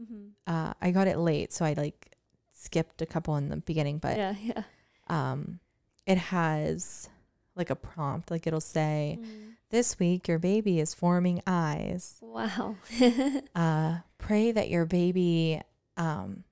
mm-hmm. 0.00 0.28
uh, 0.46 0.74
I 0.80 0.90
got 0.90 1.06
it 1.06 1.18
late, 1.18 1.52
so 1.52 1.64
I 1.64 1.74
like 1.74 2.16
skipped 2.52 3.02
a 3.02 3.06
couple 3.06 3.36
in 3.36 3.48
the 3.48 3.56
beginning. 3.58 3.98
But 3.98 4.16
yeah 4.16 4.34
yeah 4.40 4.62
um, 5.08 5.60
it 6.06 6.18
has 6.18 7.08
like 7.56 7.70
a 7.70 7.76
prompt, 7.76 8.30
like 8.30 8.46
it'll 8.46 8.60
say, 8.60 9.18
Mm. 9.20 9.54
"This 9.70 9.98
week, 9.98 10.26
your 10.28 10.38
baby 10.38 10.80
is 10.80 10.92
forming 10.94 11.40
eyes. 11.46 12.18
wow 12.20 12.76
Uh, 13.54 13.98
pray 14.18 14.50
that 14.52 14.70
your 14.70 14.86
baby, 14.86 15.60
um, 15.96 16.44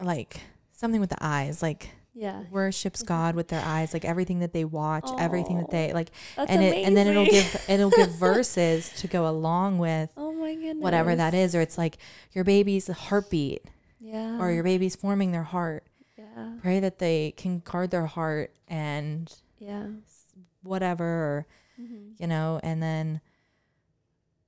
like 0.00 0.40
something 0.72 1.00
with 1.00 1.10
the 1.10 1.18
eyes, 1.24 1.62
like." 1.62 1.90
yeah 2.16 2.44
worships 2.52 3.02
Mhm. 3.02 3.06
God 3.06 3.34
with 3.34 3.48
their 3.48 3.60
eyes, 3.64 3.92
like 3.92 4.04
everything 4.04 4.38
that 4.38 4.52
they 4.52 4.64
watch, 4.64 5.10
everything 5.18 5.58
that 5.58 5.70
they 5.70 5.92
like, 5.92 6.12
that's 6.36 6.48
and 6.48 6.62
it, 6.62 6.86
and 6.86 6.96
then 6.96 7.08
it'll 7.08 7.24
give 7.26 7.64
it'll 7.68 7.90
give 7.90 8.08
verses 8.28 8.88
to 9.00 9.08
go 9.08 9.26
along 9.28 9.78
with 9.78 10.10
oh 10.16 10.32
my 10.32 10.54
goodness 10.54 10.80
whatever 10.80 11.16
that 11.16 11.34
is, 11.34 11.56
or 11.56 11.60
it's 11.60 11.76
like 11.76 11.98
your 12.30 12.44
baby's 12.44 12.86
heartbeat, 12.86 13.64
yeah 13.98 14.38
or 14.38 14.52
your 14.52 14.62
baby's 14.62 14.94
forming 14.94 15.32
their 15.32 15.42
heart. 15.42 15.82
yeah 16.16 16.52
Pray 16.62 16.78
that 16.78 17.00
they 17.00 17.32
can 17.36 17.58
guard 17.58 17.90
their 17.90 18.06
heart 18.06 18.52
and 18.68 19.34
yeah 19.58 19.86
whatever, 20.62 21.04
or, 21.04 21.46
hmm 21.76 22.10
you 22.18 22.28
know, 22.28 22.60
and 22.62 22.80
then 22.80 23.20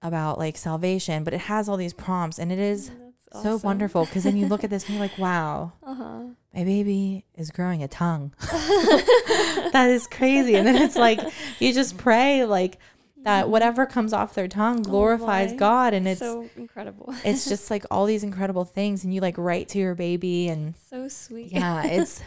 about 0.02 0.38
like 0.38 0.56
salvation. 0.56 1.24
But 1.24 1.34
it 1.34 1.40
has 1.42 1.68
all 1.68 1.76
these 1.76 1.92
prompts, 1.92 2.38
and 2.38 2.52
it 2.52 2.60
is 2.60 2.90
so 3.32 3.56
wonderful 3.58 4.04
because 4.04 4.24
then 4.24 4.36
you 4.36 4.46
look 4.46 4.64
at 4.64 4.70
this 4.70 4.84
and 4.84 4.94
you're 4.94 5.04
like, 5.04 5.18
wow, 5.18 5.72
uh-huh 5.82 6.24
my 6.56 6.64
baby 6.64 7.26
is 7.34 7.50
growing 7.50 7.82
a 7.82 7.88
tongue. 7.88 8.32
that 8.40 9.88
is 9.90 10.06
crazy. 10.06 10.54
And 10.54 10.66
then 10.66 10.76
it's 10.76 10.96
like 10.96 11.20
you 11.60 11.74
just 11.74 11.98
pray 11.98 12.46
like 12.46 12.78
that 13.24 13.50
whatever 13.50 13.84
comes 13.84 14.14
off 14.14 14.34
their 14.34 14.48
tongue 14.48 14.82
glorifies 14.82 15.48
Mm-hmm. 15.48 15.56
Oh. 15.56 15.58
God 15.58 15.94
and 15.94 16.08
it's 16.08 16.20
so 16.20 16.48
incredible 16.56 17.12
it's 17.24 17.48
just 17.48 17.72
like 17.72 17.84
all 17.90 18.06
these 18.06 18.22
incredible 18.22 18.64
things 18.64 19.02
and 19.02 19.12
you 19.12 19.20
like 19.20 19.36
write 19.36 19.68
to 19.70 19.78
your 19.78 19.96
baby 19.96 20.48
and 20.48 20.74
so 20.88 21.08
sweet 21.08 21.50
yeah, 21.50 21.84
it's 21.84 22.22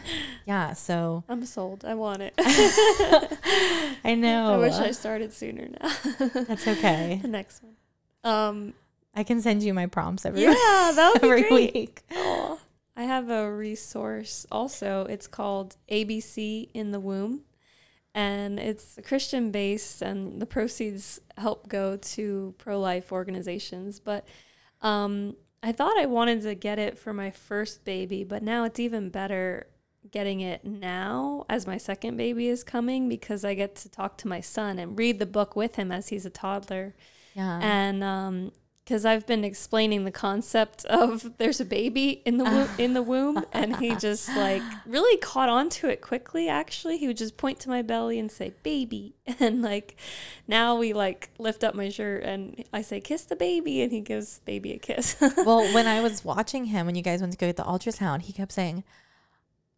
yeah, 0.46 0.74
so 0.74 1.24
I'm 1.28 1.44
sold. 1.46 1.84
I 1.84 1.94
want 1.94 2.22
it. 2.22 2.34
I 4.04 4.14
know. 4.14 4.54
I 4.54 4.56
wish 4.58 4.74
I 4.74 4.90
started 4.92 5.32
sooner 5.32 5.68
now. 5.80 5.92
That's 6.34 6.68
okay. 6.68 7.18
the 7.22 7.28
next 7.28 7.62
one. 7.62 7.74
Um 8.22 8.74
I 9.14 9.22
can 9.24 9.40
send 9.40 9.62
you 9.62 9.74
my 9.74 9.86
prompts 9.86 10.24
every 10.24 10.42
yeah, 10.42 10.52
that 10.94 11.12
would 11.14 11.22
be 11.22 11.28
great. 11.48 11.74
week. 11.74 12.02
I 12.96 13.04
have 13.04 13.30
a 13.30 13.50
resource 13.50 14.46
also. 14.52 15.06
It's 15.08 15.26
called 15.26 15.76
ABC 15.90 16.68
in 16.74 16.90
the 16.90 17.00
Womb. 17.00 17.42
And 18.14 18.58
it's 18.58 18.98
Christian 19.04 19.50
based 19.50 20.02
and 20.02 20.42
the 20.42 20.46
proceeds 20.46 21.20
help 21.38 21.68
go 21.68 21.96
to 21.96 22.54
pro 22.58 22.78
life 22.80 23.12
organizations. 23.12 24.00
But 24.00 24.26
um 24.82 25.36
I 25.62 25.72
thought 25.72 25.98
I 25.98 26.06
wanted 26.06 26.42
to 26.42 26.54
get 26.54 26.78
it 26.78 26.98
for 26.98 27.12
my 27.12 27.30
first 27.30 27.84
baby, 27.84 28.24
but 28.24 28.42
now 28.42 28.64
it's 28.64 28.80
even 28.80 29.10
better 29.10 29.66
getting 30.10 30.40
it 30.40 30.64
now 30.64 31.44
as 31.50 31.66
my 31.66 31.76
second 31.76 32.16
baby 32.16 32.48
is 32.48 32.64
coming 32.64 33.08
because 33.08 33.44
I 33.44 33.52
get 33.54 33.76
to 33.76 33.88
talk 33.90 34.16
to 34.18 34.28
my 34.28 34.40
son 34.40 34.78
and 34.78 34.98
read 34.98 35.18
the 35.18 35.26
book 35.26 35.54
with 35.54 35.76
him 35.76 35.92
as 35.92 36.08
he's 36.08 36.24
a 36.26 36.30
toddler. 36.30 36.94
Yeah. 37.34 37.60
And 37.62 38.02
um 38.02 38.52
because 38.90 39.04
I've 39.04 39.24
been 39.24 39.44
explaining 39.44 40.02
the 40.02 40.10
concept 40.10 40.84
of 40.86 41.38
there's 41.38 41.60
a 41.60 41.64
baby 41.64 42.22
in 42.24 42.38
the 42.38 42.44
wo- 42.44 42.68
in 42.76 42.92
the 42.92 43.02
womb, 43.02 43.44
and 43.52 43.76
he 43.76 43.94
just 44.00 44.28
like 44.30 44.64
really 44.84 45.16
caught 45.18 45.48
on 45.48 45.68
to 45.68 45.88
it 45.88 46.00
quickly. 46.00 46.48
Actually, 46.48 46.98
he 46.98 47.06
would 47.06 47.16
just 47.16 47.36
point 47.36 47.60
to 47.60 47.68
my 47.68 47.82
belly 47.82 48.18
and 48.18 48.32
say 48.32 48.52
"baby," 48.64 49.14
and 49.38 49.62
like 49.62 49.94
now 50.48 50.74
we 50.74 50.92
like 50.92 51.30
lift 51.38 51.62
up 51.62 51.76
my 51.76 51.88
shirt 51.88 52.24
and 52.24 52.64
I 52.72 52.82
say 52.82 53.00
"kiss 53.00 53.22
the 53.22 53.36
baby," 53.36 53.80
and 53.80 53.92
he 53.92 54.00
gives 54.00 54.40
baby 54.40 54.72
a 54.72 54.78
kiss. 54.78 55.14
well, 55.46 55.72
when 55.72 55.86
I 55.86 56.00
was 56.00 56.24
watching 56.24 56.64
him, 56.64 56.86
when 56.86 56.96
you 56.96 57.02
guys 57.02 57.20
went 57.20 57.30
to 57.34 57.38
go 57.38 57.46
get 57.46 57.58
the 57.58 57.62
ultrasound, 57.62 58.22
he 58.22 58.32
kept 58.32 58.50
saying, 58.50 58.82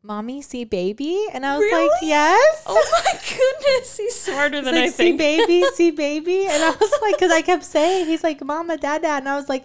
"Mommy, 0.02 0.42
see 0.42 0.64
baby," 0.64 1.26
and 1.32 1.46
I 1.46 1.58
was 1.58 1.70
like, 1.72 1.90
"Yes." 2.02 2.62
oh 2.66 3.02
my 3.04 3.12
goodness, 3.36 3.96
he's 3.96 4.20
smarter 4.20 4.56
He's 4.56 4.64
than 4.64 4.74
like, 4.74 4.84
I 4.84 4.88
see 4.88 5.16
think. 5.16 5.18
baby, 5.18 5.64
see 5.74 5.90
baby, 6.06 6.46
and 6.46 6.62
I 6.62 6.70
was 6.70 6.92
like, 7.02 7.16
because 7.16 7.30
I 7.32 7.42
kept 7.42 7.64
saying, 7.64 8.06
he's 8.06 8.24
like, 8.24 8.42
"Mama, 8.44 8.76
Dada," 8.78 9.08
and 9.08 9.28
I 9.28 9.36
was 9.36 9.48
like, 9.48 9.64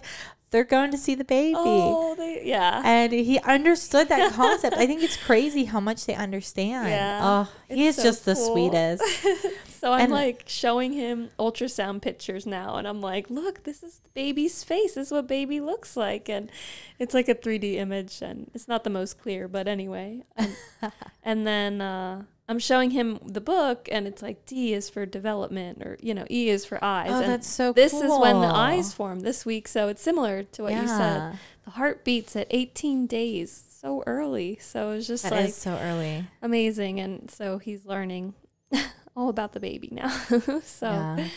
"They're 0.50 0.64
going 0.64 0.90
to 0.92 0.98
see 0.98 1.14
the 1.14 1.24
baby." 1.24 1.54
Oh, 1.56 2.14
they, 2.14 2.42
yeah. 2.44 2.82
And 2.84 3.12
he 3.12 3.38
understood 3.40 4.08
that 4.08 4.32
concept. 4.42 4.76
I 4.76 4.86
think 4.86 5.02
it's 5.02 5.16
crazy 5.16 5.64
how 5.64 5.80
much 5.80 6.06
they 6.06 6.14
understand. 6.14 6.88
Yeah, 6.88 7.20
Oh, 7.22 7.52
he 7.74 7.86
is 7.86 7.96
so 7.96 8.02
just 8.02 8.24
the 8.24 8.34
sweetest. 8.34 9.02
So 9.78 9.92
I'm 9.92 10.00
And- 10.06 10.12
like 10.12 10.42
showing 10.48 10.92
him 10.92 11.30
ultrasound 11.38 12.02
pictures 12.02 12.46
now, 12.46 12.74
and 12.78 12.88
I'm 12.88 13.00
like, 13.00 13.30
look, 13.30 13.62
this 13.62 13.84
is 13.84 14.00
the 14.02 14.08
baby's 14.12 14.64
face. 14.64 14.94
This 14.94 15.06
is 15.06 15.12
what 15.12 15.28
baby 15.28 15.60
looks 15.60 15.96
like, 15.96 16.28
and 16.28 16.50
it's 16.98 17.14
like 17.14 17.28
a 17.28 17.34
3D 17.36 17.74
image, 17.76 18.20
and 18.20 18.50
it's 18.54 18.66
not 18.66 18.82
the 18.82 18.90
most 18.90 19.20
clear, 19.20 19.46
but 19.46 19.68
anyway. 19.68 20.24
And, 20.36 20.56
and 21.22 21.46
then 21.46 21.80
uh, 21.80 22.24
I'm 22.48 22.58
showing 22.58 22.92
him 22.92 23.18
the 23.24 23.40
book, 23.42 23.88
and 23.92 24.06
it's 24.06 24.22
like 24.22 24.46
D 24.46 24.72
is 24.72 24.88
for 24.88 25.04
development, 25.04 25.82
or 25.84 25.98
you 26.00 26.14
know, 26.14 26.24
E 26.30 26.48
is 26.48 26.64
for 26.64 26.82
eyes. 26.82 27.10
Oh, 27.10 27.20
and 27.20 27.30
that's 27.30 27.46
so 27.48 27.72
this 27.72 27.92
is 27.92 28.10
when 28.18 28.40
the 28.40 28.46
eyes 28.46 28.94
form 28.94 29.20
this 29.20 29.44
week, 29.44 29.68
so 29.68 29.88
it's 29.88 30.00
similar 30.02 30.42
to 30.44 30.62
what 30.62 30.72
you 30.72 30.86
said. 30.86 31.38
The 31.64 31.72
heart 31.72 32.04
beats 32.04 32.34
at 32.36 32.46
18 32.50 33.06
days, 33.06 33.64
so 33.82 34.02
early. 34.06 34.56
So 34.62 34.92
it's 34.92 35.06
just 35.06 35.24
That 35.24 35.32
like 35.32 35.48
is 35.50 35.56
so 35.56 35.72
early. 35.82 36.24
amazing 36.40 36.98
and 37.00 37.30
so 37.30 37.58
he's 37.58 37.84
learning 37.84 38.32
all 39.16 39.28
about 39.28 39.52
the 39.52 39.60
baby 39.60 39.88
now 39.92 40.08
so 40.64 40.90
yeah, 40.90 41.28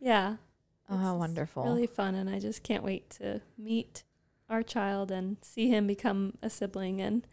yeah. 0.00 0.36
Oh, 0.88 0.96
how 0.96 1.16
wonderful. 1.16 1.64
really 1.64 1.86
fun 1.86 2.14
and 2.14 2.28
i 2.30 2.38
just 2.38 2.62
can't 2.62 2.84
wait 2.84 3.08
to 3.10 3.40
meet 3.58 4.02
our 4.50 4.62
child 4.62 5.10
and 5.10 5.38
see 5.42 5.68
him 5.68 5.86
become 5.86 6.34
a 6.42 6.50
sibling 6.50 7.00
and 7.00 7.26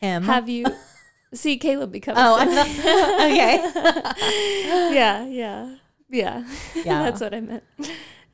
Him. 0.00 0.22
have 0.24 0.48
you 0.48 0.64
see 1.34 1.56
caleb 1.58 1.92
become 1.92 2.14
Oh, 2.16 2.36
a 2.36 2.40
I 2.40 2.46
sibling. 2.46 3.72
thought- 3.72 4.14
okay. 4.14 4.94
yeah 4.94 5.26
yeah 5.26 5.76
yeah 6.08 6.44
Yeah. 6.84 7.02
that's 7.04 7.20
what 7.20 7.34
i 7.34 7.40
meant 7.40 7.64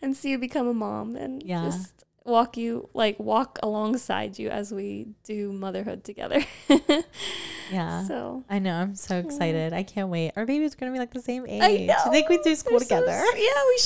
and 0.02 0.16
see 0.16 0.30
you 0.30 0.38
become 0.38 0.66
a 0.68 0.74
mom 0.74 1.16
and 1.16 1.42
Yeah. 1.42 1.64
just 1.64 1.92
walk 2.24 2.56
you 2.56 2.88
like 2.94 3.18
walk 3.18 3.58
alongside 3.62 4.38
you 4.38 4.48
as 4.50 4.72
we 4.72 5.08
do 5.24 5.52
motherhood 5.52 6.04
together 6.04 6.44
yeah. 7.72 8.04
so 8.06 8.44
I 8.48 8.58
know. 8.58 8.74
I'm 8.74 8.94
so 8.94 9.16
excited. 9.18 9.72
I 9.72 9.82
can't 9.82 10.08
wait. 10.08 10.32
Our 10.36 10.44
baby's 10.44 10.74
going 10.74 10.92
to 10.92 10.94
be 10.94 10.98
like 11.00 11.12
the 11.12 11.20
same 11.22 11.46
age. 11.48 11.62
I 11.62 11.86
know. 11.86 11.94
I 12.06 12.10
think 12.10 12.28
we 12.28 12.38
do 12.38 12.54
school 12.54 12.78
They're 12.78 13.00
together. 13.00 13.10
s- 13.12 13.34
yeah, 13.36 13.62
we 13.66 13.78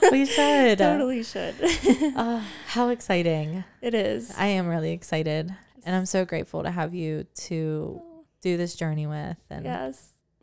should. 0.00 0.12
we 0.12 0.26
should. 0.26 0.78
totally 0.78 1.22
should. 1.22 1.54
Oh, 2.16 2.42
how 2.68 2.88
exciting. 2.90 3.64
it 3.82 3.94
is. 3.94 4.32
I 4.38 4.46
am 4.46 4.68
really 4.68 4.92
excited. 4.92 5.54
And 5.84 5.96
I'm 5.96 6.06
so 6.06 6.24
grateful 6.24 6.62
to 6.62 6.70
have 6.70 6.94
you 6.94 7.26
to 7.48 8.00
do 8.40 8.56
this 8.56 8.74
journey 8.74 9.06
with. 9.06 9.36
And 9.50 9.64
yes. 9.64 10.10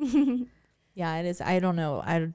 yeah, 0.94 1.18
it 1.18 1.26
is. 1.26 1.42
I 1.42 1.60
don't 1.60 1.76
know. 1.76 2.02
I 2.06 2.32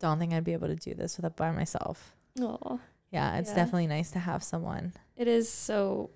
don't 0.00 0.18
think 0.18 0.32
I'd 0.32 0.44
be 0.44 0.52
able 0.52 0.68
to 0.68 0.76
do 0.76 0.94
this 0.94 1.18
with 1.18 1.36
by 1.36 1.50
myself. 1.50 2.14
oh, 2.40 2.80
Yeah, 3.10 3.36
it's 3.38 3.50
Yeah. 3.50 3.56
definitely 3.56 3.86
nice 3.86 4.10
to 4.12 4.18
have 4.18 4.42
someone. 4.42 4.92
it 5.16 5.28
is 5.28 5.48
so 5.50 6.10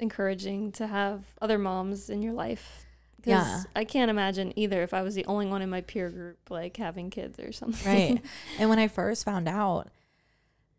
encouraging 0.00 0.72
to 0.72 0.86
have 0.86 1.24
other 1.42 1.58
moms 1.58 2.08
in 2.08 2.22
your 2.22 2.32
life. 2.32 2.86
Because 3.16 3.46
Yeah. 3.46 3.62
I 3.74 3.84
can't 3.84 4.10
imagine 4.10 4.56
either 4.56 4.82
if 4.84 4.94
I 4.94 5.02
was 5.02 5.14
the 5.16 5.24
only 5.26 5.46
one 5.46 5.60
in 5.60 5.68
my 5.68 5.80
peer 5.80 6.08
group 6.08 6.38
like 6.50 6.76
having 6.76 7.10
kids 7.10 7.38
or 7.40 7.50
something. 7.52 7.86
Right. 8.14 8.22
and 8.60 8.70
when 8.70 8.78
I 8.78 8.86
first 8.88 9.24
found 9.24 9.48
out, 9.48 9.88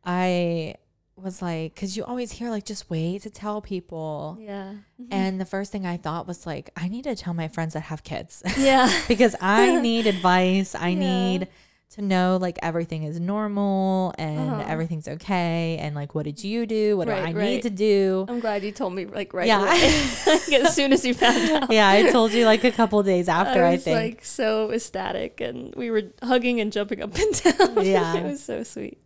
I 0.06 0.76
was 1.22 1.42
like, 1.42 1.74
because 1.76 1.96
you 1.98 2.04
always 2.04 2.32
hear, 2.32 2.50
like, 2.50 2.66
just 2.66 2.90
wait 2.90 3.22
to 3.24 3.30
tell 3.30 3.62
people. 3.62 4.38
yeah. 4.40 4.74
And 5.12 5.40
the 5.40 5.46
first 5.46 5.72
thing 5.72 5.86
I 5.86 5.98
thought 5.98 6.28
was, 6.28 6.46
like, 6.46 6.70
I 6.76 6.88
need 6.90 7.04
to 7.06 7.16
tell 7.16 7.34
my 7.34 7.48
friends 7.48 7.74
that 7.74 7.82
have 7.82 8.04
kids 8.04 8.42
yeah. 8.58 8.92
because 9.08 9.36
I 9.42 9.80
need 9.88 10.08
advice. 10.08 10.76
I 10.76 10.90
Yeah. 10.90 11.00
need 11.00 11.48
to 11.94 12.04
know, 12.04 12.38
like, 12.40 12.60
everything 12.62 13.02
is 13.02 13.20
normal 13.20 14.14
and 14.20 14.40
Uh-huh. 14.40 14.64
everything's 14.68 15.08
okay. 15.08 15.78
And, 15.80 15.96
like, 15.96 16.14
what 16.14 16.24
did 16.24 16.44
you 16.44 16.68
do? 16.68 16.96
What 16.96 17.06
do 17.08 17.12
Right, 17.14 17.30
I 17.30 17.32
need 17.32 17.64
to 17.64 17.72
do? 17.72 18.26
I'm 18.30 18.40
glad 18.40 18.64
you 18.64 18.72
told 18.72 18.94
me 18.94 19.06
like 19.08 19.34
right 19.34 19.48
Yeah. 19.48 19.62
like, 19.62 20.54
as 20.54 20.76
soon 20.76 20.94
as 20.94 21.04
you 21.04 21.16
found 21.16 21.50
out. 21.50 21.72
yeah, 21.72 21.90
I 21.90 22.12
told 22.12 22.32
you, 22.32 22.46
like, 22.46 22.64
a 22.64 22.72
couple 22.72 23.02
days 23.02 23.28
after, 23.28 23.66
I, 23.66 23.72
was 23.72 23.84
think. 23.86 23.96
like 23.98 24.24
so 24.24 24.70
ecstatic 24.72 25.42
and 25.42 25.74
we 25.76 25.90
were 25.90 26.04
hugging 26.22 26.60
and 26.62 26.72
jumping 26.72 27.02
up 27.02 27.16
and 27.18 27.42
down. 27.42 27.84
Yeah. 27.84 28.18
it 28.18 28.24
was 28.24 28.44
so 28.44 28.62
sweet. 28.62 29.00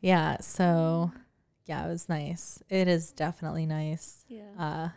yeah. 0.00 0.38
So, 0.40 1.12
yeah, 1.70 1.86
it 1.86 1.88
was 1.88 2.08
nice. 2.08 2.60
It 2.68 2.88
is 2.88 3.12
definitely 3.12 3.64
nice. 3.64 4.24
Yeah. 4.28 4.50
Uh, 4.58 4.88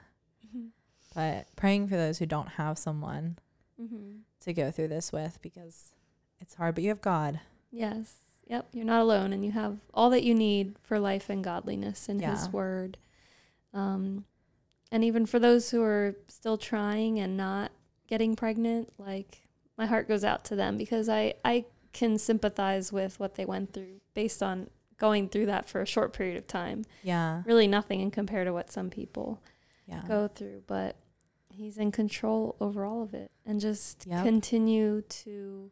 Mhm. 0.48 0.70
but 1.14 1.48
praying 1.56 1.88
for 1.88 1.96
those 1.96 2.18
who 2.18 2.26
don't 2.26 2.50
have 2.50 2.78
someone 2.80 3.38
Mhm. 3.80 4.22
to 4.42 4.54
go 4.54 4.72
through 4.72 4.88
this 4.88 5.12
with 5.12 5.40
because 5.44 5.94
it's 6.42 6.56
hard, 6.56 6.74
but 6.76 6.84
you 6.84 6.90
have 6.90 7.02
God. 7.02 7.40
Yes. 7.72 8.16
Yep. 8.48 8.70
You're 8.74 8.86
not 8.86 9.02
alone 9.02 9.34
and 9.34 9.46
you 9.46 9.52
have 9.52 9.78
all 9.94 10.10
that 10.10 10.24
you 10.24 10.34
need 10.34 10.78
for 10.80 11.00
life 11.00 11.30
and 11.30 11.44
godliness 11.44 12.10
in 12.10 12.20
Yeah. 12.20 12.32
his 12.32 12.50
word. 12.50 12.98
Um 13.74 14.26
and 14.92 15.04
even 15.04 15.26
for 15.26 15.40
those 15.40 15.72
who 15.72 15.82
are 15.84 16.16
still 16.28 16.58
trying 16.58 17.20
and 17.20 17.36
not 17.38 17.72
getting 18.08 18.36
pregnant, 18.36 18.94
like 19.00 19.48
my 19.78 19.86
heart 19.86 20.08
goes 20.08 20.24
out 20.24 20.44
to 20.46 20.56
them 20.56 20.78
because 20.78 21.08
I 21.08 21.36
I 21.46 21.66
can 21.94 22.18
sympathize 22.18 22.92
with 22.92 23.20
what 23.20 23.36
they 23.36 23.46
went 23.46 23.74
through 23.74 24.02
based 24.16 24.42
on 24.44 24.70
going 25.04 25.28
through 25.28 25.46
that 25.48 25.68
for 25.68 25.82
a 25.82 25.86
short 25.86 26.14
period 26.14 26.38
of 26.38 26.48
time. 26.48 26.86
Yeah. 27.04 27.44
Really 27.46 27.68
nothing 27.68 28.00
in 28.00 28.10
compared 28.10 28.48
to 28.48 28.54
what 28.54 28.72
some 28.72 28.90
people 28.90 29.44
Yeah. 29.86 30.02
go 30.08 30.30
through, 30.30 30.64
but 30.66 30.96
he's 31.50 31.78
in 31.78 31.92
control 31.92 32.56
over 32.62 32.86
all 32.86 33.02
of 33.04 33.14
it 33.14 33.30
and 33.46 33.60
just 33.60 34.06
Yep. 34.08 34.24
continue 34.24 35.02
to 35.02 35.72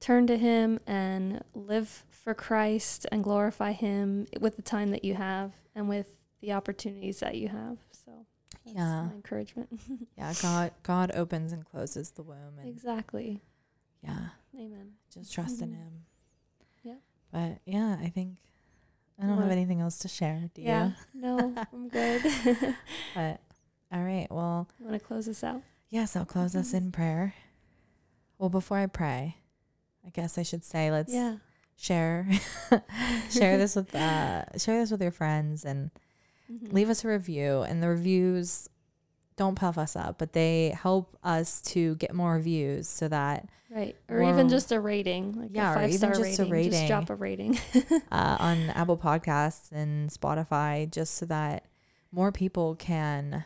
turn 0.00 0.26
to 0.26 0.36
him 0.36 0.80
and 0.84 1.44
live 1.54 2.04
for 2.10 2.34
Christ 2.34 3.06
and 3.12 3.22
glorify 3.22 3.70
him 3.70 4.26
with 4.40 4.56
the 4.56 4.62
time 4.62 4.90
that 4.90 5.04
you 5.04 5.14
have 5.14 5.52
and 5.76 5.88
with 5.88 6.16
the 6.40 6.52
opportunities 6.52 7.20
that 7.20 7.36
you 7.36 7.46
have. 7.48 7.78
So 7.92 8.26
Yeah. 8.64 9.04
my 9.06 9.12
encouragement. 9.12 9.68
Yeah. 10.18 10.34
God 10.42 10.72
God 10.82 11.12
opens 11.12 11.52
and 11.52 11.64
closes 11.64 12.10
the 12.10 12.24
womb 12.24 12.58
exactly. 12.64 13.44
yeah, 14.02 14.30
Amen. 14.56 14.96
just 15.08 15.32
trust 15.32 15.62
in 15.62 15.70
Mhm. 15.70 15.76
him. 15.76 16.04
Yeah. 16.82 16.96
But 17.30 17.60
yeah, 17.64 17.96
I 18.00 18.08
think 18.08 18.38
I 19.18 19.26
don't 19.26 19.36
What? 19.36 19.42
have 19.44 19.52
anything 19.52 19.80
else 19.80 19.98
to 20.00 20.08
share. 20.08 20.50
Do 20.54 20.62
yeah. 20.62 20.88
you? 21.14 21.20
No, 21.22 21.54
I'm 21.72 21.88
good. 21.88 22.22
But 23.14 23.40
all 23.92 24.02
right. 24.02 24.26
Well, 24.30 24.68
want 24.80 24.92
to 24.92 24.98
close 24.98 25.26
this 25.26 25.42
out? 25.44 25.62
yes, 25.88 26.16
I'll 26.16 26.24
close 26.26 26.54
us 26.56 26.72
Mhm. 26.72 26.76
in 26.78 26.92
prayer. 26.92 27.34
Well, 28.38 28.50
before 28.50 28.78
I 28.78 28.86
pray, 28.86 29.36
I 30.04 30.10
guess 30.10 30.36
I 30.36 30.42
should 30.42 30.64
say 30.64 30.90
let's 30.90 31.12
yeah. 31.14 31.36
share 31.76 32.28
share 33.30 33.56
this 33.58 33.74
with 33.76 33.94
uh 33.94 34.44
share 34.58 34.80
this 34.80 34.90
with 34.90 35.00
your 35.02 35.10
friends 35.12 35.64
and 35.64 35.90
Mhm. 36.52 36.72
leave 36.72 36.90
us 36.90 37.04
a 37.04 37.08
review 37.08 37.62
and 37.62 37.82
the 37.82 37.88
reviews 37.88 38.68
don't 39.36 39.54
puff 39.54 39.76
us 39.78 39.94
up 39.96 40.18
but 40.18 40.32
they 40.32 40.74
help 40.80 41.16
us 41.22 41.60
to 41.60 41.94
get 41.96 42.14
more 42.14 42.38
views 42.38 42.88
so 42.88 43.08
that 43.08 43.48
Right. 43.68 43.96
Or 44.08 44.22
even 44.22 44.48
just 44.48 44.70
a 44.70 44.78
rating, 44.80 45.32
like 45.32 45.50
Yeah, 45.52 45.72
a 45.72 45.74
five 45.74 45.90
even 45.90 46.14
star 46.14 46.24
just 46.24 46.38
a 46.38 46.42
rating. 46.44 46.52
rating. 46.52 46.70
Just 46.72 46.86
drop 46.86 47.10
a 47.10 47.16
rating. 47.16 47.58
uh, 48.12 48.36
on 48.38 48.70
apple 48.70 48.96
podcasts 48.96 49.72
and 49.72 50.08
spotify 50.08 50.88
just 50.90 51.14
so 51.16 51.26
that 51.26 51.64
more 52.12 52.30
people 52.32 52.76
can 52.76 53.44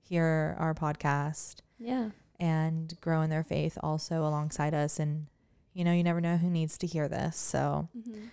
hear 0.00 0.56
our 0.58 0.74
podcast 0.74 1.60
yeah. 1.78 2.10
and 2.40 3.00
grow 3.00 3.22
in 3.22 3.30
their 3.30 3.44
faith 3.44 3.78
also 3.82 4.26
alongside 4.26 4.74
us 4.74 4.98
and 4.98 5.28
you 5.72 5.84
know 5.84 5.92
you 5.92 6.02
never 6.02 6.20
know 6.20 6.36
who 6.36 6.50
needs 6.50 6.76
to 6.78 6.86
hear 6.86 7.08
this 7.08 7.36
so 7.36 7.88
hmm 7.94 8.24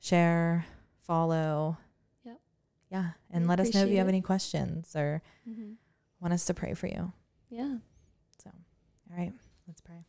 share 0.00 0.66
follow 1.02 1.78
Yep. 2.24 2.38
yeah 2.90 3.10
and 3.30 3.44
We 3.44 3.48
let 3.48 3.60
us 3.60 3.72
know 3.74 3.84
if 3.84 3.90
you 3.90 3.96
have 3.98 4.06
it. 4.06 4.10
any 4.10 4.20
questions 4.20 4.94
or 4.94 5.22
hmm 5.48 5.72
want 6.24 6.32
us 6.32 6.46
to 6.46 6.54
pray 6.54 6.72
for 6.72 6.86
you 6.86 7.12
Yeah. 7.50 7.76
So, 8.42 8.50
all 9.10 9.16
right, 9.18 9.32
let's 9.68 9.80
pray. 9.82 10.04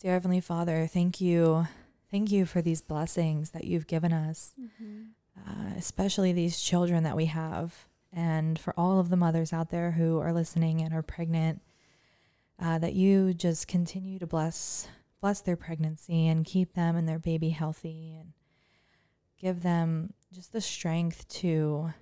Dear 0.00 0.12
Heavenly 0.12 0.40
Father, 0.40 0.86
thank 0.86 1.20
you. 1.20 1.66
Thank 2.10 2.30
you 2.30 2.44
for 2.44 2.60
these 2.60 2.82
blessings 2.82 3.50
that 3.52 3.64
you've 3.64 3.86
given 3.86 4.12
us, 4.12 4.52
Mm-hmm. 4.60 5.02
uh, 5.48 5.74
especially 5.78 6.32
these 6.32 6.60
children 6.60 7.04
that 7.04 7.16
we 7.16 7.26
have, 7.26 7.86
and 8.12 8.58
for 8.58 8.74
all 8.76 8.98
of 9.00 9.08
the 9.08 9.16
mothers 9.16 9.52
out 9.52 9.70
there 9.70 9.92
who 9.92 10.18
are 10.18 10.32
listening 10.32 10.82
and 10.82 10.92
are 10.92 11.02
pregnant. 11.02 11.62
Uh, 12.60 12.78
that 12.78 12.92
you 12.92 13.32
just 13.34 13.66
continue 13.66 14.18
to 14.20 14.26
bless 14.26 14.86
bless 15.20 15.40
their 15.40 15.56
pregnancy 15.56 16.28
and 16.28 16.44
keep 16.44 16.74
them 16.74 16.94
and 16.96 17.08
their 17.08 17.18
baby 17.18 17.48
healthy 17.50 18.14
and 18.20 18.32
give 19.40 19.62
them 19.62 20.12
just 20.32 20.52
the 20.52 20.60
strength 20.60 21.26
to 21.28 21.92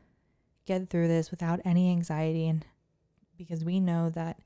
get 0.70 0.88
through 0.88 1.08
this 1.08 1.32
without 1.32 1.58
any 1.64 1.90
anxiety 1.90 2.46
and 2.46 2.64
because 3.36 3.64
we 3.64 3.80
know 3.80 4.08
that 4.08 4.38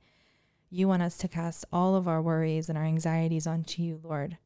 you 0.71 0.87
want 0.87 1.03
us 1.03 1.17
to 1.17 1.27
cast 1.27 1.65
all 1.71 1.95
of 1.95 2.07
our 2.07 2.19
worries 2.19 2.67
and 2.67 2.75
our 2.75 2.83
anxieties 2.83 3.45
onto 3.45 3.83
you, 3.83 3.99
Lord. 4.01 4.37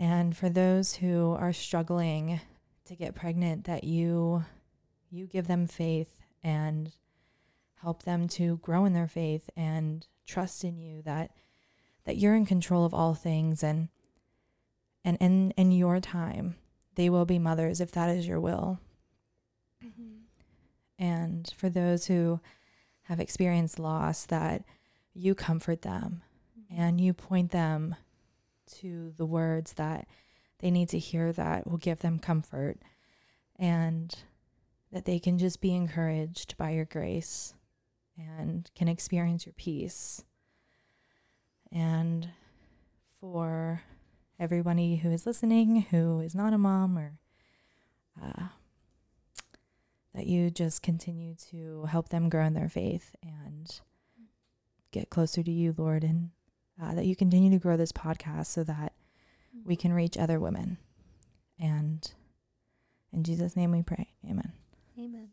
And 0.00 0.36
for 0.36 0.48
those 0.48 0.94
who 0.94 1.36
are 1.38 1.52
struggling 1.52 2.40
to 2.86 2.96
get 2.96 3.14
pregnant 3.14 3.64
that 3.64 3.84
you 3.84 4.44
you 5.10 5.26
give 5.26 5.46
them 5.46 5.68
faith 5.68 6.16
and 6.42 6.90
help 7.80 8.02
them 8.02 8.26
to 8.26 8.56
grow 8.56 8.84
in 8.84 8.94
their 8.94 9.06
faith 9.06 9.48
and 9.56 10.04
trust 10.26 10.64
in 10.64 10.76
you 10.76 11.02
that 11.02 11.30
that 12.04 12.16
you're 12.16 12.34
in 12.34 12.46
control 12.46 12.84
of 12.84 12.92
all 12.92 13.14
things 13.14 13.62
and 13.62 13.90
and 15.04 15.16
in 15.20 15.52
in 15.52 15.70
your 15.70 16.00
time 16.00 16.56
they 16.96 17.08
will 17.08 17.26
be 17.26 17.38
mothers 17.38 17.80
if 17.80 17.92
that 17.92 18.08
is 18.10 18.26
your 18.26 18.40
will 18.40 18.80
Mm-hmm. 19.84 20.21
And 21.02 21.52
for 21.56 21.68
those 21.68 22.06
who 22.06 22.40
have 23.02 23.18
experienced 23.18 23.80
loss 23.80 24.24
that 24.26 24.62
you 25.12 25.34
comfort 25.34 25.82
them 25.82 26.22
and 26.70 27.00
you 27.00 27.12
point 27.12 27.50
them 27.50 27.96
to 28.78 29.12
the 29.16 29.26
words 29.26 29.72
that 29.72 30.06
they 30.60 30.70
need 30.70 30.88
to 30.88 31.00
hear 31.00 31.32
that 31.32 31.66
will 31.66 31.76
give 31.76 31.98
them 31.98 32.20
comfort 32.20 32.78
and 33.58 34.14
that 34.92 35.04
they 35.04 35.18
can 35.18 35.38
just 35.38 35.60
be 35.60 35.74
encouraged 35.74 36.56
by 36.56 36.70
your 36.70 36.84
grace 36.84 37.52
and 38.16 38.70
can 38.76 38.86
experience 38.86 39.44
your 39.44 39.54
peace. 39.54 40.22
And 41.72 42.28
for 43.18 43.82
everybody 44.38 44.96
who 44.96 45.10
is 45.10 45.26
listening 45.26 45.82
who 45.90 46.20
is 46.20 46.34
not 46.34 46.52
a 46.52 46.58
mom 46.58 46.96
or 46.96 47.18
uh, 48.22 48.48
that 50.14 50.26
you 50.26 50.50
just 50.50 50.82
continue 50.82 51.34
to 51.50 51.84
help 51.86 52.10
them 52.10 52.28
grow 52.28 52.44
in 52.44 52.54
their 52.54 52.68
faith 52.68 53.14
and 53.22 53.80
get 54.90 55.10
closer 55.10 55.42
to 55.42 55.50
you, 55.50 55.74
Lord, 55.76 56.04
and 56.04 56.30
uh, 56.80 56.94
that 56.94 57.06
you 57.06 57.16
continue 57.16 57.50
to 57.50 57.58
grow 57.58 57.76
this 57.76 57.92
podcast 57.92 58.46
so 58.46 58.64
that 58.64 58.92
we 59.64 59.76
can 59.76 59.92
reach 59.92 60.18
other 60.18 60.38
women. 60.38 60.78
And 61.58 62.10
in 63.12 63.24
Jesus' 63.24 63.56
name 63.56 63.70
we 63.70 63.82
pray. 63.82 64.08
Amen. 64.28 64.52
Amen. 64.98 65.30